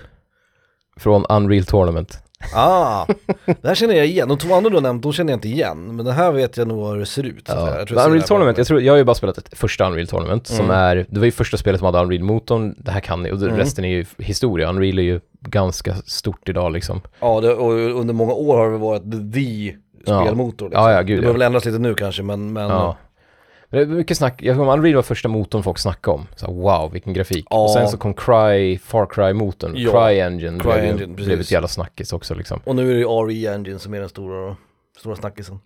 från 0.97 1.25
Unreal 1.29 1.65
Tournament. 1.65 2.19
Ah, 2.55 3.07
det 3.47 3.67
här 3.69 3.75
känner 3.75 3.95
jag 3.95 4.07
igen. 4.07 4.29
De 4.29 4.39
två 4.39 4.55
andra 4.55 4.71
du 4.71 4.77
har 4.77 4.83
nämnt, 4.83 5.03
de 5.03 5.13
känner 5.13 5.33
jag 5.33 5.37
inte 5.37 5.49
igen. 5.49 5.97
Men 5.97 6.05
det 6.05 6.13
här 6.13 6.33
vet 6.33 6.57
jag 6.57 6.69
nog 6.69 6.89
hur 6.89 6.99
det 6.99 7.07
ser 7.07 7.23
ut. 7.23 7.45
Ja. 7.49 7.79
Jag 7.79 7.89
tror 7.89 8.07
Unreal 8.07 8.23
Tournament, 8.23 8.59
jag 8.59 8.67
tror, 8.67 8.81
jag 8.81 8.93
har 8.93 8.99
ju 8.99 9.05
bara 9.05 9.15
spelat 9.15 9.39
ett 9.39 9.59
första 9.59 9.87
Unreal 9.87 10.07
Tournament 10.07 10.47
som 10.47 10.65
Mm. 10.65 10.71
är, 10.77 11.07
det 11.09 11.19
var 11.19 11.25
ju 11.25 11.31
första 11.33 11.57
spelet 11.57 11.79
som 11.81 11.87
hade 11.87 11.99
Unreal-motorn, 11.99 12.75
det 12.79 12.91
här 12.91 13.01
kan 13.01 13.23
ni, 13.23 13.31
och 13.33 13.43
Mm. 13.43 13.57
resten 13.57 13.85
är 13.85 13.89
ju 13.89 14.05
historia, 14.19 14.69
Unreal 14.69 14.99
är 14.99 15.03
ju 15.03 15.21
ganska 15.47 15.95
stort 15.95 16.49
idag 16.49 16.73
liksom. 16.73 17.01
Ja, 17.21 17.41
det, 17.41 17.55
och 17.55 17.73
under 17.73 18.15
många 18.15 18.33
år 18.33 18.57
har 18.57 18.71
det 18.71 18.79
varit 18.79 19.33
the 19.33 19.75
Ja. 20.07 20.25
spelmotor. 20.25 20.67
Liksom. 20.69 20.85
Ja, 20.85 20.93
ja, 20.93 21.03
gud, 21.03 21.17
det 21.19 21.21
behöver 21.21 21.29
ja. 21.29 21.33
väl 21.33 21.43
ändras 21.47 21.65
lite 21.65 21.79
nu 21.79 21.95
kanske, 21.95 22.23
men... 22.23 22.53
men 22.53 22.71
Ja. 22.71 22.97
Men 23.69 23.81
det 23.89 23.95
är 23.95 23.97
mycket 23.97 24.17
snack, 24.17 24.43
jag 24.43 24.57
kommer 24.57 24.73
Unreal 24.73 24.95
var 24.95 25.03
första 25.03 25.29
motorn 25.29 25.63
folk 25.63 25.79
snackade 25.79 26.15
om. 26.15 26.27
Så 26.37 26.47
här, 26.47 26.53
wow, 26.55 26.93
vilken 26.93 27.13
grafik. 27.13 27.47
Ja. 27.51 27.65
Och 27.65 27.71
sen 27.71 27.89
så 27.89 27.97
kom 27.97 28.15
Cry, 28.15 28.79
Far 28.79 29.07
Cry-motorn, 29.07 29.73
Ja. 29.77 29.91
Cry 29.91 30.21
Engine, 30.21 30.61
Cry 30.61 30.73
blev, 30.73 30.85
Engine, 30.85 31.15
blev 31.15 31.41
ett 31.41 31.51
jävla 31.51 31.69
snackis 31.69 32.13
också 32.13 32.35
liksom. 32.35 32.61
Och 32.65 32.77
nu 32.77 32.91
är 32.91 32.95
det 32.95 33.01
ju 33.01 33.07
RE 33.07 33.55
Engine 33.55 33.79
som 33.79 33.95
är 33.95 34.01
den 34.01 34.09
stora, 34.09 34.57
stora 34.99 35.17
snackisen. 35.17 35.59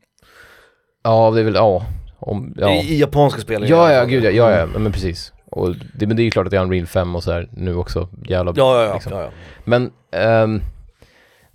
Ja, 1.03 1.31
det 1.31 1.41
är 1.41 1.45
väl, 1.45 1.55
ja. 1.55 1.87
Om, 2.19 2.55
ja. 2.57 2.73
I, 2.73 2.95
I 2.95 3.01
japanska 3.01 3.41
spel. 3.41 3.69
ja, 3.69 3.93
ja, 3.93 4.05
gud 4.05 4.25
ja, 4.25 4.31
ja, 4.31 4.51
ja, 4.51 4.67
men 4.67 4.93
precis. 4.93 5.33
Och 5.51 5.75
det, 5.95 6.07
men 6.07 6.17
det 6.17 6.23
är 6.23 6.25
ju 6.25 6.31
klart 6.31 6.47
att 6.47 6.51
det 6.51 6.57
är 6.57 6.63
Unreal 6.63 6.87
5 6.87 7.17
och 7.17 7.23
så 7.25 7.33
här 7.33 7.49
nu 7.53 7.75
också, 7.77 8.09
jävla 8.29 8.53
Ja, 8.57 8.81
ja, 8.83 8.87
ja. 8.89 8.95
liksom. 8.95 9.13
ja, 9.13 9.23
ja. 9.23 9.31
Men 9.65 9.91
ehm, 10.11 10.61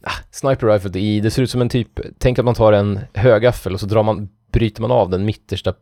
ah, 0.02 0.12
Sniper 0.32 0.68
Rifle, 0.68 0.90
det, 0.90 1.00
är- 1.00 1.22
det 1.22 1.32
ser 1.32 1.42
ut 1.44 1.50
som 1.52 1.62
en 1.62 1.70
typ, 1.70 2.00
tänk 2.18 2.40
att 2.40 2.46
man 2.46 2.56
tar 2.56 2.74
en 2.74 3.00
högaffel 3.14 3.74
och 3.74 3.80
så 3.80 3.86
drar 3.86 4.04
man, 4.04 4.30
bryter 4.52 4.82
man 4.82 4.92
av 4.92 5.10
den 5.10 5.26
mittersta 5.26 5.74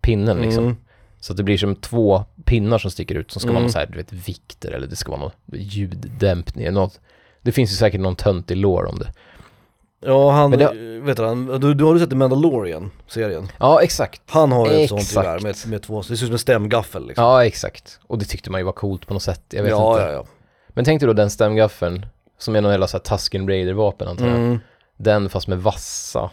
pinnen 0.00 0.36
liksom. 0.40 0.64
Mm. 0.64 0.76
Så 1.20 1.32
att 1.32 1.36
det 1.36 1.42
blir 1.42 1.58
som 1.58 1.76
två 1.76 2.24
pinnar 2.44 2.78
som 2.78 2.90
sticker 2.90 3.14
ut, 3.14 3.30
som 3.30 3.40
ska 3.40 3.50
Mm. 3.50 3.62
vara 3.62 3.72
så 3.72 3.78
här, 3.78 3.86
du 3.86 3.96
vet, 3.98 4.12
vikter 4.12 4.70
eller 4.72 4.86
det 4.86 4.96
ska 4.96 5.10
vara 5.10 5.20
någon 5.20 5.30
ljuddämpning, 5.52 6.72
något. 6.72 7.00
Det 7.42 7.52
finns 7.52 7.70
ju 7.72 7.74
säkert 7.76 8.00
någon 8.00 8.16
tönt 8.16 8.50
i 8.50 8.54
lore 8.54 8.86
om 8.88 8.98
det. 8.98 9.12
Ja, 10.00 10.30
han, 10.30 10.50
det- 10.50 11.00
vet 11.00 11.16
du, 11.16 11.24
han, 11.24 11.60
du, 11.60 11.74
du 11.74 11.84
har 11.84 11.94
ju 11.94 12.00
sett 12.00 12.10
The 12.10 12.16
Mandalorian-serien? 12.16 13.48
Ja, 13.58 13.82
exakt. 13.82 14.22
Han 14.26 14.52
har 14.52 14.68
ett 14.68 14.88
sånt 14.88 15.00
Exakt. 15.00 15.26
gevär 15.26 15.40
med, 15.40 15.56
med 15.66 15.82
två, 15.82 15.98
det 16.00 16.04
ser 16.06 16.12
ut 16.14 16.18
som 16.18 16.32
en 16.32 16.38
stämgaffel 16.38 17.06
liksom. 17.06 17.24
Ja, 17.24 17.44
exakt. 17.44 18.00
Och 18.06 18.18
det 18.18 18.24
tyckte 18.24 18.50
man 18.50 18.60
ju 18.60 18.64
var 18.64 18.72
coolt 18.72 19.06
på 19.06 19.14
något 19.14 19.22
sätt, 19.22 19.42
jag 19.50 19.62
vet 19.62 19.70
ja, 19.70 19.92
inte. 19.92 20.02
ja, 20.06 20.12
ja. 20.12 20.24
Men 20.68 20.84
tänk 20.84 21.00
dig 21.00 21.06
då 21.06 21.12
den 21.12 21.30
stämgaffeln, 21.30 22.06
som 22.38 22.56
är 22.56 22.60
någon 22.60 22.70
jävla 22.70 22.86
så 22.86 22.96
här 22.96 23.02
Tusken 23.16 23.48
Raider-vapen 23.48 24.08
antar 24.08 24.26
jag. 24.26 24.36
Mm. 24.36 24.58
Den 24.96 25.28
fast 25.28 25.48
med 25.48 25.58
vassa 25.62 26.30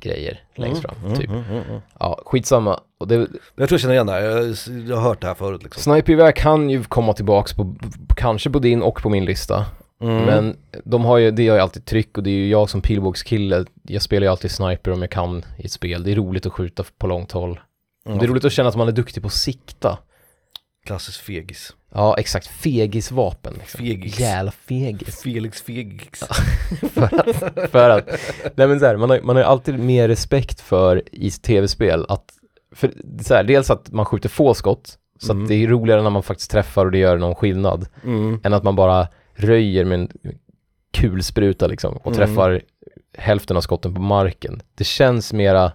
grejer 0.00 0.40
längst 0.54 0.82
fram, 0.82 0.94
Mm, 1.04 1.18
typ. 1.18 1.28
mm, 1.30 1.44
mm, 1.50 1.62
mm. 1.68 1.80
Ja, 2.00 2.20
skitsamma. 2.26 2.80
Och 2.98 3.08
det, 3.08 3.14
Jag 3.14 3.28
tror 3.28 3.70
jag 3.70 3.80
känner 3.80 3.94
igen 3.94 4.06
det 4.06 4.12
här, 4.12 4.20
jag, 4.20 4.54
jag 4.88 4.96
har 4.96 5.02
hört 5.02 5.20
det 5.20 5.26
här 5.26 5.34
förut 5.34 5.62
liksom. 5.62 5.82
Snipergevär 5.82 6.32
kan 6.32 6.70
ju 6.70 6.84
komma 6.84 7.12
tillbaks 7.12 7.52
på, 7.54 7.74
kanske 8.16 8.50
på 8.50 8.58
din 8.58 8.82
och 8.82 9.02
på 9.02 9.08
min 9.10 9.24
lista. 9.24 9.64
Mm. 10.02 10.24
Men 10.24 10.56
de 10.84 11.04
har 11.04 11.18
ju, 11.18 11.30
det 11.30 11.48
har 11.48 11.56
ju 11.56 11.62
alltid 11.62 11.84
tryck 11.84 12.18
och 12.18 12.22
det 12.24 12.30
är 12.30 12.34
ju 12.34 12.48
jag 12.48 12.70
som 12.70 12.80
pilbågskille, 12.82 13.64
jag 13.82 14.02
spelar 14.02 14.24
ju 14.26 14.30
alltid 14.30 14.50
sniper 14.50 14.90
om 14.92 15.00
jag 15.02 15.10
kan 15.10 15.44
i 15.58 15.64
ett 15.64 15.72
spel. 15.72 16.02
Det 16.04 16.12
är 16.12 16.16
roligt 16.16 16.46
att 16.46 16.52
skjuta 16.52 16.84
på 16.98 17.06
långt 17.06 17.32
håll. 17.32 17.60
Mm. 18.06 18.18
Det 18.18 18.24
är 18.24 18.28
roligt 18.28 18.44
att 18.44 18.52
känna 18.52 18.68
att 18.68 18.76
man 18.76 18.88
är 18.88 18.92
duktig 18.92 19.22
på 19.22 19.26
att 19.26 19.32
sikta. 19.32 19.98
Klassisk 20.86 21.20
fegis. 21.22 21.74
Ja, 21.94 22.16
exakt. 22.18 22.46
Fegisvapen. 22.46 23.54
Liksom. 23.58 23.78
Fegis. 23.78 24.20
Jävla 24.20 24.50
fegis. 24.50 25.22
Felix 25.22 25.62
Fegis. 25.62 26.22
för 26.92 27.02
att, 27.02 27.70
för 27.70 27.90
att, 27.90 28.08
nej 28.56 28.66
men 28.68 28.80
så 28.80 28.86
här, 28.86 28.96
man 28.96 29.10
har, 29.10 29.20
man 29.20 29.36
har 29.36 29.42
alltid 29.42 29.78
mer 29.78 30.08
respekt 30.08 30.60
för 30.60 31.02
i 31.12 31.30
tv-spel 31.30 32.06
att, 32.08 32.24
för 32.74 32.92
så 33.22 33.34
här, 33.34 33.44
dels 33.44 33.70
att 33.70 33.92
man 33.92 34.04
skjuter 34.06 34.28
få 34.28 34.54
skott, 34.54 34.98
så 35.18 35.32
Mm. 35.32 35.42
att 35.44 35.48
det 35.48 35.54
är 35.54 35.68
roligare 35.68 36.02
när 36.02 36.10
man 36.10 36.22
faktiskt 36.22 36.50
träffar 36.50 36.84
och 36.86 36.92
det 36.92 36.98
gör 36.98 37.16
någon 37.18 37.34
skillnad, 37.34 37.86
Mm. 38.04 38.40
än 38.44 38.54
att 38.54 38.62
man 38.62 38.76
bara 38.76 39.08
röjer 39.34 39.84
med 39.84 39.94
en 40.00 40.08
kulspruta 40.92 41.66
liksom 41.66 41.96
och 41.96 42.06
Mm. 42.06 42.16
träffar 42.18 42.60
hälften 43.18 43.56
av 43.56 43.60
skotten 43.60 43.94
på 43.94 44.00
marken. 44.00 44.62
Det 44.74 44.84
känns 44.84 45.32
mera, 45.32 45.72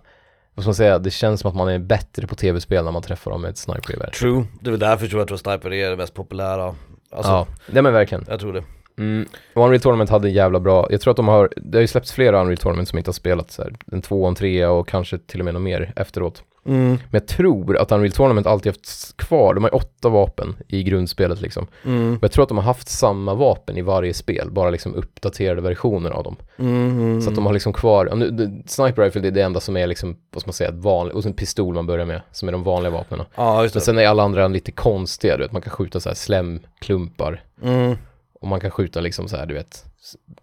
vad 0.53 0.63
ska 0.63 0.67
man 0.69 0.75
säga, 0.75 0.99
det 0.99 1.11
känns 1.11 1.41
som 1.41 1.49
att 1.49 1.55
man 1.55 1.67
är 1.67 1.79
bättre 1.79 2.27
på 2.27 2.35
tv-spel 2.35 2.85
när 2.85 2.91
man 2.91 3.01
träffar 3.01 3.31
dem 3.31 3.41
med 3.41 3.49
ett 3.49 3.57
snipergevär. 3.57 4.09
True, 4.09 4.45
det 4.61 4.69
är 4.69 4.71
väl 4.71 4.79
därför 4.79 5.07
tror 5.07 5.21
jag 5.21 5.33
att 5.33 5.39
Sniper 5.39 5.73
är 5.73 5.89
det 5.89 5.97
mest 5.97 6.13
populära. 6.13 6.75
Alltså, 7.11 7.31
ja, 7.31 7.47
nej 7.71 7.83
men 7.83 7.93
verkligen. 7.93 8.25
jag 8.27 8.39
tror 8.39 8.53
det. 8.53 8.63
Mm. 8.97 9.25
Och 9.53 9.63
Unreal 9.63 9.81
Tournament 9.81 10.09
hade 10.09 10.27
en 10.27 10.33
jävla 10.33 10.59
bra, 10.59 10.87
jag 10.91 11.01
tror 11.01 11.11
att 11.11 11.17
de 11.17 11.27
har, 11.27 11.49
det 11.55 11.77
har 11.77 11.81
ju 11.81 11.87
släppts 11.87 12.11
flera 12.11 12.41
Unreal 12.41 12.57
Tournament 12.57 12.87
som 12.89 12.97
inte 12.97 13.07
har 13.09 13.13
spelat 13.13 13.51
så 13.51 13.63
här, 13.63 13.73
en 13.91 14.01
två, 14.01 14.27
en 14.27 14.35
trea 14.35 14.71
och 14.71 14.87
kanske 14.87 15.17
till 15.17 15.39
och 15.41 15.45
med 15.45 15.53
något 15.53 15.63
mer 15.63 15.93
efteråt. 15.95 16.43
Mm. 16.67 16.89
Men 16.89 16.99
jag 17.11 17.27
tror 17.27 17.77
att 17.77 17.91
Unreal 17.91 18.11
Tournament 18.11 18.47
alltid 18.47 18.71
haft 18.71 19.17
kvar, 19.17 19.53
de 19.53 19.63
har 19.63 19.71
ju 19.71 19.77
åtta 19.77 20.09
vapen 20.09 20.55
i 20.67 20.83
grundspelet 20.83 21.41
liksom. 21.41 21.67
Mm. 21.85 22.17
Och 22.17 22.23
jag 22.23 22.31
tror 22.31 22.43
att 22.43 22.49
de 22.49 22.57
har 22.57 22.65
haft 22.65 22.89
samma 22.89 23.33
vapen 23.33 23.77
i 23.77 23.81
varje 23.81 24.13
spel, 24.13 24.51
bara 24.51 24.69
liksom 24.69 24.95
uppdaterade 24.95 25.61
versioner 25.61 26.09
av 26.09 26.23
dem. 26.23 26.35
Mm. 26.57 27.21
Så 27.21 27.29
att 27.29 27.35
de 27.35 27.45
har 27.45 27.53
liksom 27.53 27.73
kvar, 27.73 28.15
nu, 28.15 28.63
Sniper 28.67 29.01
Rifle 29.01 29.21
det 29.21 29.27
är 29.27 29.31
det 29.31 29.41
enda 29.41 29.59
som 29.59 29.77
är 29.77 29.87
liksom, 29.87 30.17
vad 30.31 30.41
ska 30.41 30.47
man 30.47 30.53
säga, 30.53 30.71
vanligt, 30.71 31.15
och 31.15 31.23
sen 31.23 31.33
pistol 31.33 31.75
man 31.75 31.85
börjar 31.85 32.05
med, 32.05 32.21
som 32.31 32.47
är 32.47 32.51
de 32.51 32.63
vanliga 32.63 32.91
vapnen. 32.91 33.19
Just 33.63 33.75
Men 33.75 33.81
sen 33.81 33.97
är 33.97 34.07
alla 34.07 34.23
andra 34.23 34.47
lite 34.47 34.71
konstiga, 34.71 35.37
du 35.37 35.43
vet, 35.43 35.51
man 35.51 35.61
kan 35.61 35.71
skjuta 35.71 35.99
så 35.99 36.09
här 36.09 36.15
slemklumpar. 36.15 37.43
Mm. 37.63 37.95
Och 38.39 38.47
man 38.47 38.59
kan 38.59 38.71
skjuta 38.71 38.99
liksom 38.99 39.27
så 39.27 39.37
här, 39.37 39.45
du 39.45 39.53
vet, 39.53 39.85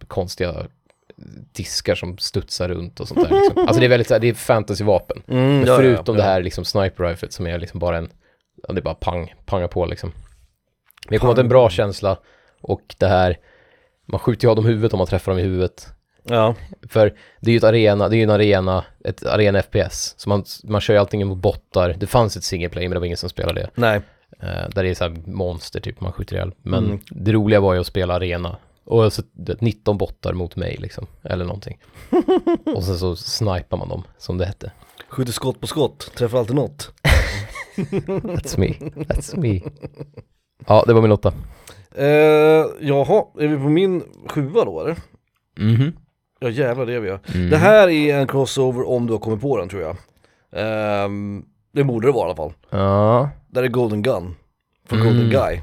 konstiga 0.07 0.53
diskar 1.51 1.95
som 1.95 2.17
studsar 2.17 2.69
runt 2.69 2.99
och 2.99 3.07
sånt 3.07 3.29
där 3.29 3.35
liksom. 3.35 3.57
Alltså 3.67 3.79
det 3.79 3.85
är 3.85 3.89
väldigt 3.89 4.07
det 4.07 4.27
är 4.27 4.33
fantasyvapen. 4.33 5.21
Mm. 5.27 5.57
Men 5.57 5.65
förutom 5.65 6.15
ja, 6.15 6.21
det 6.21 6.27
ja. 6.27 6.33
här 6.33 6.43
liksom 6.43 6.65
sniper 6.65 7.03
riflet 7.03 7.33
som 7.33 7.47
är 7.47 7.59
liksom 7.59 7.79
bara 7.79 7.97
en, 7.97 8.09
ja, 8.67 8.73
det 8.73 8.79
är 8.79 8.83
bara 8.83 8.95
pang, 8.95 9.33
panga 9.45 9.67
på 9.67 9.85
liksom. 9.85 10.11
Men 11.05 11.13
jag 11.13 11.21
kommer 11.21 11.33
det 11.33 11.39
är 11.39 11.43
en 11.43 11.49
bra 11.49 11.69
känsla 11.69 12.17
och 12.61 12.95
det 12.97 13.07
här, 13.07 13.37
man 14.05 14.19
skjuter 14.19 14.45
ju 14.45 14.49
av 14.49 14.55
dem 14.55 14.65
huvudet 14.65 14.93
om 14.93 14.97
man 14.97 15.07
träffar 15.07 15.31
dem 15.31 15.39
i 15.39 15.43
huvudet. 15.43 15.87
Ja, 16.23 16.55
För 16.89 17.13
det 17.39 17.49
är 17.49 17.53
ju 17.53 17.57
ett 17.57 17.63
arena, 17.63 18.09
det 18.09 18.15
är 18.15 18.17
ju 18.17 18.23
en 18.23 18.29
arena, 18.29 18.85
ett 19.03 19.25
arena 19.25 19.61
FPS. 19.61 20.13
Så 20.17 20.29
man, 20.29 20.45
man 20.63 20.81
kör 20.81 20.93
ju 20.93 20.99
allting 20.99 21.27
mot 21.27 21.37
bottar. 21.37 21.95
Det 21.97 22.07
fanns 22.07 22.37
ett 22.37 22.43
single 22.43 22.69
play 22.69 22.83
men 22.87 22.93
det 22.95 22.99
var 22.99 23.05
ingen 23.05 23.17
som 23.17 23.29
spelade 23.29 23.61
det. 23.61 23.69
nej. 23.75 24.01
Eh, 24.39 24.69
där 24.69 24.83
det 24.83 24.89
är 24.89 24.93
så 24.93 25.03
här 25.03 25.15
monster 25.25 25.79
typ 25.79 26.01
man 26.01 26.11
skjuter 26.11 26.35
ihjäl. 26.35 26.51
Men 26.61 26.85
Mm. 26.85 26.99
det 27.09 27.31
roliga 27.31 27.59
var 27.59 27.73
ju 27.73 27.79
att 27.79 27.87
spela 27.87 28.13
arena. 28.13 28.57
Och 28.85 29.13
så 29.13 29.21
det- 29.31 29.61
19 29.61 29.97
bottar 29.97 30.33
mot 30.33 30.55
mig 30.55 30.77
liksom, 30.79 31.05
eller 31.23 31.45
någonting. 31.45 31.77
och 32.75 32.83
sen 32.83 32.97
så 32.97 33.15
snipar 33.15 33.77
man 33.77 33.89
dem, 33.89 34.03
som 34.17 34.37
det 34.37 34.45
hette. 34.45 34.71
Skjuter 35.09 35.31
skott 35.33 35.59
på 35.61 35.67
skott, 35.67 36.11
träffar 36.15 36.39
alltid 36.39 36.55
något. 36.55 36.91
That's 37.75 38.59
me, 38.59 38.67
that's 38.95 39.37
me. 39.39 39.61
Ja, 40.67 40.83
det 40.87 40.93
var 40.93 41.01
min 41.01 41.11
åtta. 41.11 41.33
Eh, 41.95 42.05
jaha, 42.79 43.25
är 43.39 43.47
vi 43.47 43.57
på 43.57 43.69
min 43.69 44.03
sjua 44.29 44.65
då 44.65 44.81
eller? 44.81 44.97
Mhm. 45.59 45.91
Ja 46.39 46.49
jävlar 46.49 46.85
det 46.85 46.93
är 46.93 46.99
vi 46.99 47.09
ja. 47.09 47.19
Mm. 47.35 47.49
Det 47.49 47.57
här 47.57 47.89
är 47.89 48.17
en 48.19 48.27
crossover 48.27 48.87
om 48.89 49.07
du 49.07 49.13
har 49.13 49.19
kommit 49.19 49.41
på 49.41 49.57
den 49.57 49.69
tror 49.69 49.81
jag. 49.81 49.97
Ehm, 50.51 51.45
det 51.71 51.83
borde 51.83 52.07
det 52.07 52.11
vara 52.11 52.23
i 52.23 52.25
alla 52.25 52.35
fall. 52.35 52.53
Ja. 52.69 53.29
Där 53.47 53.63
är 53.63 53.67
Golden 53.67 54.01
Gun. 54.01 54.35
Från 54.89 54.99
Mm. 55.01 55.13
Golden 55.13 55.29
Guy. 55.29 55.61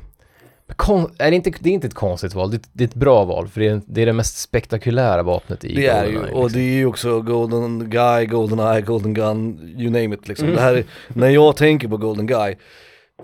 Kon- 0.76 1.10
är 1.18 1.30
det, 1.30 1.36
inte, 1.36 1.52
det 1.60 1.70
är 1.70 1.74
inte 1.74 1.86
ett 1.86 1.94
konstigt 1.94 2.34
val, 2.34 2.50
det, 2.50 2.62
det 2.72 2.84
är 2.84 2.88
ett 2.88 2.94
bra 2.94 3.24
val. 3.24 3.48
För 3.48 3.60
det 3.60 3.68
är, 3.68 3.80
det 3.86 4.02
är 4.02 4.06
det 4.06 4.12
mest 4.12 4.38
spektakulära 4.38 5.22
vapnet 5.22 5.64
i 5.64 5.74
Det 5.74 5.86
är 5.86 6.04
ju, 6.04 6.12
GoldenEye, 6.12 6.34
och 6.34 6.44
liksom. 6.44 6.60
det 6.60 6.66
är 6.68 6.74
ju 6.74 6.86
också 6.86 7.20
Golden 7.20 7.90
Guy, 7.90 8.26
Golden 8.26 8.58
Eye, 8.58 8.80
Golden 8.80 9.14
Gun, 9.14 9.58
you 9.78 9.90
name 9.90 10.14
it 10.14 10.28
liksom. 10.28 10.46
Mm. 10.48 10.56
Det 10.56 10.62
här 10.62 10.74
är, 10.74 10.84
när 11.08 11.28
jag 11.28 11.56
tänker 11.56 11.88
på 11.88 11.96
Golden 11.96 12.26
Guy 12.26 12.54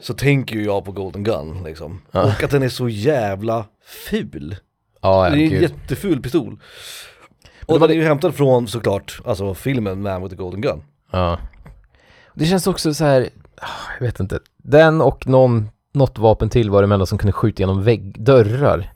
så 0.01 0.14
tänker 0.14 0.57
ju 0.57 0.64
jag 0.64 0.84
på 0.84 0.92
Golden 0.92 1.24
Gun 1.24 1.62
liksom. 1.64 2.01
Ja. 2.11 2.22
Och 2.22 2.42
att 2.42 2.51
den 2.51 2.62
är 2.62 2.68
så 2.68 2.88
jävla 2.88 3.64
ful. 4.11 4.57
Ja, 5.01 5.24
ja, 5.28 5.34
det 5.34 5.40
är 5.40 5.44
en 5.44 5.51
gud. 5.51 5.62
jätteful 5.62 6.22
pistol. 6.22 6.61
Och 7.66 7.80
var 7.80 7.88
den 7.88 7.96
är 7.96 8.01
ju 8.01 8.07
hämtad 8.09 8.34
från 8.34 8.68
såklart, 8.68 9.20
alltså 9.24 9.55
filmen 9.55 10.03
Man 10.03 10.22
with 10.22 10.34
the 10.34 10.42
Golden 10.42 10.61
Gun. 10.61 10.82
Ja. 11.12 11.38
Det 12.34 12.44
känns 12.44 12.66
också 12.66 12.94
så 12.94 13.05
här, 13.05 13.28
ah, 13.57 13.66
jag 13.99 14.07
vet 14.07 14.20
inte. 14.20 14.38
Den 14.57 15.01
och 15.01 15.26
någon, 15.26 15.68
något 15.95 16.18
vapen 16.18 16.49
till 16.49 16.70
var 16.70 16.82
det 16.86 16.95
enda 16.95 17.07
som 17.07 17.18
kunde 17.18 17.32
skjuta 17.32 17.62
genom 17.62 17.82
vägg, 17.82 18.22
dörrar. 18.24 18.93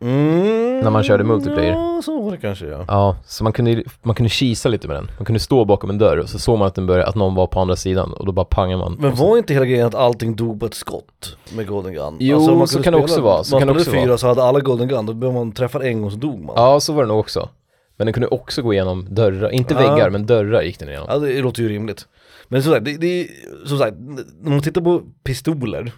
Mm, 0.00 0.80
När 0.80 0.90
man 0.90 1.02
körde 1.02 1.24
multiplayer. 1.24 1.72
Ja, 1.72 2.02
så 2.04 2.22
var 2.22 2.30
det 2.30 2.36
kanske 2.36 2.66
ja. 2.66 2.84
Ja, 2.88 3.16
så 3.26 3.44
man 3.44 3.52
kunde, 3.52 3.84
man 4.02 4.14
kunde 4.14 4.30
kisa 4.30 4.68
lite 4.68 4.88
med 4.88 4.96
den. 4.96 5.10
Man 5.18 5.24
kunde 5.24 5.40
stå 5.40 5.64
bakom 5.64 5.90
en 5.90 5.98
dörr 5.98 6.16
och 6.18 6.28
så 6.28 6.38
såg 6.38 6.58
man 6.58 6.68
att 6.68 6.74
den 6.74 6.86
började, 6.86 7.06
att 7.08 7.14
någon 7.14 7.34
var 7.34 7.46
på 7.46 7.60
andra 7.60 7.76
sidan 7.76 8.12
och 8.12 8.26
då 8.26 8.32
bara 8.32 8.44
pangade 8.44 8.78
man. 8.78 8.96
Men 9.00 9.14
var 9.14 9.38
inte 9.38 9.52
hela 9.54 9.66
grejen 9.66 9.86
att 9.86 9.94
allting 9.94 10.36
dog 10.36 10.60
på 10.60 10.66
ett 10.66 10.74
skott 10.74 11.36
med 11.56 11.66
Golden 11.66 11.92
Gun? 11.94 12.16
Jo, 12.20 12.36
Alltså, 12.36 12.76
så 12.76 12.82
kan 12.82 12.92
det 12.92 12.98
också 12.98 13.20
vara, 13.20 13.44
så 13.44 13.54
man 13.54 13.60
kan 13.60 13.68
spelade 13.68 13.80
också 13.80 13.90
fyra 13.90 14.06
vara. 14.06 14.18
så 14.18 14.26
hade 14.28 14.42
alla 14.44 14.60
Golden 14.60 14.88
Gun, 14.88 15.06
då 15.06 15.12
behövde 15.14 15.38
man 15.40 15.52
träffa 15.52 15.84
en 15.86 16.00
gång 16.02 16.10
så 16.10 16.16
dog 16.16 16.40
man. 16.44 16.54
Ja, 16.56 16.80
så 16.80 16.92
var 16.92 17.02
det 17.02 17.08
nog 17.08 17.18
också. 17.20 17.48
Men 17.96 18.06
den 18.06 18.12
kunde 18.14 18.26
också 18.28 18.62
gå 18.62 18.72
igenom 18.72 19.06
dörrar, 19.10 19.50
inte 19.50 19.74
Ja. 19.74 19.80
väggar, 19.80 20.10
men 20.10 20.26
dörrar 20.26 20.62
gick 20.62 20.78
den 20.78 20.88
igenom. 20.88 21.06
Ja 21.10 21.18
det 21.18 21.40
låter 21.42 21.62
ju 21.62 21.68
rimligt. 21.68 22.06
Men 22.48 22.62
som 22.62 22.72
sagt, 22.72 22.84
det, 22.84 22.96
det 22.96 23.28
som 23.66 23.78
sagt, 23.78 23.96
när 24.40 24.50
man 24.50 24.60
tittar 24.60 24.80
på 24.80 25.02
pistoler. 25.24 25.92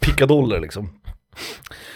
Pickadoller 0.00 0.60
liksom. 0.60 1.00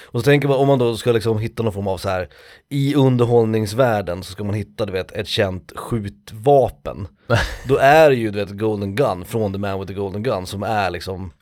Och 0.05 0.21
så 0.21 0.25
tänker 0.25 0.49
man 0.49 0.57
om 0.57 0.67
man 0.67 0.79
då 0.79 0.97
ska 0.97 1.13
liksom 1.13 1.39
hitta 1.39 1.63
någon 1.63 1.73
form 1.73 1.89
av 1.89 1.99
så 1.99 2.09
här 2.09 2.29
i 2.69 2.95
underhållningsvärlden 2.95 4.23
så 4.23 4.33
ska 4.33 4.45
man 4.45 4.55
hitta 4.55 4.87
du 4.87 4.93
vet 4.93 5.13
ett 5.13 5.29
känt 5.29 5.73
skjutvapen. 5.77 7.09
då 7.69 7.77
är 7.77 8.11
det 8.11 8.17
ju 8.17 8.31
du 8.31 8.39
vet 8.39 8.51
Golden 8.51 8.95
Gun 8.95 9.25
från 9.25 9.53
The 9.53 9.59
Man 9.59 9.81
with 9.81 9.89
the 9.89 9.95
Golden 9.95 10.23
Gun 10.23 10.47
som 10.47 10.63
är 10.63 10.91
liksom 10.91 11.33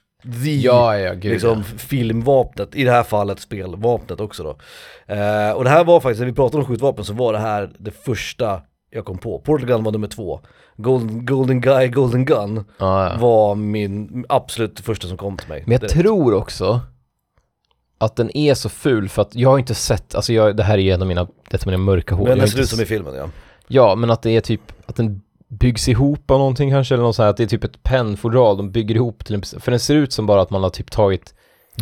the 0.45 0.57
Ja, 0.57 0.99
ja, 0.99 1.15
gud 1.15 1.33
liksom 1.33 1.65
filmvapnet, 1.65 2.75
i 2.75 2.85
det 2.85 2.91
här 2.91 3.03
fallet 3.03 3.41
spelvapnet 3.41 4.21
också 4.21 4.43
då. 4.43 4.59
Eh, 5.15 5.51
och 5.51 5.65
det 5.65 5.71
här 5.71 5.85
var 5.85 6.01
faktiskt, 6.01 6.21
när 6.21 6.27
vi 6.27 6.33
pratade 6.33 6.63
om 6.63 6.69
skjutvapen 6.69 7.05
så 7.05 7.13
var 7.13 7.33
det 7.33 7.39
här 7.39 7.71
det 7.79 7.91
första 7.91 8.63
jag 8.91 9.05
kom 9.05 9.19
på. 9.19 9.39
Portal 9.39 9.67
Gun 9.67 9.85
var 9.85 9.93
nummer 9.93 10.09
två. 10.09 10.41
Golden, 10.77 11.27
Golden 11.27 11.61
Guy, 11.61 11.89
Golden 11.89 12.25
Gun 12.25 12.65
ja. 12.79 13.11
ja. 13.11 13.17
var 13.19 13.55
min 13.55 14.25
absolut 14.29 14.81
första 14.81 15.09
som 15.09 15.17
kom 15.17 15.37
till 15.37 15.49
mig. 15.49 15.63
Men 15.67 15.73
jag 15.73 15.81
direkt. 15.81 15.95
tror 15.95 16.35
också 16.35 16.81
att 17.99 18.17
den 18.17 18.37
är 18.37 18.55
så 18.55 18.69
ful 18.69 19.09
för 19.09 19.23
att 19.23 19.35
jag 19.35 19.51
har 19.51 19.59
inte 19.59 19.75
sett, 19.75 20.15
alltså 20.15 20.33
jag, 20.33 20.57
det 20.57 20.63
här 20.63 20.79
är 20.79 20.83
ju 20.83 20.91
en 20.91 21.03
av 21.03 21.09
mina, 21.09 21.29
ett 21.51 21.63
av 21.63 21.67
mina 21.67 21.79
mörka 21.79 22.15
hål. 22.15 22.29
Men 22.29 22.39
den 22.39 22.49
ser 22.49 22.61
ut 22.61 22.69
som 22.69 22.81
i 22.81 22.87
filmen 22.87 23.15
ja. 23.15 23.29
Ja, 23.69 23.95
men 23.95 24.11
att 24.11 24.23
det 24.23 24.31
är 24.31 24.41
typ, 24.41 24.73
att 24.87 24.97
den 24.97 25.23
byggs 25.49 25.89
ihop 25.89 26.31
av 26.31 26.39
någonting 26.39 26.71
kanske, 26.71 26.95
eller 26.95 27.05
något 27.05 27.17
så 27.17 27.23
här, 27.23 27.31
att 27.31 27.37
det 27.37 27.43
är 27.43 27.47
typ 27.47 27.65
ett 27.65 27.83
pennfodral 27.83 28.57
de 28.57 28.71
bygger 28.71 28.95
ihop 28.95 29.25
till 29.25 29.35
en, 29.35 29.43
för 29.43 29.71
den 29.71 29.81
ser 29.81 29.95
ut 29.95 30.13
som 30.13 30.27
bara 30.27 30.43
att 30.43 30.51
man 30.51 30.63
har 30.63 30.71
typ 30.71 30.91
tagit 30.91 31.35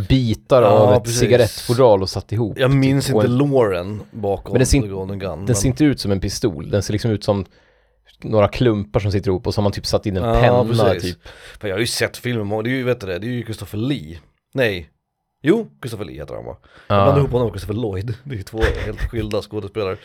bitar 0.08 0.62
Ja, 0.62 0.68
av 0.68 0.94
ett 0.94 1.02
precis. 1.04 1.18
cigarettfodral 1.20 2.02
och 2.02 2.08
satt 2.10 2.32
ihop. 2.32 2.58
Jag 2.58 2.70
minns 2.70 3.06
typ, 3.06 3.14
inte 3.14 3.26
en, 3.26 3.36
Lauren 3.38 4.02
bakom 4.10 4.52
Men 4.52 4.58
den 4.58 4.66
ser 4.66 4.80
Golden 4.80 5.18
Gun. 5.18 5.30
Den 5.30 5.44
men- 5.44 5.54
ser 5.54 5.68
inte 5.68 5.84
ut 5.84 6.00
som 6.00 6.12
en 6.12 6.20
pistol, 6.20 6.70
den 6.70 6.82
ser 6.82 6.92
liksom 6.92 7.10
ut 7.10 7.24
som 7.24 7.44
några 8.22 8.48
klumpar 8.48 9.00
som 9.00 9.12
sitter 9.12 9.28
ihop 9.30 9.46
och 9.46 9.54
så 9.54 9.60
har 9.60 9.62
man 9.62 9.72
typ 9.72 9.86
satt 9.86 10.06
in 10.06 10.16
en 10.16 10.24
Ja, 10.24 10.40
penna 10.40 10.88
precis. 10.94 11.02
typ. 11.14 11.18
För 11.60 11.68
jag 11.68 11.74
har 11.74 11.80
ju 11.80 11.86
sett 11.86 12.16
filmen, 12.16 12.64
det 12.64 12.70
är 12.70 12.72
ju, 12.72 12.84
vet 12.84 13.00
du 13.00 13.06
det, 13.06 13.18
det 13.18 13.26
är 13.26 13.30
ju 13.30 13.42
Christopher 13.44 13.78
Lee. 13.78 14.18
Nej. 14.54 14.90
Jo, 15.42 15.66
Christopher 15.82 16.04
Lee 16.04 16.16
heter 16.20 16.34
han 16.34 16.44
va? 16.44 16.56
Jag 16.88 17.04
blandar 17.04 17.18
ihop 17.18 17.30
honom 17.32 17.46
och 17.46 17.52
Christopher 17.54 17.80
Lloyd. 17.80 18.14
Det 18.24 18.34
är 18.34 18.36
ju 18.36 18.42
två 18.42 18.60
helt 18.86 19.00
skilda 19.00 19.42
skådespelare. 19.42 19.96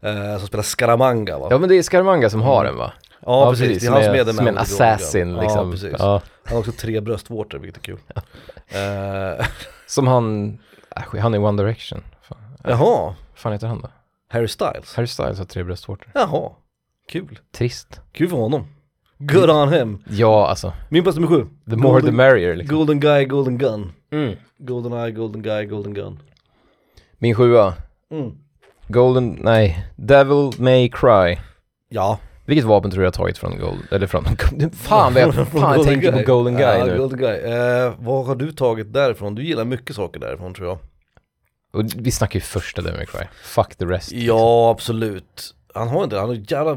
Eh, 0.00 0.38
som 0.38 0.46
spelar 0.46 0.62
Scaramanga 0.62 1.38
va? 1.38 1.48
ja 1.50 1.58
men 1.58 1.68
det 1.68 1.74
är 1.74 1.82
Scaramanga 1.82 2.30
som 2.30 2.42
har 2.42 2.64
den 2.64 2.76
va? 2.76 2.92
Ja, 3.28 3.50
precis, 3.50 3.80
det 3.82 3.86
är 3.86 3.90
han 3.92 4.04
som 4.04 4.14
är, 4.14 4.24
The 4.24 4.32
som 4.32 4.46
en 4.46 4.54
the 4.54 4.60
assassin 4.60 5.28
Gun. 5.28 5.40
liksom. 5.40 5.66
Ja, 5.66 5.70
precis. 5.72 5.94
Ja. 5.98 6.22
Han 6.44 6.52
har 6.52 6.58
också 6.58 6.72
tre 6.72 7.00
bröstvårtor, 7.00 7.58
vilket 7.58 7.76
är 7.76 7.84
kul. 7.84 7.98
Eh, 8.70 9.46
Som 9.86 10.06
han, 10.06 10.58
äh, 10.96 11.20
han 11.20 11.34
är 11.34 11.38
One 11.38 11.62
Direction. 11.62 12.00
Fan, 12.22 12.38
jaha, 12.64 13.04
vad 13.04 13.14
fan 13.34 13.52
heter 13.52 13.66
han 13.66 13.80
då? 13.82 13.88
Harry 14.28 14.48
Styles. 14.48 14.94
Harry 14.94 15.06
Styles 15.06 15.38
har 15.38 15.44
tre 15.44 15.62
bröstvårtor. 15.62 16.10
Jaha, 16.14 16.50
kul. 17.08 17.38
Trist. 17.52 18.00
Kul 18.12 18.28
för 18.28 18.36
honom. 18.36 18.66
Good 19.18 19.50
on 19.50 19.72
him. 19.72 19.98
Ja, 20.10 20.46
alltså. 20.48 20.72
Min 20.88 21.02
plats 21.02 21.18
nummer 21.18 21.28
sju. 21.36 21.46
The 21.70 21.76
more 21.76 22.00
the 22.00 22.06
Golden- 22.06 22.16
merrier 22.16 22.56
liksom. 22.56 22.76
Golden 22.76 23.00
Guy, 23.00 23.24
Golden 23.24 23.58
Gun. 23.58 23.92
Mm. 24.12 24.36
Golden 24.58 24.92
Eye, 24.92 25.10
Golden 25.10 25.42
Guy, 25.42 25.64
Golden 25.64 25.94
Gun. 25.94 26.18
Min 27.18 27.34
sjua. 27.34 27.74
Mm. 28.10 28.32
Golden, 28.88 29.38
nej, 29.40 29.86
Devil 29.96 30.50
May 30.58 30.88
Cry. 30.88 31.38
Ja. 31.88 32.18
Vilket 32.48 32.64
vapen 32.64 32.90
tror 32.90 33.00
du 33.00 33.04
jag 33.04 33.10
har 33.10 33.12
tagit 33.12 33.38
från 33.38 33.58
Gold, 33.58 33.80
eller 33.90 34.06
från, 34.06 34.24
fan 34.72 35.14
vad 35.14 35.22
jag, 35.22 35.34
fan 35.34 35.76
jag 35.76 35.84
tänker 35.86 36.12
Guy. 36.12 36.24
på 36.24 36.32
Golden 36.32 36.56
Guy 36.56 36.78
ja, 36.78 36.84
nu. 36.84 36.98
Golden 36.98 37.18
Guy. 37.18 37.36
Eh, 37.38 37.92
vad 37.98 38.26
har 38.26 38.34
du 38.34 38.52
tagit 38.52 38.92
därifrån? 38.92 39.34
Du 39.34 39.44
gillar 39.44 39.64
mycket 39.64 39.96
saker 39.96 40.20
därifrån 40.20 40.54
tror 40.54 40.68
jag. 40.68 40.78
Och 41.72 41.90
vi 41.96 42.10
snackar 42.10 42.34
ju 42.34 42.40
första 42.40 42.82
Devil 42.82 42.96
May 42.96 43.06
Cry. 43.06 43.26
Fuck 43.42 43.76
the 43.76 43.84
rest. 43.84 44.12
Ja, 44.12 44.70
absolut. 44.70 45.54
Han 45.74 45.88
har 45.88 46.04
inte, 46.04 46.18
han 46.18 46.28
har 46.28 46.52
jävla, 46.52 46.76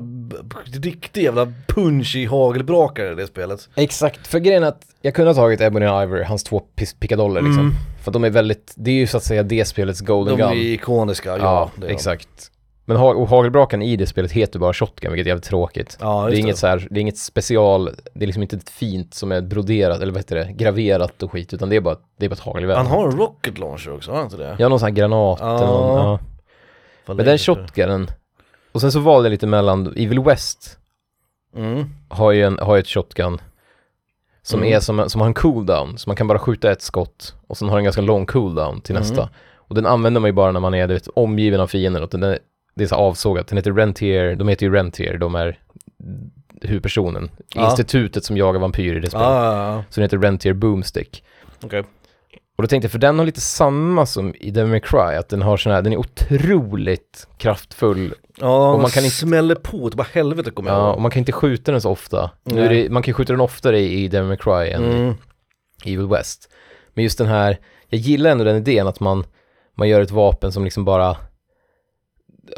riktig 0.82 1.24
jävla 1.24 1.54
punch 1.68 2.16
i 2.16 2.26
hagelbrakare 2.26 3.12
i 3.12 3.16
det 3.16 3.28
spelet. 3.28 3.70
Exakt, 3.76 4.28
för 4.28 4.40
grejen 4.40 4.64
är 4.64 4.68
att 4.68 4.86
jag 5.02 5.16
kunde 5.16 5.30
ha 5.30 5.36
tagit 5.36 5.62
Ebony 5.62 5.86
and 5.86 6.04
Ivory, 6.04 6.24
hans 6.24 6.44
två 6.44 6.60
pickadoller 7.00 7.42
liksom. 7.42 7.60
Mm. 7.60 7.74
För 8.04 8.12
att 8.12 8.14
de 8.14 8.24
är 8.24 8.30
väldigt, 8.30 8.74
det 8.76 8.92
är 8.92 8.96
ju 8.96 9.08
så 9.08 9.18
att 9.18 9.24
säga 9.24 9.44
det 9.44 9.66
spelets 9.66 10.02
Golden 10.02 10.38
De 10.38 10.44
är 10.44 10.54
Gun. 10.54 10.58
ikoniska, 10.64 11.30
ja. 11.30 11.38
Ja, 11.38 11.72
är 11.78 11.88
de. 11.88 11.94
exakt. 11.94 12.52
Men 12.86 12.98
ha 12.98 13.14
och 13.14 13.28
hagelbrakan 13.28 13.82
i 13.82 13.96
det 13.96 14.06
spelet 14.06 14.32
heter 14.32 14.60
bara 14.60 14.74
shotgun, 14.74 15.12
vilket 15.12 15.26
är 15.26 15.30
jävligt 15.30 15.46
tråkigt. 15.46 15.98
Ja, 16.02 16.28
det, 16.30 16.36
är 16.38 16.40
inget 16.40 16.58
så 16.58 16.68
här, 16.68 16.88
det 16.92 17.00
är 17.00 17.02
inget 17.02 17.18
special, 17.18 17.90
det 18.14 18.26
är 18.26 18.28
liksom 18.28 18.44
inte 18.44 18.56
ett 18.56 18.70
fint 18.70 19.14
som 19.14 19.32
är 19.32 19.42
broderat, 19.42 20.02
eller 20.02 20.12
vad 20.14 20.20
heter 20.20 20.36
det, 20.36 20.52
graverat 20.54 21.24
och 21.24 21.32
skit, 21.32 21.54
utan 21.54 21.70
det 21.70 21.76
är 21.76 21.82
bara, 21.82 21.98
det 22.18 22.26
är 22.26 22.30
bara 22.30 22.34
ett 22.34 22.40
hagelgevär. 22.40 22.76
Han 22.76 22.88
har 22.88 23.08
en 23.08 23.18
rocket 23.18 23.58
launcher 23.58 23.94
också, 23.94 24.12
har 24.12 24.16
han 24.18 24.26
inte 24.26 24.38
det? 24.38 24.56
Ja, 24.60 24.70
någon 24.70 24.80
sån 24.80 24.86
här 24.88 24.94
granat 24.94 25.38
Ja. 25.42 25.58
eller 25.58 25.68
någon, 25.68 25.98
ja. 26.06 26.20
Vad 27.06 27.18
Men 27.18 27.26
den 27.26 27.26
längre 27.26 27.38
shotgunnen, 27.38 28.12
och 28.72 28.82
sen 28.82 28.92
så 28.92 29.00
valde 29.00 29.28
jag 29.28 29.32
lite 29.32 29.48
mellan, 29.48 29.88
Evil 29.98 30.20
West 30.20 30.78
Mm. 31.56 31.86
har 32.10 32.32
ju, 32.32 32.44
en, 32.44 32.60
har 32.62 32.76
ju 32.76 32.80
ett 32.80 32.88
shotgun 32.88 33.42
som 34.42 34.60
Mm. 34.60 34.74
är 34.74 34.80
som, 34.80 35.10
som 35.10 35.22
har 35.22 35.28
en 35.28 35.34
cooldown, 35.34 35.98
så 35.98 36.10
man 36.10 36.16
kan 36.16 36.28
bara 36.28 36.40
skjuta 36.40 36.72
ett 36.72 36.82
skott 36.82 37.36
och 37.48 37.58
sen 37.58 37.70
har 37.70 37.76
den 37.76 37.84
ganska 37.84 38.02
lång 38.02 38.26
cooldown 38.26 38.82
till 38.82 38.96
Mm. 38.96 39.08
nästa. 39.08 39.30
Och 39.56 39.76
den 39.76 39.86
använder 39.86 40.22
man 40.22 40.28
ju 40.28 40.34
bara 40.34 40.52
när 40.52 40.60
man 40.60 40.74
är 40.74 40.88
vet, 40.88 41.08
omgiven 41.08 41.60
av 41.62 41.68
fiender 41.68 42.02
och 42.04 42.10
den 42.10 42.24
är, 42.24 42.40
det 42.82 42.86
är 42.86 42.88
så 42.88 42.96
avsågat. 42.96 43.48
Den 43.48 43.58
heter 43.58 43.72
Rentier, 43.74 44.36
de 44.36 44.48
heter 44.48 44.66
ju 44.66 44.74
Rentier, 44.74 45.18
de 45.18 45.36
är 45.36 45.60
huvudpersonen. 46.62 47.32
Ja. 47.56 47.66
Institutet 47.66 48.26
som 48.26 48.38
jagar 48.38 48.60
vampyrer 48.60 48.98
i 48.98 49.00
det 49.00 49.08
spelet. 49.10 49.26
Ja, 49.28 49.74
ja. 49.76 49.84
Så 49.90 50.00
den 50.00 50.04
heter 50.04 50.18
Rentier 50.18 50.54
Boomstick. 50.54 51.24
Okej. 51.64 51.84
Och 52.58 52.64
då 52.64 52.68
tänkte 52.68 52.86
jag, 52.86 52.92
för 52.92 53.00
den 53.00 53.20
har 53.20 53.26
lite 53.26 53.42
samma 53.42 54.06
som 54.06 54.34
i 54.40 54.52
Devil 54.52 54.72
May 54.72 54.80
Cry, 54.80 55.00
att 55.16 55.30
den 55.30 55.42
har 55.42 55.58
sån 55.58 55.72
här, 55.72 55.82
den 55.82 55.94
är 55.94 55.98
otroligt 55.98 57.28
kraftfull. 57.38 58.14
Ja, 58.38 58.72
Och 58.74 58.82
man 58.82 58.92
kan 58.92 59.04
inte- 59.04 59.16
smäller 59.16 59.56
på, 59.56 59.90
det 59.90 59.96
bara 59.98 60.08
helvete 60.14 60.52
kommer 60.52 60.70
jag 60.72 60.80
Ja, 60.80 60.94
och 60.94 61.02
man 61.02 61.12
kan 61.12 61.20
inte 61.20 61.32
skjuta 61.32 61.72
den 61.72 61.82
så 61.82 61.90
ofta. 61.90 62.32
Nu 62.44 62.68
det, 62.68 62.90
man 62.92 63.04
kan 63.04 63.14
skjuta 63.14 63.34
den 63.34 63.42
oftare 63.42 63.80
i, 63.80 64.04
i 64.04 64.08
Devil 64.08 64.28
May 64.28 64.38
Cry 64.38 64.70
än 64.72 64.84
i 64.84 64.96
Mm. 64.96 65.14
Evil 65.86 66.08
West. 66.08 66.50
Men 66.94 67.04
just 67.04 67.18
den 67.18 67.28
här, 67.28 67.58
jag 67.90 68.00
gillar 68.00 68.30
ändå 68.32 68.44
den 68.44 68.56
idén 68.56 68.88
att 68.88 69.00
man, 69.00 69.24
man 69.76 69.90
gör 69.90 70.02
ett 70.02 70.12
vapen 70.12 70.52
som 70.52 70.64
liksom 70.64 70.86
bara, 70.86 71.18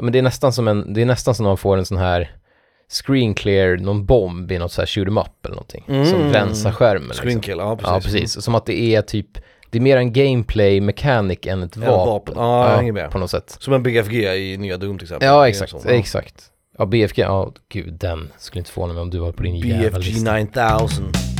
men 0.02 0.14
det 0.14 0.20
är 0.20 0.24
nästan 0.24 0.54
som 0.54 0.68
en, 0.68 0.94
det 0.94 1.02
är 1.02 1.06
nästan 1.06 1.36
som 1.36 1.44
när 1.44 1.50
man 1.50 1.58
får 1.58 1.78
en 1.78 1.86
sån 1.86 1.98
här 1.98 2.32
screen 3.04 3.34
clear, 3.34 3.78
någon 3.78 4.06
bomb 4.06 4.52
i 4.52 4.58
något 4.60 4.72
så 4.72 4.82
här 4.82 4.86
shoot 4.86 5.08
'em 5.08 5.18
up 5.22 5.46
eller 5.46 5.56
någonting. 5.56 5.84
Som 5.88 6.22
Mm. 6.22 6.34
rensar 6.34 6.72
skärmen. 6.72 7.08
Liksom. 7.08 7.24
Screen 7.26 7.42
kill, 7.42 7.58
ja 7.58 7.76
precis. 7.76 7.88
Ja, 7.92 8.00
precis. 8.04 8.44
Som 8.44 8.56
att 8.56 8.66
det 8.66 8.80
är 8.96 9.02
typ, 9.02 9.28
det 9.70 9.78
är 9.78 9.82
mer 9.82 9.98
en 9.98 10.14
gameplay 10.14 10.82
mechanic 10.82 11.40
än 11.44 11.64
ett 11.64 11.78
vapen. 11.78 11.96
vapen. 11.96 12.34
Ja, 12.38 12.84
jag 12.84 12.94
med. 12.94 13.12
På 13.12 13.18
något 13.18 13.32
sätt. 13.32 13.58
Som 13.60 13.74
en 13.74 13.84
BFG 13.84 14.14
i 14.36 14.58
nya 14.58 14.78
Doom 14.78 14.98
till 14.98 15.06
exempel. 15.06 15.28
Ja, 15.28 15.48
exakt, 15.48 15.72
sån, 15.72 15.82
ja. 15.86 15.92
exakt. 15.92 16.44
Ja, 16.78 16.86
BFG, 16.86 17.20
ja 17.22 17.52
gud 17.70 17.94
den 17.94 18.30
skulle 18.38 18.60
inte 18.60 18.72
förvåna 18.72 18.94
mig 18.94 19.02
om 19.02 19.10
du 19.10 19.20
har 19.20 19.32
på 19.32 19.44
din 19.44 19.56
jävla 19.56 19.90
BFG 20.00 20.12
lista. 20.12 20.34
9000. 20.34 21.33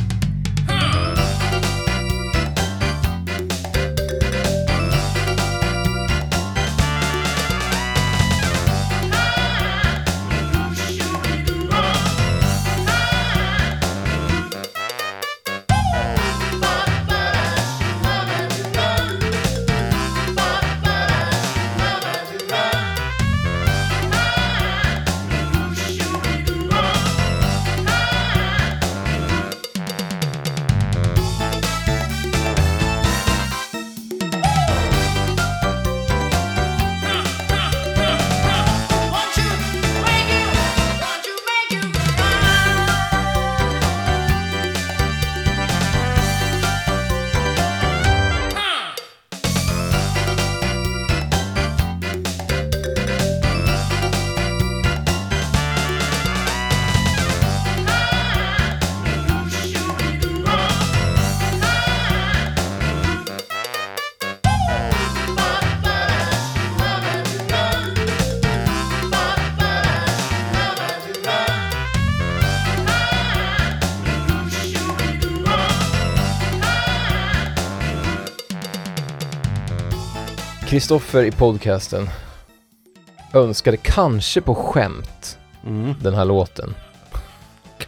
Kristoffer 80.84 81.22
i 81.24 81.30
podcasten 81.30 82.08
önskade 83.34 83.76
kanske 83.76 84.40
på 84.40 84.54
skämt 84.54 85.38
Mm. 85.66 85.94
den 86.02 86.14
här 86.14 86.24
låten. 86.24 86.74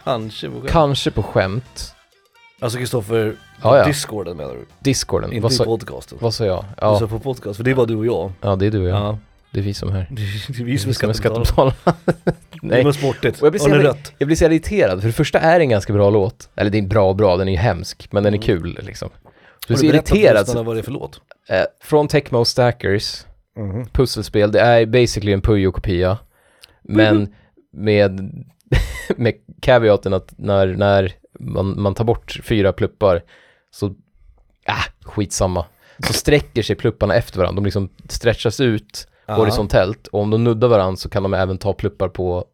Kanske 0.03 0.49
på 0.49 0.55
skämt. 0.59 0.69
Kanske 0.71 1.11
på 1.11 1.23
skämt. 1.23 1.95
Alltså 2.59 2.77
Kristoffer, 2.79 3.35
Ja, 3.63 3.77
ja. 3.77 3.85
discorden 3.85 4.37
menar 4.37 4.53
du? 4.53 4.65
Discorden. 4.79 5.31
Inte 5.33 5.43
Vad 5.43 5.51
i 5.51 5.55
sa, 5.55 5.63
podcasten. 5.63 6.17
vad 6.21 6.33
sa 6.33 6.45
jag? 6.45 6.63
Du 6.63 6.67
Ja, 6.77 6.99
sa 6.99 7.07
på 7.07 7.19
podcast, 7.19 7.57
för 7.57 7.63
det 7.63 7.71
är 7.71 7.75
bara 7.75 7.85
du 7.85 7.95
och 7.95 8.05
jag. 8.05 8.31
ja, 8.41 8.55
det 8.55 8.65
är 8.65 8.71
du 8.71 8.81
och 8.81 8.89
jag. 8.89 8.97
Ja. 8.97 9.17
Det 9.51 9.59
är 9.59 9.63
vi 9.63 9.73
som 9.73 9.89
är 9.89 9.93
här. 9.93 10.07
Det 10.11 10.59
är 10.59 10.63
vi 10.63 10.77
som 10.77 10.89
är 10.89 10.93
skattebetalare. 10.93 11.45
skattebetalare. 11.45 11.97
Det 12.51 12.57
Nej. 12.61 12.81
är 12.81 12.91
sportigt. 12.91 13.39
Och 13.41 13.45
jag 13.45 13.51
blir 13.53 13.59
så 13.59 13.65
Har 13.69 13.69
ni 13.69 13.83
jävla- 13.83 13.89
rätt? 13.99 14.13
Jag 14.17 14.27
blir 14.27 14.35
så 14.35 14.45
irriterad, 14.45 14.99
för 15.01 15.07
det 15.07 15.13
första 15.13 15.39
är 15.39 15.59
en 15.59 15.69
ganska 15.69 15.93
bra 15.93 16.09
låt. 16.09 16.49
Eller 16.55 16.71
det 16.71 16.77
är 16.77 16.81
bra 16.81 17.13
bra, 17.13 17.37
den 17.37 17.47
är 17.47 17.51
ju 17.51 17.57
hemsk, 17.57 18.07
men 18.11 18.23
den 18.23 18.33
är 18.33 18.41
kul 18.41 18.79
liksom. 18.83 19.09
Du 19.67 19.85
irriterad. 19.87 20.65
vad 20.65 20.75
det 20.75 20.79
är 20.79 20.83
för 20.83 20.91
låt? 20.91 21.21
eh, 21.49 21.63
från 21.81 22.07
Tecmo 22.07 22.45
Stackers, 22.45 23.25
pusselspel, 23.91 24.51
det 24.51 24.59
är 24.59 24.85
basically 24.85 25.33
en 25.33 25.41
Puyo-kopia. 25.41 26.17
Men 26.81 27.33
med, 27.71 28.31
med 29.17 29.33
caveaten 29.61 30.13
att 30.13 30.33
när, 30.37 30.67
när 30.67 31.11
man, 31.39 31.81
man 31.81 31.93
tar 31.95 32.03
bort 32.03 32.39
fyra 32.43 32.73
pluppar 32.73 33.23
så, 33.71 33.85
äh, 34.65 34.73
skitsamma. 35.01 35.65
Så 36.07 36.13
sträcker 36.13 36.61
sig 36.63 36.75
plupparna 36.75 37.15
efter 37.15 37.37
varandra, 37.39 37.55
de 37.55 37.65
liksom 37.65 37.89
stretchas 38.09 38.59
ut 38.59 39.07
Ja. 39.29 39.35
horisontellt 39.35 40.07
och 40.07 40.21
om 40.21 40.29
de 40.29 40.43
nuddar 40.43 40.67
varandra 40.67 40.95
så 40.97 41.09
kan 41.09 41.23
de 41.23 41.33
även 41.33 41.57
ta 41.57 41.73
pluppar 41.73 42.09
på, 42.09 42.45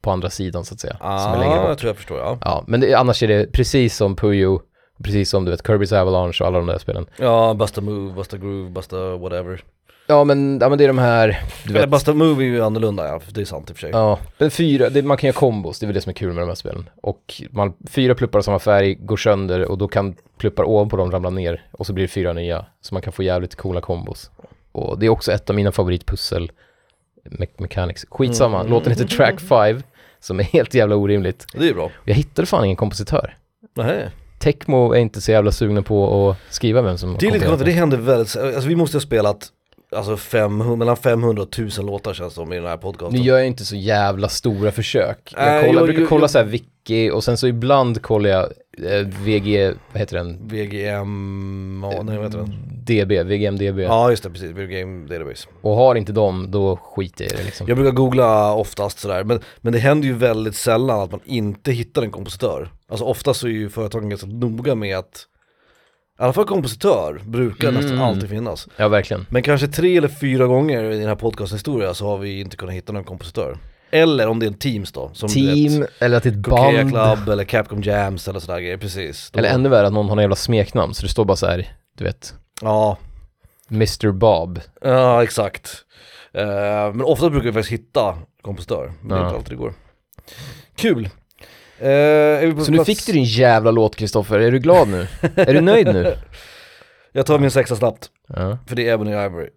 på 0.00 0.10
andra 0.10 0.30
sidan 0.30 0.64
så 0.64 0.74
att 0.74 0.80
säga. 0.80 0.96
som 0.98 1.08
är 1.08 1.38
längre 1.38 1.54
Ja, 1.54 1.60
bort. 1.60 1.68
jag 1.68 1.78
tror 1.78 1.88
jag 1.88 1.96
förstår 1.96 2.18
ja. 2.18 2.38
Ja, 2.44 2.64
men 2.66 2.80
det, 2.80 2.94
annars 2.94 3.22
är 3.22 3.28
det 3.28 3.52
precis 3.52 3.96
som 3.96 4.16
Puyo, 4.16 4.60
precis 5.04 5.30
som 5.30 5.44
du 5.44 5.50
vet 5.50 5.62
Kirby's 5.62 6.00
Avalanche 6.00 6.36
och 6.40 6.46
alla 6.46 6.58
de 6.58 6.66
där 6.66 6.78
spelen. 6.78 7.06
Ja, 7.16 7.54
Busta 7.54 7.80
Move, 7.80 8.12
Busta 8.14 8.36
Groove, 8.38 8.70
Busta 8.70 9.16
whatever. 9.16 9.62
Ja 10.10 10.24
men, 10.24 10.58
ja, 10.60 10.68
men 10.68 10.78
det 10.78 10.84
är 10.84 10.88
de 10.88 10.98
här, 10.98 11.40
du 11.64 11.72
vet, 11.72 11.88
Busta 11.88 12.14
Move 12.14 12.44
är 12.44 12.48
ju 12.48 12.62
annorlunda 12.64 13.06
ja, 13.08 13.20
det 13.34 13.40
är 13.40 13.44
sant 13.44 13.70
i 13.70 13.72
och 13.72 13.76
för 13.76 13.80
sig. 13.80 13.90
ja, 13.90 14.18
men 14.38 14.50
fyra, 14.50 14.88
det, 14.88 15.02
man 15.02 15.16
kan 15.16 15.28
göra 15.28 15.34
kombos, 15.38 15.78
det 15.78 15.84
är 15.84 15.86
väl 15.86 15.94
det 15.94 16.00
som 16.00 16.10
är 16.10 16.14
kul 16.14 16.32
med 16.32 16.42
de 16.42 16.48
här 16.48 16.54
spelen. 16.54 16.88
Och 17.02 17.42
man, 17.50 17.72
fyra 17.90 18.14
pluppar 18.14 18.38
av 18.38 18.42
samma 18.42 18.58
färg 18.58 18.94
går 18.94 19.16
sönder 19.16 19.64
och 19.70 19.78
då 19.78 19.88
kan 19.88 20.14
pluppar 20.38 20.64
ovanpå 20.64 20.96
dem 20.96 21.10
ramla 21.10 21.30
ner 21.30 21.62
och 21.72 21.86
så 21.86 21.92
blir 21.92 22.04
det 22.04 22.08
fyra 22.08 22.32
nya. 22.32 22.66
Så 22.80 22.94
man 22.94 23.02
kan 23.02 23.12
få 23.12 23.22
jävligt 23.22 23.54
coola 23.54 23.80
kombos. 23.80 24.30
Och 24.72 24.98
det 24.98 25.06
är 25.06 25.10
också 25.10 25.32
ett 25.32 25.50
av 25.50 25.56
mina 25.56 25.72
favoritpussel 25.72 26.50
me 27.24 27.46
mechanics. 27.56 28.06
Skitsamma, 28.10 28.60
Mm. 28.60 28.70
låten 28.72 28.92
heter 28.92 29.04
Track 29.06 29.40
5, 29.40 29.82
som 30.20 30.40
är 30.40 30.44
helt 30.44 30.74
jävla 30.74 30.96
orimligt. 30.96 31.46
Det 31.54 31.68
är 31.68 31.74
bra. 31.74 31.90
Jag 32.04 32.14
hittade 32.14 32.46
fan 32.46 32.64
ingen 32.64 32.76
kompositör. 32.76 33.36
Nej. 33.74 34.08
Tecmo 34.38 34.92
är 34.92 34.98
inte 34.98 35.20
så 35.20 35.30
jävla 35.30 35.52
sugna 35.52 35.82
på 35.82 36.30
att 36.30 36.36
skriva 36.54 36.82
vem 36.82 36.98
som 36.98 37.16
Det 37.20 37.26
är 37.26 37.32
lite 37.32 37.46
konstigt, 37.46 37.66
det 37.66 37.72
händer 37.72 37.96
väldigt, 37.96 38.36
alltså 38.36 38.68
vi 38.68 38.76
måste 38.76 38.96
ha 38.96 39.00
spelat 39.02 39.52
Alltså 39.96 40.16
500, 40.16 40.76
mellan 40.76 40.96
500 40.96 41.42
och 41.42 41.48
1000 41.48 41.86
låtar 41.86 42.14
känns 42.14 42.32
det 42.32 42.34
som 42.34 42.52
i 42.52 42.56
den 42.56 42.64
här 42.66 42.76
podcasten 42.76 43.20
Nu 43.20 43.26
gör 43.26 43.38
inte 43.40 43.64
så 43.64 43.76
jävla 43.76 44.28
stora 44.28 44.72
försök. 44.72 45.34
Jag, 45.36 45.64
kollar, 45.66 45.80
jag- 45.80 45.88
brukar 45.88 46.06
kolla 46.06 46.22
jag- 46.22 46.30
så 46.30 46.38
här 46.38 46.44
wiki 46.44 47.10
och 47.10 47.24
sen 47.24 47.36
så 47.36 47.46
ibland 47.46 48.02
kollar 48.02 48.30
jag 48.30 48.42
eh, 48.84 49.06
VG, 49.06 49.72
vad 49.92 50.00
heter 50.00 50.16
den? 50.16 50.48
VGM, 50.48 51.80
ja, 51.92 52.02
nej 52.02 52.16
vad 52.16 52.26
heter 52.26 52.38
den? 52.38 52.54
DB, 52.84 53.22
VGMDB. 53.22 53.78
Ja 53.78 54.10
just 54.10 54.22
det, 54.22 54.30
precis, 54.30 54.50
VGM 54.50 55.06
Database 55.06 55.48
Och 55.60 55.74
har 55.76 55.94
inte 55.94 56.12
dem, 56.12 56.46
då 56.50 56.76
skiter 56.76 57.24
jag 57.24 57.32
i 57.32 57.36
det 57.36 57.44
liksom. 57.44 57.66
Jag 57.68 57.76
brukar 57.76 57.92
googla 57.92 58.52
oftast 58.54 58.98
sådär, 58.98 59.24
men, 59.24 59.40
men 59.60 59.72
det 59.72 59.78
händer 59.78 60.08
ju 60.08 60.14
väldigt 60.14 60.56
sällan 60.56 61.00
att 61.00 61.10
man 61.10 61.20
inte 61.24 61.72
hittar 61.72 62.02
en 62.02 62.10
kompositör 62.10 62.68
Alltså 62.88 63.04
oftast 63.04 63.40
så 63.40 63.46
är 63.46 63.50
ju 63.50 63.68
företagen 63.70 64.08
ganska 64.08 64.26
noga 64.26 64.74
med 64.74 64.96
att 64.98 65.26
I 66.18 66.22
alla 66.22 66.32
fall 66.32 66.44
kompositör 66.44 67.20
brukar 67.24 67.68
Mm. 67.68 67.80
nästan 67.80 67.98
alltid 68.00 68.28
finnas 68.30 68.68
Ja, 68.76 68.88
verkligen. 68.88 69.26
Men 69.30 69.42
kanske 69.42 69.68
tre 69.68 69.96
eller 69.96 70.08
fyra 70.08 70.46
gånger 70.46 70.84
i 70.84 70.98
den 70.98 71.08
här 71.08 71.14
podcasthistoria 71.16 71.94
så 71.94 72.06
har 72.06 72.18
vi 72.18 72.40
inte 72.40 72.56
kunnat 72.56 72.74
hitta 72.74 72.92
någon 72.92 73.04
kompositör 73.04 73.58
Eller 73.90 74.26
om 74.28 74.38
det 74.38 74.46
är 74.46 74.48
en 74.48 74.54
Teams 74.58 74.92
då, 74.92 75.10
som 75.14 75.28
Team, 75.28 75.80
vet 75.80 75.90
eller 76.02 76.16
att 76.16 76.22
det 76.22 76.28
är 76.28 76.38
ett 76.38 76.44
Coquea 76.44 76.84
band. 76.84 76.90
Club 76.90 77.28
eller 77.28 77.44
Capcom 77.44 77.82
Jams 77.82 78.28
eller 78.28 78.40
sådär 78.40 78.60
grejer, 78.60 78.76
precis 78.76 79.30
Då- 79.30 79.38
Eller 79.38 79.48
ännu 79.48 79.68
värre 79.68 79.86
att 79.86 79.92
någon 79.92 80.08
har 80.08 80.16
en 80.16 80.20
jävla 80.22 80.36
smeknamn, 80.36 80.94
så 80.94 81.02
det 81.02 81.08
står 81.08 81.24
bara 81.24 81.36
så 81.36 81.46
här, 81.46 81.72
du 81.96 82.04
vet, 82.04 82.34
Ja, 82.62 82.96
Mr 83.70 84.10
Bob. 84.12 84.60
ja 84.82 85.22
exakt 85.22 85.84
Eh, 86.32 86.92
Men 86.94 87.02
ofta 87.02 87.30
brukar 87.30 87.46
vi 87.46 87.52
faktiskt 87.52 87.72
hitta 87.72 88.18
kompositör, 88.42 88.92
men 89.00 89.08
det 89.08 89.14
är 89.14 89.18
Ja. 89.18 89.24
inte 89.26 89.36
alltid 89.36 89.52
det 89.52 89.56
går 89.56 89.72
Kul! 90.76 91.08
Är 91.80 92.52
på 92.52 92.64
Så 92.64 92.72
nu 92.72 92.84
fick 92.84 93.06
du 93.06 93.12
din 93.12 93.24
jävla 93.24 93.70
låt 93.70 93.96
Kristoffer, 93.96 94.38
är 94.38 94.50
du 94.50 94.58
glad 94.58 94.88
nu? 94.88 95.06
är 95.36 95.54
du 95.54 95.60
nöjd 95.60 95.86
nu? 95.86 96.14
Jag 97.12 97.26
tar 97.26 97.38
min 97.38 97.50
sexa 97.50 97.76
snabbt, 97.76 98.10
Ja. 98.28 98.58
för 98.66 98.76
det 98.76 98.88
är 98.88 98.94
Ebony 98.94 99.10
Ivory 99.10 99.48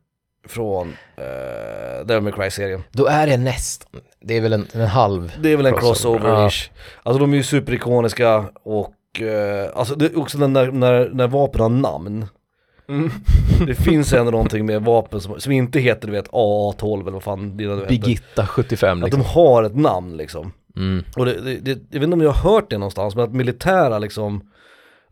Från 0.48 0.88
uh, 0.88 2.06
Devil 2.06 2.24
May 2.24 2.32
Cry-serien 2.32 2.84
Då 2.92 3.06
är 3.06 3.28
det 3.28 3.38
nästan, 3.38 4.02
det 4.22 4.38
är 4.38 4.42
väl 4.42 4.54
en, 4.54 4.68
en 4.74 4.88
halv. 4.88 5.34
Det 5.42 5.50
är 5.50 5.58
väl 5.58 5.66
en 5.66 5.74
Crossover, 5.74 6.20
crossover-ish 6.20 6.70
Alltså 7.04 7.20
de 7.20 7.34
är 7.34 7.38
ju 7.38 7.44
superikoniska 7.44 8.46
och 8.64 9.22
eh, 9.22 9.70
Alltså 9.76 9.96
det 9.96 10.06
är 10.06 10.20
också 10.20 10.38
den 10.38 10.54
när, 10.54 10.72
när, 10.72 11.10
när 11.14 11.28
vapen 11.28 11.62
har 11.62 11.70
namn 11.70 12.28
Det 13.68 13.76
finns 13.76 14.14
ändå 14.14 14.32
någonting 14.32 14.66
med 14.66 14.82
vapen 14.82 15.22
som, 15.22 15.40
som 15.40 15.52
inte 15.52 15.80
heter 15.80 16.08
du 16.08 16.14
vet 16.14 16.30
AA12 16.30 17.02
eller 17.02 17.12
vad 17.12 17.24
fan 17.24 17.58
dina 17.58 17.76
du 17.76 17.82
heter 17.82 17.90
Birgitta 17.90 18.48
75 18.48 18.98
Att 18.98 19.04
liksom. 19.04 19.22
de 19.22 19.28
har 19.30 19.64
ett 19.64 19.76
namn 19.76 20.18
liksom 20.18 20.54
Mm. 20.76 21.04
Och 21.16 21.26
det, 21.26 21.34
det, 21.42 21.56
det, 21.60 21.72
jag 21.90 22.00
vet 22.00 22.04
inte 22.04 22.14
om 22.14 22.22
jag 22.22 22.32
har 22.32 22.52
hört 22.52 22.70
det 22.70 22.78
någonstans 22.78 23.16
men 23.16 23.24
att 23.24 23.34
militära 23.34 24.00
liksom 24.00 24.48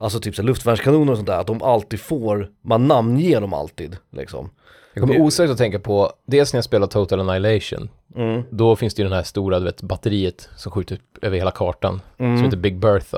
Alltså 0.01 0.20
typ 0.20 0.36
så 0.36 0.41
luftvärnskanoner 0.41 1.12
och 1.12 1.18
sånt 1.18 1.28
där, 1.28 1.39
att 1.39 1.47
de 1.47 1.62
alltid 1.62 1.99
får, 1.99 2.49
man 2.62 2.88
namnger 2.88 3.41
dem 3.41 3.53
alltid 3.53 3.97
liksom 4.12 4.49
Jag 4.93 5.01
kommer 5.01 5.22
osökt 5.22 5.51
att 5.51 5.57
tänka 5.57 5.80
på, 5.80 6.14
dels 6.28 6.53
när 6.53 6.57
jag 6.57 6.64
spelar 6.66 6.88
Total 6.88 7.20
Annihilation, 7.20 7.89
mm. 8.16 8.43
då 8.49 8.76
finns 8.76 8.93
det 8.93 9.01
ju 9.01 9.03
den 9.10 9.16
här 9.16 9.24
stora, 9.24 9.60
du 9.60 9.66
vet, 9.66 9.82
batteriet 9.82 10.49
som 10.55 10.72
skjuter 10.72 10.99
över 11.22 11.38
hela 11.38 11.51
kartan, 11.51 12.01
som 12.18 12.26
Mm. 12.26 12.43
heter 12.43 12.57
Big 12.57 12.80
Bertha. 12.80 13.18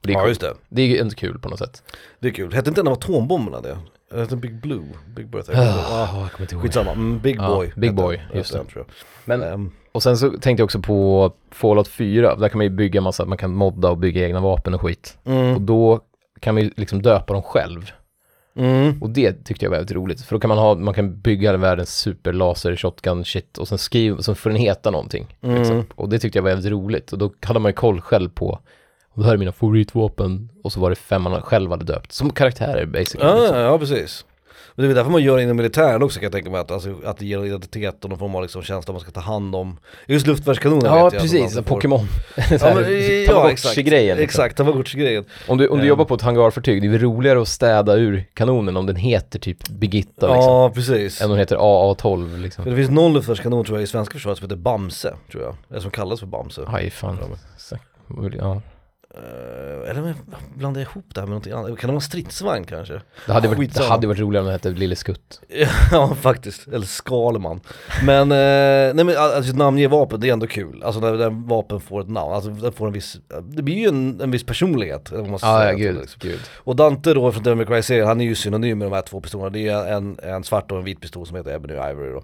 Och 0.00 0.06
det 0.06 0.12
är, 0.12 0.14
Ja 0.14 0.20
coolt. 0.20 0.28
just 0.28 0.40
det, 0.40 0.54
det 0.68 0.82
är 0.82 0.86
ju 0.86 0.98
ändå 0.98 1.14
kul 1.14 1.38
på 1.38 1.48
något 1.48 1.58
sätt. 1.58 1.82
det 2.20 2.28
är 2.28 2.32
kul. 2.32 2.52
Hette 2.52 2.68
inte 2.68 2.80
en 2.80 2.86
av 2.88 2.92
atombomberna 2.92 3.60
det? 3.60 3.78
Hette 4.14 4.36
Big 4.36 4.60
Blue? 4.60 4.84
Big 5.16 5.28
Birthday? 5.30 5.56
Ah, 5.56 5.60
Ah, 5.90 6.20
jag 6.20 6.32
kommer 6.32 6.40
inte 6.40 6.54
ihåg. 6.54 6.62
skitsamma, 6.62 6.90
mm, 6.92 7.18
Big 7.18 7.36
Ja, 7.36 7.48
Boy 7.48 7.72
Big 7.76 7.94
Boy, 7.94 8.16
den. 8.28 8.38
just 8.38 8.52
det. 8.52 8.58
den, 8.74 8.84
Men. 9.24 9.42
Ehm, 9.42 9.70
och 9.92 10.02
sen 10.02 10.16
så 10.16 10.30
tänkte 10.30 10.60
jag 10.60 10.64
också 10.64 10.80
på 10.80 11.32
Fallout 11.50 11.88
4, 11.88 12.34
där 12.36 12.48
kan 12.48 12.58
man 12.58 12.64
ju 12.66 12.70
bygga 12.70 13.00
massa, 13.00 13.24
man 13.24 13.38
kan 13.38 13.54
modda 13.54 13.90
och 13.90 13.98
bygga 13.98 14.24
egna 14.26 14.40
vapen 14.40 14.74
och 14.74 14.80
skit. 14.80 15.18
Och 15.22 15.30
mm, 15.32 15.66
då 15.66 16.00
kan 16.40 16.54
man 16.54 16.62
ju 16.62 16.70
liksom 16.76 17.02
döpa 17.02 17.32
dem 17.32 17.42
själv. 17.42 17.90
mm. 18.56 19.02
Och 19.02 19.10
det 19.10 19.44
tyckte 19.44 19.64
jag 19.64 19.70
var 19.70 19.76
väldigt 19.78 19.96
roligt. 19.96 20.20
För 20.22 20.36
då 20.36 20.40
kan 20.40 20.48
man 20.48 20.58
ha, 20.58 20.74
man 20.74 20.94
kan 20.94 21.20
bygga 21.20 21.56
världens 21.56 21.96
superlaser 21.96 22.76
shotgun 22.76 23.24
shit 23.24 23.58
och 23.58 23.68
sen 23.68 23.78
skriva, 23.78 24.22
så 24.22 24.34
får 24.34 24.50
den 24.50 24.58
heta 24.58 24.90
någonting. 24.90 25.36
Mm. 25.42 25.56
Liksom. 25.58 25.84
Och 25.94 26.08
det 26.08 26.18
tyckte 26.18 26.38
jag 26.38 26.42
var 26.42 26.50
väldigt 26.50 26.72
roligt. 26.72 27.12
Och 27.12 27.18
då 27.18 27.32
hade 27.42 27.60
man 27.60 27.68
ju 27.68 27.74
koll 27.74 28.00
själv 28.00 28.28
på, 28.28 28.58
och 29.14 29.20
det 29.22 29.26
här 29.26 29.32
är 29.34 29.38
mina 29.38 29.52
favoritvapen. 29.52 30.48
Och 30.64 30.72
så 30.72 30.80
var 30.80 30.90
det 30.90 30.96
fem 30.96 31.22
man 31.22 31.42
själv 31.42 31.70
hade 31.70 31.84
döpt. 31.84 32.12
Som 32.12 32.30
karaktärer 32.32 32.86
basically. 32.86 33.24
Ja, 33.30 33.38
liksom. 33.40 33.58
ja, 33.58 33.78
precis. 33.78 34.24
Men 34.76 34.86
det 34.86 34.92
är 34.92 34.94
därför 34.94 35.10
man 35.10 35.22
gör 35.22 35.36
det 35.36 35.42
inom 35.42 35.56
militären 35.56 36.02
också 36.02 36.18
kan 36.20 36.24
jag 36.24 36.32
tänka 36.32 36.50
mig, 36.50 36.60
att, 36.60 36.70
alltså, 36.70 36.94
att 37.04 37.18
det 37.18 37.26
ger 37.26 37.38
en 37.38 37.44
identitet 37.44 38.04
och 38.04 38.10
någon 38.10 38.18
form 38.18 38.34
av 38.34 38.42
liksom 38.42 38.62
känsla 38.62 38.92
man 38.92 39.00
ska 39.00 39.10
ta 39.10 39.20
hand 39.20 39.54
om. 39.54 39.76
Just 40.06 40.26
luftvärnskanoner 40.26 40.86
Ja, 40.86 41.04
vet 41.04 41.12
jag. 41.12 41.22
precis. 41.22 41.54
får- 41.54 41.62
Pokémon. 41.62 42.06
Ja, 42.36 42.74
men, 42.74 43.24
ja 43.28 43.50
exakt, 43.50 43.76
grejen 43.76 44.16
liksom. 44.16 44.24
exakt, 44.24 44.56
Tamagotchi-grejen. 44.56 45.24
Om 45.48 45.58
du, 45.58 45.68
om 45.68 45.76
du 45.78 45.82
Ehm. 45.82 45.88
jobbar 45.88 46.04
på 46.04 46.14
ett 46.14 46.22
hangarfartyg, 46.22 46.82
det 46.82 46.88
är 46.88 46.90
väl 46.90 47.00
roligare 47.00 47.42
att 47.42 47.48
städa 47.48 47.94
ur 47.94 48.24
kanonen 48.34 48.76
om 48.76 48.86
den 48.86 48.96
heter 48.96 49.38
typ 49.38 49.68
Birgitta 49.68 50.26
liksom. 50.34 50.52
Ja, 50.52 50.70
precis. 50.74 51.20
Än 51.20 51.24
om 51.24 51.30
den 51.30 51.38
heter 51.38 51.56
AA12 51.56 52.30
För 52.30 52.38
liksom. 52.38 52.64
det 52.64 52.76
finns 52.76 52.90
någon 52.90 53.12
luftvärnskanon 53.12 53.64
tror 53.64 53.78
jag 53.78 53.82
i 53.84 53.86
svenska 53.86 54.12
försvaret 54.12 54.38
som 54.38 54.44
heter 54.44 54.56
Bamse, 54.56 55.14
tror 55.30 55.42
jag. 55.42 55.56
Eller 55.70 55.80
som 55.80 55.90
kallas 55.90 56.20
för 56.20 56.26
Bamse. 56.26 56.62
Aj 56.66 56.90
fan. 56.90 57.18
Så- 57.58 57.76
Ja. 58.38 58.60
Eh, 59.16 59.90
eller 59.90 60.14
blandar 60.54 60.80
jag 60.80 60.90
ihop 60.90 61.04
det 61.14 61.20
här 61.20 61.26
med 61.26 61.30
någonting 61.30 61.52
annat? 61.52 61.78
Kan 61.78 61.88
det 61.88 61.92
vara 61.92 62.00
stridsvagn 62.00 62.64
kanske? 62.64 63.00
Det 63.26 63.32
hade, 63.32 63.48
varit, 63.48 63.74
det 63.74 63.84
hade 63.84 64.06
varit 64.06 64.18
roligare 64.20 64.40
om 64.42 64.46
den 64.46 64.52
hette 64.52 64.70
Lille 64.70 64.96
Skutt. 64.96 65.40
ja 65.92 66.14
faktiskt, 66.14 66.68
eller 66.68 66.86
Skalman. 66.86 67.60
Men, 68.04 68.32
eh, 68.32 68.94
nej 68.94 69.04
men 69.04 69.16
alltså 69.16 69.56
namnge 69.56 69.88
vapen, 69.88 70.20
det 70.20 70.28
är 70.28 70.32
ändå 70.32 70.46
kul. 70.46 70.82
Alltså 70.82 71.00
när, 71.00 71.12
när 71.12 71.48
vapen 71.48 71.80
får 71.80 72.00
ett 72.00 72.08
namn, 72.08 72.32
alltså 72.32 72.50
det 72.50 72.72
får 72.72 72.86
en 72.86 72.92
viss, 72.92 73.16
det 73.42 73.62
blir 73.62 73.74
ju 73.74 73.88
en, 73.88 74.20
en 74.20 74.30
viss 74.30 74.44
personlighet. 74.46 75.08
Eller 75.08 75.20
vad 75.20 75.30
man 75.30 75.38
ska 75.38 75.48
Ja, 75.48 75.58
säga 75.58 75.70
ja 75.72 75.76
det, 75.78 75.84
gud, 75.84 76.00
liksom. 76.00 76.18
gud. 76.22 76.40
Och 76.56 76.76
Dante 76.76 77.14
då 77.14 77.32
från 77.32 77.42
Devil 77.42 77.56
May 77.56 77.66
Cry-serien, 77.66 78.06
han 78.06 78.20
är 78.20 78.24
ju 78.24 78.34
synonym 78.34 78.78
med 78.78 78.86
de 78.86 78.94
här 78.94 79.02
två 79.02 79.20
pistolerna. 79.20 79.50
Det 79.50 79.68
är 79.68 79.92
en, 79.92 80.18
en 80.22 80.44
svart 80.44 80.72
och 80.72 80.78
en 80.78 80.84
vit 80.84 81.00
pistol 81.00 81.26
som 81.26 81.36
heter 81.36 81.54
Ebony 81.54 81.74
Ivory 81.74 82.12
då. 82.12 82.22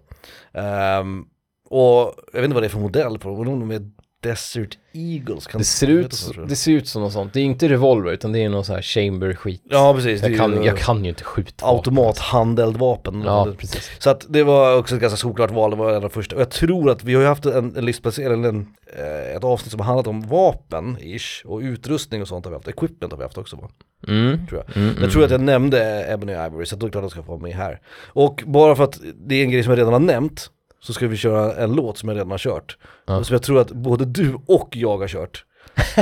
Ehm, 0.60 1.24
och 1.70 2.14
jag 2.32 2.40
vet 2.40 2.44
inte 2.44 2.54
vad 2.54 2.62
det 2.62 2.66
är 2.66 2.68
för 2.68 2.78
modell 2.78 3.18
på 3.18 3.44
dem, 3.44 3.60
de 3.60 3.70
är 3.70 3.90
Desert 4.22 4.78
Eagles? 4.92 5.46
Kan 5.46 5.58
Det 5.58 5.64
ser, 5.64 5.86
ut, 5.86 6.12
så, 6.12 6.32
det 6.32 6.56
ser 6.56 6.72
ut 6.72 6.88
som 6.88 7.02
något 7.02 7.12
sånt. 7.12 7.32
Det 7.32 7.40
är 7.40 7.44
inte 7.44 7.68
revolver 7.68 8.12
utan 8.12 8.32
det 8.32 8.38
är 8.38 8.48
någon 8.48 8.64
sån 8.64 8.74
här 8.74 8.82
chamber 8.82 9.34
skit. 9.34 9.62
Ja 9.64 9.94
precis, 9.94 10.22
jag, 10.22 10.36
kan, 10.36 10.52
ju 10.52 10.64
jag 10.66 10.78
kan 10.78 11.04
ju 11.04 11.08
inte 11.10 11.24
skjuta 11.24 11.66
vapen. 11.66 11.76
automat 11.76 12.18
handeldvapen. 12.18 13.22
Ja, 13.26 13.48
precis. 13.58 13.90
Så 13.98 14.10
att 14.10 14.26
det 14.28 14.42
var 14.42 14.76
också 14.76 14.94
ett 14.94 15.00
ganska 15.00 15.16
solklart 15.16 15.50
val, 15.50 15.70
det 15.70 15.76
var 15.76 15.88
en 15.90 15.96
av 15.96 16.02
de 16.02 16.10
första. 16.10 16.36
Och 16.36 16.40
jag 16.42 16.50
tror 16.50 16.90
att 16.90 17.04
vi 17.04 17.14
har 17.14 17.22
ju 17.22 17.28
haft 17.28 17.46
en, 17.46 17.76
en 17.76 17.84
listplacering, 17.84 18.44
en, 18.44 18.66
eh, 18.98 19.36
ett 19.36 19.44
avsnitt 19.44 19.70
som 19.70 19.80
har 19.80 19.86
handlat 19.86 20.06
om 20.06 20.20
vapen, 20.28 20.96
ish, 21.00 21.42
och 21.44 21.58
utrustning 21.60 22.22
och 22.22 22.28
sånt 22.28 22.44
har 22.44 22.50
vi 22.52 22.56
haft. 22.56 22.68
Equipment 22.68 23.12
har 23.12 23.18
vi 23.18 23.24
haft 23.24 23.38
också 23.38 23.56
va? 23.56 23.68
Mm. 24.08 24.46
Tror 24.46 24.64
jag. 24.66 24.76
Mm, 24.76 24.94
Jag 25.02 25.12
tror 25.12 25.24
att 25.24 25.30
jag 25.30 25.40
nämnde 25.40 26.06
Ebony 26.12 26.32
Ivory, 26.32 26.66
så 26.66 26.76
då 26.76 26.86
är 26.86 26.88
det 26.88 26.92
klart 26.92 27.00
att 27.04 27.04
jag 27.04 27.10
ska 27.10 27.22
få 27.22 27.38
med 27.38 27.52
här. 27.52 27.80
Och 28.06 28.42
bara 28.46 28.76
för 28.76 28.84
att 28.84 29.00
det 29.26 29.34
är 29.34 29.44
en 29.44 29.50
grej 29.50 29.62
som 29.62 29.70
jag 29.70 29.78
redan 29.78 29.92
har 29.92 30.00
nämnt, 30.00 30.50
så 30.82 30.92
ska 30.92 31.06
vi 31.08 31.16
köra 31.16 31.54
en 31.56 31.72
låt 31.72 31.98
som 31.98 32.08
jag 32.08 32.16
redan 32.16 32.30
har 32.30 32.38
kört. 32.38 32.76
Ja. 33.06 33.24
Som 33.24 33.34
jag 33.34 33.42
tror 33.42 33.60
att 33.60 33.70
både 33.70 34.04
du 34.04 34.38
och 34.46 34.68
jag 34.76 34.98
har 34.98 35.08
kört. 35.08 35.44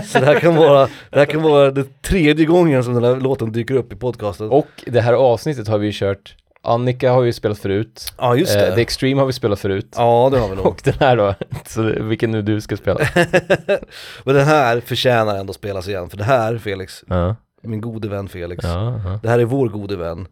Så 0.06 0.18
det 0.18 0.26
här 0.26 0.40
kan 0.40 0.54
vara, 0.56 0.88
det 1.10 1.18
här 1.18 1.24
kan 1.26 1.42
vara 1.42 1.70
den 1.70 1.88
tredje 2.02 2.46
gången 2.46 2.84
som 2.84 2.94
den 2.94 3.04
här 3.04 3.16
låten 3.16 3.52
dyker 3.52 3.74
upp 3.74 3.92
i 3.92 3.96
podcasten. 3.96 4.50
Och 4.50 4.66
det 4.86 5.00
här 5.00 5.12
avsnittet 5.12 5.68
har 5.68 5.78
vi 5.78 5.86
ju 5.86 5.92
kört, 5.94 6.36
Annika 6.62 7.12
har 7.12 7.20
vi 7.20 7.26
ju 7.26 7.32
spelat 7.32 7.58
förut. 7.58 8.12
ja 8.18 8.36
just 8.36 8.54
det. 8.54 8.68
Eh, 8.68 8.74
The 8.74 8.80
Extreme 8.80 9.20
har 9.20 9.26
vi 9.26 9.32
spelat 9.32 9.60
förut. 9.60 9.94
Ja 9.96 10.28
det 10.32 10.38
har 10.38 10.48
vi 10.48 10.56
nog. 10.56 10.66
Och 10.66 10.80
den 10.84 10.94
här 11.00 11.16
då, 11.16 11.34
så 11.66 11.82
det- 11.82 12.02
vilken 12.02 12.30
nu 12.30 12.42
du 12.42 12.60
ska 12.60 12.76
spela. 12.76 13.00
Men 14.24 14.34
den 14.34 14.46
här 14.46 14.80
förtjänar 14.80 15.36
ändå 15.36 15.52
spelas 15.52 15.88
igen, 15.88 16.10
för 16.10 16.16
det 16.16 16.24
här 16.24 16.58
Felix, 16.58 17.04
ja. 17.06 17.36
min 17.62 17.80
gode 17.80 18.08
vän 18.08 18.28
Felix, 18.28 18.64
Ja, 18.64 19.00
ja. 19.04 19.18
det 19.22 19.28
här 19.28 19.38
är 19.38 19.44
vår 19.44 19.68
gode 19.68 19.96
vän 19.96 20.26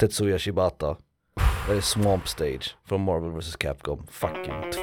Tetsuya 0.00 0.38
Shibata. 0.38 0.96
Det 1.68 1.76
är 1.76 1.80
Swamp 1.80 2.28
Stage 2.28 2.76
från 2.88 3.04
Marvel 3.04 3.30
vs 3.30 3.56
Capcom 3.56 4.06
fucking 4.10 4.72
2. 4.72 4.80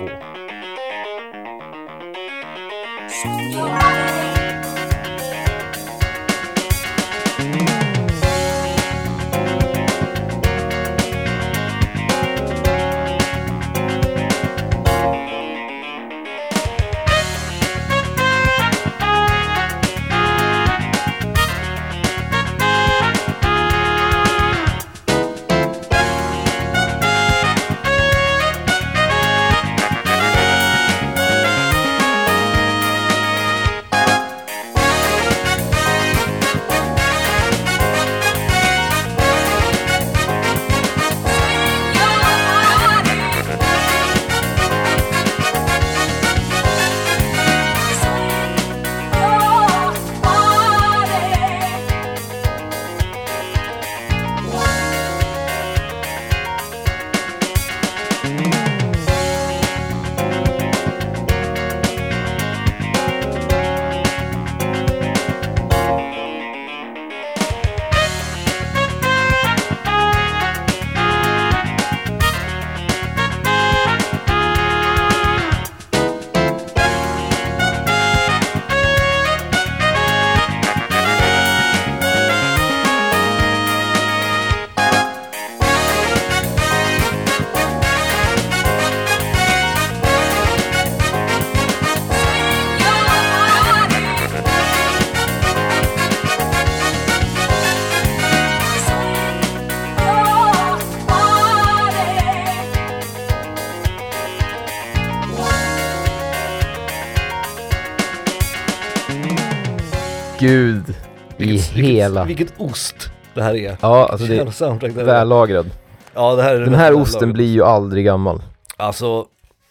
Hela... 111.95 112.23
Vilket 112.25 112.53
ost 112.57 113.09
det 113.33 113.43
här 113.43 113.55
är. 113.55 113.77
Ja, 113.81 114.07
alltså 114.11 114.27
det 114.27 114.37
är 114.37 115.03
vällagrad. 115.03 115.69
Ja 116.13 116.35
det 116.35 116.43
här 116.43 116.55
är 116.55 116.59
Den 116.59 116.73
här 116.73 116.93
osten 116.93 117.33
blir 117.33 117.53
ju 117.53 117.63
aldrig 117.63 118.05
gammal. 118.05 118.41
Alltså, 118.77 119.25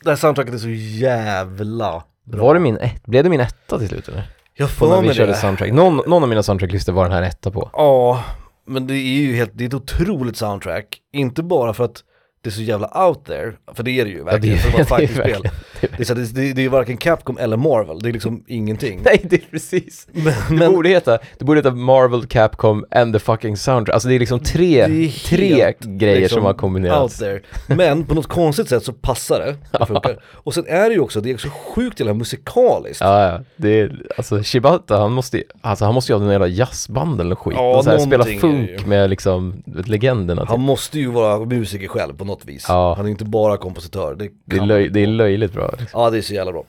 det 0.05 0.11
här 0.11 0.17
soundtracket 0.17 0.55
är 0.55 0.59
så 0.59 0.69
jävla 0.69 2.03
bra. 2.25 2.43
Var 2.45 2.55
det 2.55 2.61
min 2.61 2.77
ett, 2.77 3.07
blev 3.07 3.25
det 3.25 3.31
min 3.31 3.41
etta 3.41 3.79
till 3.79 3.89
slut 3.89 4.09
eller? 4.09 4.23
Jag 4.55 4.71
får 4.71 5.01
vi 5.01 5.07
mig 5.07 5.17
körde 5.17 5.33
det. 5.33 5.39
soundtrack. 5.39 5.73
Någon, 5.73 5.97
någon 6.07 6.23
av 6.23 6.29
mina 6.29 6.43
soundtracklistor 6.43 6.93
var 6.93 7.05
den 7.05 7.13
här 7.13 7.23
etta 7.23 7.51
på. 7.51 7.71
Ja, 7.73 8.25
men 8.67 8.87
det 8.87 8.95
är 8.95 9.21
ju 9.21 9.37
helt, 9.37 9.51
det 9.55 9.65
är 9.65 9.69
ett 9.69 9.75
otroligt 9.75 10.37
soundtrack. 10.37 10.99
Inte 11.13 11.43
bara 11.43 11.75
för 11.75 11.85
att 11.85 12.03
det 12.45 12.51
är 12.51 12.53
så 12.53 12.63
jävla 12.63 13.07
out 13.09 13.25
there, 13.25 13.53
för 13.75 13.83
det 13.83 13.91
är 14.01 14.05
det 14.05 14.11
ju 14.11 14.19
Ja, 14.19 14.25
verkligen, 14.25 14.57
det 14.57 14.63
för 14.63 14.69
är, 14.69 14.77
det 14.77 14.81
är 14.83 14.85
fighting-spel. 14.85 15.33
verkligen, 15.33 15.53
det 15.81 16.15
Det 16.15 16.15
det, 16.15 16.35
det, 16.35 16.53
det 16.53 16.65
är 16.65 16.69
varken 16.69 16.97
Capcom 16.97 17.39
eller 17.39 17.57
Marvel, 17.57 17.99
det 17.99 18.09
är 18.09 18.13
liksom 18.13 18.45
ingenting. 18.47 19.01
Nej, 19.05 19.21
det 19.25 19.37
är 19.37 19.43
precis. 19.51 20.07
Men, 20.13 20.25
Det 20.25 20.55
men 20.55 20.73
borde 20.73 20.89
heta, 20.89 21.19
det 21.39 21.45
borde 21.45 21.59
heta 21.59 21.71
Marvel, 21.71 22.27
Capcom 22.27 22.85
and 22.91 23.15
the 23.15 23.19
fucking 23.19 23.57
soundtrack. 23.57 23.95
Alltså 23.95 24.09
det 24.09 24.15
är 24.15 24.19
liksom 24.19 24.41
tre, 24.41 24.87
det 24.87 25.05
är 25.07 25.09
tre 25.29 25.75
grejer 25.81 26.21
liksom, 26.21 26.37
som 26.37 26.43
har 26.45 26.53
out 26.53 26.61
kombinerats. 26.61 27.19
there. 27.19 27.41
Men 27.67 28.05
på 28.05 28.15
något 28.15 28.27
konstigt 28.27 28.69
sätt 28.69 28.85
så 28.85 28.93
passar 28.93 29.41
det, 29.41 29.79
det 29.79 29.87
funkar. 29.87 30.23
Och 30.25 30.55
sen 30.55 30.65
är 30.69 30.89
det 30.89 30.95
ju 30.95 31.01
också, 31.01 31.21
det 31.21 31.31
är 31.31 31.37
så 31.37 31.51
sjukt 31.51 32.01
jävla 32.01 32.15
musikaliskt. 32.15 33.01
Ja, 33.01 33.23
ja. 33.29 33.41
Det 33.57 33.81
är, 33.81 34.03
alltså 34.17 34.43
Shibata, 34.43 34.99
han 34.99 35.13
måste 35.13 35.43
alltså 35.61 35.85
han 35.85 35.95
måste 35.95 36.13
ju 36.13 36.17
ha 36.19 36.21
den 36.25 36.33
jävla 36.33 36.47
jazzbanden 36.49 37.27
eller 37.27 37.37
skit. 37.37 37.55
Ja, 37.57 37.77
och 37.77 37.85
så 37.85 37.91
här, 37.91 37.99
spela 37.99 38.25
det 38.25 38.39
funk 38.39 38.87
med 38.87 39.11
liksom 39.11 39.63
legenderna. 39.87 40.45
Han 40.49 40.57
Typ. 40.59 40.67
måste 40.67 40.99
ju 40.99 41.11
vara 41.11 41.45
musiker 41.45 41.89
själv 41.89 42.13
på 42.17 42.25
något 42.25 42.34
vis. 42.45 42.65
Ja. 42.69 42.95
Han 42.97 43.07
är 43.07 43.11
inte 43.11 43.25
bara 43.25 43.57
kompositör. 43.57 44.15
Det, 44.15 44.29
Det 44.45 44.57
är, 44.57 44.67
löj, 44.67 44.89
det 44.89 45.01
är 45.01 45.07
löjligt 45.07 45.53
bra. 45.53 45.75
Liksom. 45.79 46.01
Ja 46.01 46.11
det 46.11 46.19
är 46.19 46.23
så 46.23 46.35
jävla 46.35 46.53
bra. 46.53 46.65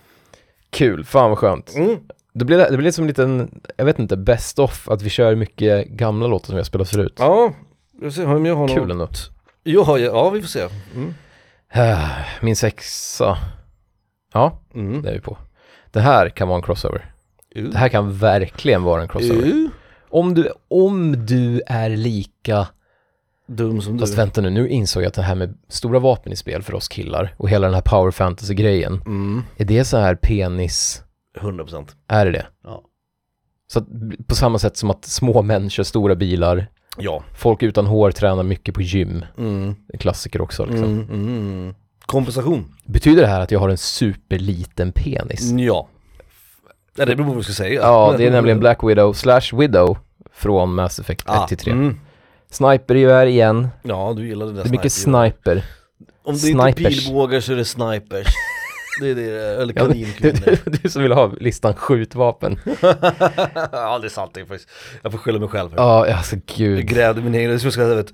Kul, 0.69 1.03
fan 1.05 1.29
vad 1.29 1.39
skönt. 1.39 1.75
Mm. 1.75 1.97
Det 2.33 2.45
blir, 2.45 2.57
det 2.71 2.77
blir 2.77 2.91
som 2.91 3.03
en 3.03 3.07
liten, 3.07 3.61
jag 3.77 3.85
vet 3.85 3.99
inte, 3.99 4.17
best 4.17 4.59
of, 4.59 4.89
att 4.89 5.01
vi 5.01 5.09
kör 5.09 5.35
mycket 5.35 5.87
gamla 5.87 6.27
låtar 6.27 6.45
som 6.45 6.55
vi 6.55 6.59
har 6.59 6.65
spelat 6.65 6.89
förut. 6.89 7.15
Ja, 7.17 7.53
jag 8.01 8.13
ser 8.13 8.35
om 8.35 8.45
jag 8.45 8.55
har 8.55 8.67
Kul 8.67 8.77
något. 8.77 8.91
ändå. 8.91 9.07
Ja, 9.63 9.85
ja, 9.87 9.99
ja 9.99 10.29
vi 10.29 10.41
får 10.41 10.47
se. 10.47 10.67
Mm. 10.95 11.13
Min 12.41 12.55
sexa. 12.55 13.37
Ja, 14.33 14.59
Mm. 14.75 15.01
det 15.01 15.09
är 15.09 15.13
vi 15.13 15.19
på. 15.19 15.37
Det 15.91 15.99
här 16.01 16.29
kan 16.29 16.47
vara 16.47 16.55
en 16.57 16.63
crossover. 16.63 17.11
Uh. 17.57 17.69
Det 17.69 17.77
här 17.77 17.89
kan 17.89 18.17
verkligen 18.17 18.83
vara 18.83 19.01
en 19.01 19.07
crossover. 19.07 19.45
Uh. 19.47 19.69
Om 20.09 20.33
du, 20.33 20.51
om 20.67 21.25
du 21.25 21.61
är 21.67 21.89
lika, 21.89 22.67
Dum 23.47 23.81
som 23.81 23.93
du. 23.93 23.99
fast 23.99 24.17
vänta 24.17 24.41
nu, 24.41 24.49
nu 24.49 24.69
insåg 24.69 25.03
jag 25.03 25.07
att 25.07 25.13
det 25.13 25.21
här 25.21 25.35
med 25.35 25.57
stora 25.67 25.99
vapen 25.99 26.31
i 26.33 26.35
spel 26.35 26.61
för 26.63 26.73
oss 26.75 26.87
killar 26.87 27.33
och 27.37 27.49
hela 27.49 27.67
den 27.67 27.73
här 27.73 27.81
power 27.81 28.11
fantasy 28.11 28.53
grejen, 28.53 29.01
Mm. 29.05 29.43
är 29.57 29.65
det 29.65 29.85
så 29.85 29.97
här 29.97 30.15
penis, 30.15 31.03
100%. 31.39 31.87
är 32.07 32.25
det 32.25 32.31
det? 32.31 32.45
Ja. 32.63 32.81
Så 33.67 33.79
att, 33.79 33.85
på 34.27 34.35
samma 34.35 34.59
sätt 34.59 34.77
som 34.77 34.89
att 34.89 35.05
små 35.05 35.41
män 35.41 35.69
kör 35.69 35.83
stora 35.83 36.15
bilar, 36.15 36.67
Ja. 36.97 37.23
folk 37.37 37.63
utan 37.63 37.85
hår 37.87 38.11
tränar 38.11 38.43
mycket 38.43 38.75
på 38.75 38.81
gym, 38.81 39.25
Mm. 39.37 39.75
en 39.93 39.99
klassiker 39.99 40.41
också 40.41 40.65
liksom. 40.65 40.83
Mm. 40.83 41.09
Mm. 41.09 41.75
Kompensation. 42.05 42.65
Betyder 42.85 43.21
det 43.21 43.27
här 43.27 43.39
att 43.41 43.51
jag 43.51 43.59
har 43.59 43.69
en 43.69 43.77
superliten 43.77 44.91
penis? 44.91 45.51
Ja. 45.51 45.87
Ja 46.97 47.05
det 47.05 47.15
beror 47.15 47.25
på 47.25 47.29
vad 47.29 47.37
vi 47.37 47.43
ska 47.43 47.53
säga. 47.53 47.81
Ja, 47.81 48.15
det 48.17 48.27
är 48.27 48.31
nämligen 48.31 48.59
Black 48.59 48.83
Widow 48.83 49.13
slash 49.13 49.41
Widow 49.53 49.97
från 50.33 50.73
Mass 50.75 50.99
Effect 50.99 51.21
1 51.21 51.29
ah, 51.29 51.47
till 51.47 51.57
3. 51.57 51.71
Mm. 51.71 51.99
Snipergevär 52.55 53.25
igen, 53.25 53.67
Ja, 53.83 54.13
du 54.17 54.27
gillade 54.27 54.51
det 54.51 54.57
där 54.57 54.63
det 54.63 54.69
är 54.69 54.71
mycket 54.71 54.91
sniper. 54.91 55.65
Om 56.23 56.37
det 56.37 56.49
inte 56.49 56.63
är 56.63 56.71
snipers. 56.73 57.05
pilbågar 57.05 57.39
så 57.39 57.51
är 57.51 57.55
det 57.55 57.65
snipers. 57.65 58.27
Det 59.01 59.09
är 59.09 59.15
det, 59.15 59.61
eller 59.61 59.73
Ja, 59.77 59.85
kaninkvinnor. 59.85 60.57
Du, 60.65 60.71
du 60.71 60.89
som 60.89 61.01
vill 61.03 61.11
ha 61.11 61.31
listan 61.39 61.73
skjutvapen. 61.73 62.59
ja 63.71 63.99
det 64.01 64.07
är 64.07 64.09
sant 64.09 64.31
det 64.33 64.41
är 64.41 64.45
faktiskt. 64.45 64.69
Jag 65.01 65.11
får 65.11 65.19
skylla 65.19 65.39
mig 65.39 65.47
själv. 65.49 65.69
Ja, 65.75 66.13
alltså 66.13 66.35
Jag 66.35 66.43
gud. 66.57 66.87
grävde 66.87 67.21
min 67.21 67.35
egen, 67.35 67.51
jag 67.51 67.71
skulle 67.73 67.95
vet, 67.95 68.13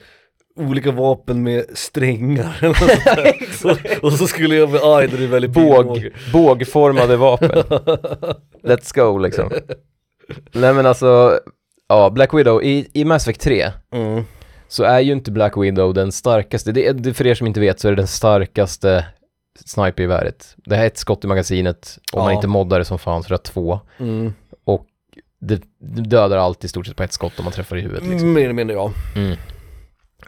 olika 0.56 0.92
vapen 0.92 1.44
med 1.44 1.66
strängar 1.74 2.58
eller 2.62 3.72
och, 3.72 4.04
och 4.04 4.14
så 4.14 4.28
skulle 4.28 4.56
jag 4.56 4.70
med 4.70 4.82
aj, 4.84 5.08
det 5.08 5.24
är 5.24 5.28
väldigt 5.28 5.52
Båg, 5.52 6.10
bågformade 6.34 7.18
vapen. 7.18 7.50
Let's 8.64 8.96
go 8.96 9.18
liksom. 9.18 9.52
Nej 10.52 10.74
men 10.74 10.86
alltså, 10.86 11.40
ja, 11.92 12.10
Black 12.10 12.34
Widow, 12.34 12.64
i, 12.64 12.90
i 12.94 13.06
Mass 13.06 13.24
Effect 13.28 13.42
3 13.42 13.72
Mm. 13.94 14.24
så 14.68 14.84
är 14.84 15.00
ju 15.00 15.12
inte 15.12 15.32
Black 15.32 15.58
Widow 15.58 15.94
den 15.94 16.12
starkaste, 16.12 16.72
det 16.72 16.88
är, 16.88 16.94
det, 16.94 17.14
för 17.14 17.28
er 17.28 17.36
som 17.36 17.48
inte 17.48 17.60
vet 17.60 17.80
så 17.80 17.88
är 17.88 17.92
det 17.92 17.96
den 17.96 18.08
starkaste 18.08 19.06
snipergeväret. 19.66 20.56
Det 20.66 20.76
här 20.76 20.84
är 20.84 20.88
ett 20.88 20.98
skott 20.98 21.24
i 21.24 21.28
magasinet, 21.28 21.98
om 22.14 22.20
man 22.24 22.32
Ja. 22.32 22.36
inte 22.36 22.48
moddar 22.48 22.80
det 22.80 22.86
som 22.86 23.00
fan 23.00 23.24
så 23.24 23.30
det 23.30 23.38
två. 23.38 23.80
Mm. 24.00 24.34
Det, 25.44 25.62
det 25.80 26.02
dödar 26.02 26.38
alltid 26.38 26.66
i 26.66 26.70
stort 26.70 26.86
sett 26.88 26.96
på 26.96 27.04
ett 27.04 27.14
skott 27.14 27.40
om 27.40 27.46
man 27.46 27.54
träffar 27.54 27.76
i 27.78 27.82
huvudet 27.82 28.08
liksom. 28.08 28.34
Mer 28.34 28.44
eller 28.44 28.54
mindre 28.54 28.76
ja. 28.76 28.92
Mm. 29.16 29.38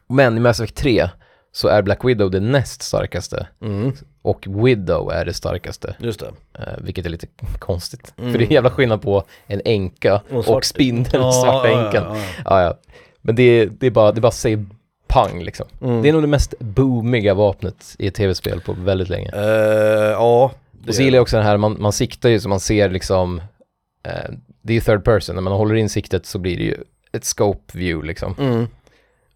Men 0.09 0.37
i 0.37 0.39
Mass 0.39 0.59
Effect 0.59 0.77
3 0.77 1.09
så 1.51 1.67
är 1.67 1.81
Black 1.81 2.05
Widow 2.05 2.31
det 2.31 2.39
näst 2.39 2.81
starkaste 2.81 3.47
Mm. 3.61 3.93
Och 4.25 4.45
Widow 4.67 5.11
är 5.11 5.25
det 5.25 5.33
starkaste, 5.33 5.95
Just 5.99 6.19
det. 6.19 6.31
eh, 6.59 6.73
vilket 6.77 7.05
är 7.05 7.09
lite 7.09 7.27
konstigt. 7.59 8.13
Mm. 8.17 8.31
För 8.31 8.39
det 8.39 8.43
är 8.45 8.47
en 8.47 8.53
jävla 8.53 8.69
skillnad 8.69 9.01
på 9.01 9.23
en 9.47 9.61
änka 9.65 10.21
Och 10.31 10.47
och, 10.49 10.65
spindeln, 10.65 11.23
Ja, 11.23 11.31
svarta 11.31 11.69
ja, 11.69 11.85
änkan. 11.85 12.03
ja, 12.17 12.21
ja. 12.45 12.61
Ja. 12.61 12.77
Men 13.21 13.35
det, 13.35 13.43
är- 13.43 13.65
det 13.79 13.87
är 13.87 13.91
bara, 13.91 14.11
det 14.11 14.21
bara 14.21 14.31
säger 14.31 14.65
pang 15.07 15.43
liksom. 15.43 15.65
Mm. 15.81 16.01
Det 16.01 16.09
är 16.09 16.13
nog 16.13 16.23
det 16.23 16.27
mest 16.27 16.53
boomiga 16.59 17.33
vapnet 17.33 17.95
i 17.99 18.07
ett 18.07 18.15
tv-spel 18.15 18.61
på 18.61 18.73
väldigt 18.73 19.09
länge. 19.09 19.29
Eh, 19.33 19.41
ja. 20.11 20.51
det 20.71 20.89
Och 20.89 20.95
så 20.95 21.01
gillar 21.01 21.17
jag 21.17 21.21
också 21.21 21.37
den 21.37 21.45
här, 21.45 21.57
man, 21.57 21.77
man 21.79 21.91
siktar 21.93 22.29
ju 22.29 22.39
så 22.39 22.49
man 22.49 22.59
ser 22.59 22.89
liksom, 22.89 23.39
eh, 24.03 24.31
det 24.61 24.73
är 24.73 24.75
ju 24.75 24.81
third 24.81 25.03
person, 25.05 25.35
när 25.35 25.41
man 25.41 25.53
håller 25.53 25.75
in 25.75 25.89
siktet 25.89 26.25
så 26.25 26.39
blir 26.39 26.57
det 26.57 26.63
ju 26.63 26.77
ett 27.11 27.25
scope 27.25 27.77
view 27.77 28.07
liksom. 28.07 28.35
Mm. 28.39 28.67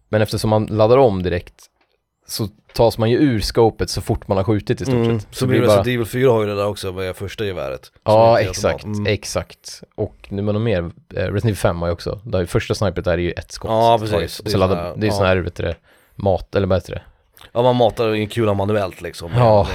Men 0.08 0.22
eftersom 0.22 0.50
man 0.50 0.66
laddar 0.66 0.96
om 0.98 1.22
direkt 1.22 1.54
så 2.28 2.48
tas 2.74 2.98
man 2.98 3.10
ju 3.10 3.16
ur 3.18 3.40
scopet 3.40 3.90
så 3.90 4.00
fort 4.00 4.28
man 4.28 4.36
har 4.36 4.44
skjutit 4.44 4.80
i 4.80 4.84
stort 4.84 4.94
Mm. 4.94 5.20
sett. 5.20 5.28
Så 5.34 5.46
blir 5.46 5.58
det 5.60 5.64
Resident 5.66 5.86
Evil 5.86 6.06
4 6.06 6.30
har 6.30 6.40
ju 6.40 6.46
det 6.48 6.54
där 6.56 6.66
också 6.66 6.92
med 6.92 7.16
första 7.16 7.44
geväret. 7.44 7.92
Ja, 8.04 8.40
exakt. 8.40 8.84
Mm. 8.84 9.06
exakt. 9.06 9.82
Och 9.94 10.26
nu 10.30 10.42
något 10.42 10.62
mer, 10.62 10.78
eh, 10.82 10.90
Resident 11.16 11.44
Evil 11.44 11.56
5 11.56 11.78
har 11.80 11.86
ju 11.88 11.92
också, 11.92 12.20
där 12.24 12.46
första 12.46 12.74
snipet 12.74 13.04
där 13.04 13.12
är 13.12 13.18
ju 13.18 13.30
ett 13.32 13.52
skott. 13.52 13.68
Ja, 13.70 13.98
precis. 14.00 14.40
Det 14.44 14.48
är 14.48 14.52
Så 14.52 14.58
laddar, 14.58 14.76
här- 14.76 14.94
det 14.96 15.06
är 15.06 15.08
ja. 15.10 15.14
sån 15.14 15.26
här, 15.26 15.36
vet 15.36 15.54
det, 15.54 15.74
mat, 16.16 16.54
eller 16.54 16.66
vad 16.66 16.76
heter 16.78 16.94
det? 16.94 17.02
Ja 17.52 17.62
man 17.62 17.76
matar 17.76 18.14
in 18.14 18.28
kulan 18.28 18.56
manuellt 18.56 19.00
liksom. 19.00 19.30
Ja. 19.36 19.66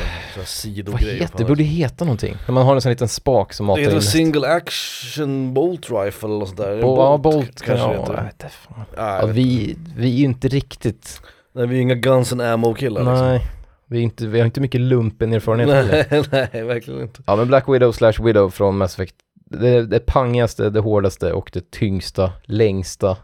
Vad 0.85 1.01
heter 1.01 1.37
det? 1.37 1.45
borde 1.45 1.63
heta 1.63 2.05
någonting. 2.05 2.37
När 2.47 2.53
man 2.53 2.65
har 2.65 2.75
en 2.75 2.81
sån 2.81 2.89
liten 2.89 3.07
spak 3.07 3.53
som 3.53 3.65
matar 3.65 3.75
Det 3.77 3.81
in 3.81 3.85
heter 3.85 3.95
nästa- 3.95 4.11
single 4.11 4.47
action 4.47 5.53
bolt 5.53 5.89
rifle 5.91 6.29
eller 6.29 6.45
sånt 6.45 6.57
där. 6.57 6.81
Bo- 6.81 6.97
ja, 6.97 7.17
Bolt 7.17 7.61
kan 7.61 7.77
kanske 7.77 7.93
ja, 8.13 8.15
det 8.21 8.25
heter. 8.25 8.51
Ja, 8.97 9.25
vi, 9.25 9.77
vi 9.97 10.07
är 10.13 10.17
ju 10.17 10.23
inte 10.25 10.47
riktigt, 10.47 11.21
Nej 11.53 11.67
vi 11.67 11.77
är 11.77 11.81
inga 11.81 11.95
guns 11.95 12.31
and 12.31 12.41
ammo 12.41 12.73
killar 12.73 13.01
liksom. 13.01 13.27
nej, 13.27 13.41
vi, 13.85 13.99
är 13.99 14.03
inte, 14.03 14.27
vi 14.27 14.39
har 14.39 14.45
inte 14.45 14.61
mycket 14.61 14.81
lumpen 14.81 15.33
erfarenhet 15.33 15.69
heller. 15.69 16.05
nej, 16.31 16.47
nej, 16.53 16.63
verkligen 16.63 17.01
inte. 17.01 17.23
Ja 17.27 17.35
men 17.35 17.47
Black 17.47 17.69
Widow 17.69 17.91
slash 17.91 18.13
Widow 18.23 18.49
från 18.49 18.77
Mass 18.77 18.93
Effect, 18.93 19.15
det, 19.45 19.85
det 19.85 19.99
pangigaste, 19.99 20.69
det 20.69 20.79
hårdaste 20.79 21.33
och 21.33 21.49
det 21.53 21.71
tyngsta, 21.71 22.31
längsta. 22.43 23.17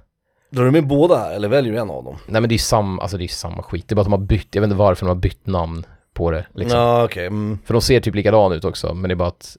Drar 0.50 0.66
du 0.66 0.72
med 0.72 0.88
båda 0.88 1.18
här 1.18 1.32
eller 1.32 1.48
väljer 1.48 1.74
du 1.74 1.80
en 1.80 1.90
av 1.90 2.04
dem? 2.04 2.18
Nej 2.28 2.42
men 2.42 2.50
det 2.50 2.54
är 2.54 2.58
ju 2.58 2.60
samma, 2.60 3.02
alltså 3.02 3.18
det 3.18 3.24
är 3.24 3.28
samma 3.28 3.64
skit. 3.64 3.88
Det 3.88 3.94
är 3.94 3.96
bara 3.96 4.02
att 4.02 4.06
de 4.06 4.14
har 4.14 4.20
bytt, 4.20 4.48
jag 4.52 4.62
vet 4.62 4.68
inte 4.68 4.78
varför 4.78 5.06
de 5.06 5.10
har 5.10 5.16
bytt 5.16 5.48
namn 5.48 5.86
på 6.14 6.32
det 6.32 6.46
liksom. 6.54 6.80
Ja 6.80 7.04
okej, 7.04 7.28
mm. 7.28 7.60
För 7.66 7.74
de 7.74 7.82
ser 7.82 8.00
typ 8.00 8.16
likadana 8.16 8.56
ut 8.56 8.66
också, 8.66 8.94
men 8.94 9.10
det 9.10 9.14
är 9.14 9.16
bara 9.16 9.28
att 9.28 9.58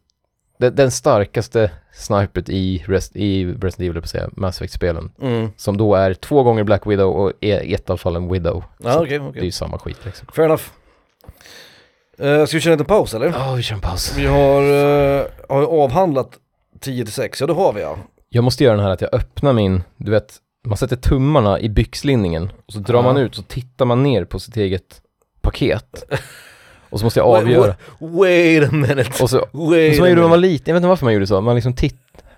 den, 0.60 0.74
den 0.74 0.90
starkaste 0.90 1.70
snipret 1.92 2.48
i, 2.48 2.84
rest, 2.86 3.16
i 3.16 3.44
Resident 3.46 3.78
Evil, 3.80 4.02
på 4.02 4.08
säga, 4.08 4.30
Mass 4.32 4.56
Effect-spelen, 4.60 5.10
Mm. 5.22 5.48
som 5.56 5.76
då 5.76 5.94
är 5.94 6.14
två 6.14 6.42
gånger 6.42 6.64
Black 6.64 6.86
Widow 6.86 7.16
och 7.16 7.32
i 7.40 7.74
ett 7.74 7.90
av 7.90 7.96
fallen 7.96 8.32
Widow. 8.32 8.64
Ja 8.78 8.92
Så 8.92 9.02
okej, 9.04 9.18
Det 9.32 9.40
är 9.40 9.44
ju 9.44 9.50
samma 9.50 9.78
skit 9.78 9.98
liksom. 10.04 10.28
Fair 10.34 10.44
enough. 10.44 10.62
Uh, 12.22 12.44
ska 12.46 12.56
vi 12.56 12.60
köra 12.60 12.72
en 12.72 12.78
liten 12.78 12.86
paus 12.96 13.14
eller? 13.14 13.26
Ja, 13.26 13.54
vi 13.54 13.62
kör 13.62 13.74
en 13.74 13.80
paus. 13.80 14.14
Vi 14.16 14.26
har, 14.26 14.62
uh, 14.62 15.26
har 15.48 15.62
avhandlat 15.82 16.38
10 16.80 17.04
till 17.04 17.12
6, 17.14 17.40
ja 17.40 17.46
det 17.46 17.52
har 17.52 17.72
vi 17.72 17.80
ja. 17.80 17.98
Jag 18.28 18.44
måste 18.44 18.64
göra 18.64 18.76
den 18.76 18.84
här 18.84 18.92
att 18.92 19.00
jag 19.00 19.14
öppnar 19.14 19.52
min, 19.52 19.82
du 19.96 20.10
vet, 20.10 20.34
man 20.66 20.76
sätter 20.76 20.96
tummarna 20.96 21.60
i 21.60 21.68
byxlinningen 21.68 22.52
och 22.66 22.72
så 22.72 22.78
drar 22.78 22.94
Ja. 22.98 23.02
man 23.02 23.16
ut 23.16 23.34
så 23.34 23.42
tittar 23.42 23.84
man 23.84 24.02
ner 24.02 24.24
på 24.24 24.38
sitt 24.38 24.56
eget 24.56 25.02
paket. 25.40 26.04
Och 26.90 26.98
så 26.98 27.06
måste 27.06 27.20
jag 27.20 27.26
Wait, 27.32 27.42
avgöra. 27.42 27.74
Wait 27.98 28.68
a 28.68 28.72
minute. 28.72 29.22
Och 29.22 29.30
så, 29.30 29.36
Wait 29.52 29.98
a 29.98 30.00
man 30.00 30.08
gjorde 30.10 30.20
man 30.20 30.30
var 30.30 30.36
liten, 30.36 30.64
jag 30.66 30.74
vet 30.74 30.80
inte 30.80 30.88
varför 30.88 31.04
man 31.06 31.14
gjorde 31.14 31.26
så, 31.26 31.40
man 31.40 31.54
liksom 31.54 31.74
titt, 31.74 31.96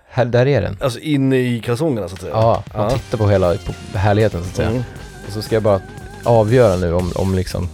här, 0.09 0.25
där 0.25 0.45
är 0.45 0.61
den. 0.61 0.77
Alltså 0.81 0.99
inne 0.99 1.37
i 1.37 1.59
kalsongerna 1.65 2.07
så 2.09 2.15
att 2.15 2.21
säga. 2.21 2.33
Ja, 2.33 2.63
man 2.75 2.83
Ja. 2.83 2.89
tittar 2.89 3.17
på 3.17 3.27
hela, 3.27 3.53
på 3.91 3.97
härligheten 3.97 4.43
så 4.43 4.49
att 4.49 4.55
säga. 4.55 4.69
Mm. 4.69 4.83
Och 5.27 5.33
så 5.33 5.41
ska 5.41 5.55
jag 5.55 5.63
bara 5.63 5.81
avgöra 6.23 6.75
nu 6.75 6.93
om, 6.93 7.11
om 7.15 7.35
liksom, 7.35 7.69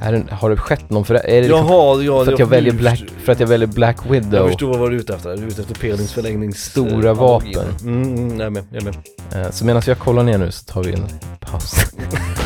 är 0.00 0.12
det, 0.12 0.24
har 0.34 0.50
det 0.50 0.56
skett 0.56 0.90
någon 0.90 1.04
förändring? 1.04 1.40
Liksom 1.42 1.66
Jaha, 1.66 2.02
ja, 2.02 2.24
för 2.24 2.32
att 2.32 2.38
jag 2.38 2.46
väljer 2.46 2.72
Black, 2.72 3.04
för 3.24 3.32
att 3.32 3.40
jag 3.40 3.46
väljer 3.46 3.66
Black 3.68 3.96
Jag 4.04 4.10
Widow? 4.12 4.46
förstår 4.48 4.78
vad 4.78 4.90
du 4.90 4.96
är 4.96 5.00
ute 5.00 5.14
efter, 5.14 5.36
du 5.36 5.42
är 5.42 5.46
ute 5.46 5.62
efter 5.62 5.74
penisförlängnings... 5.74 6.64
Stora 6.64 7.08
eh, 7.10 7.14
vapen. 7.16 7.64
Mm, 7.82 8.02
mm, 8.14 8.38
jag 8.38 8.46
är 8.46 8.50
med, 8.50 8.64
jag 8.70 8.82
är 8.82 8.84
med. 8.84 9.44
Eh, 9.46 9.50
Så 9.50 9.64
medan 9.64 9.82
jag 9.86 9.98
kollar 9.98 10.22
ner 10.22 10.38
nu 10.38 10.50
så 10.50 10.64
tar 10.64 10.82
vi 10.84 10.92
en 10.92 11.06
paus. 11.40 11.74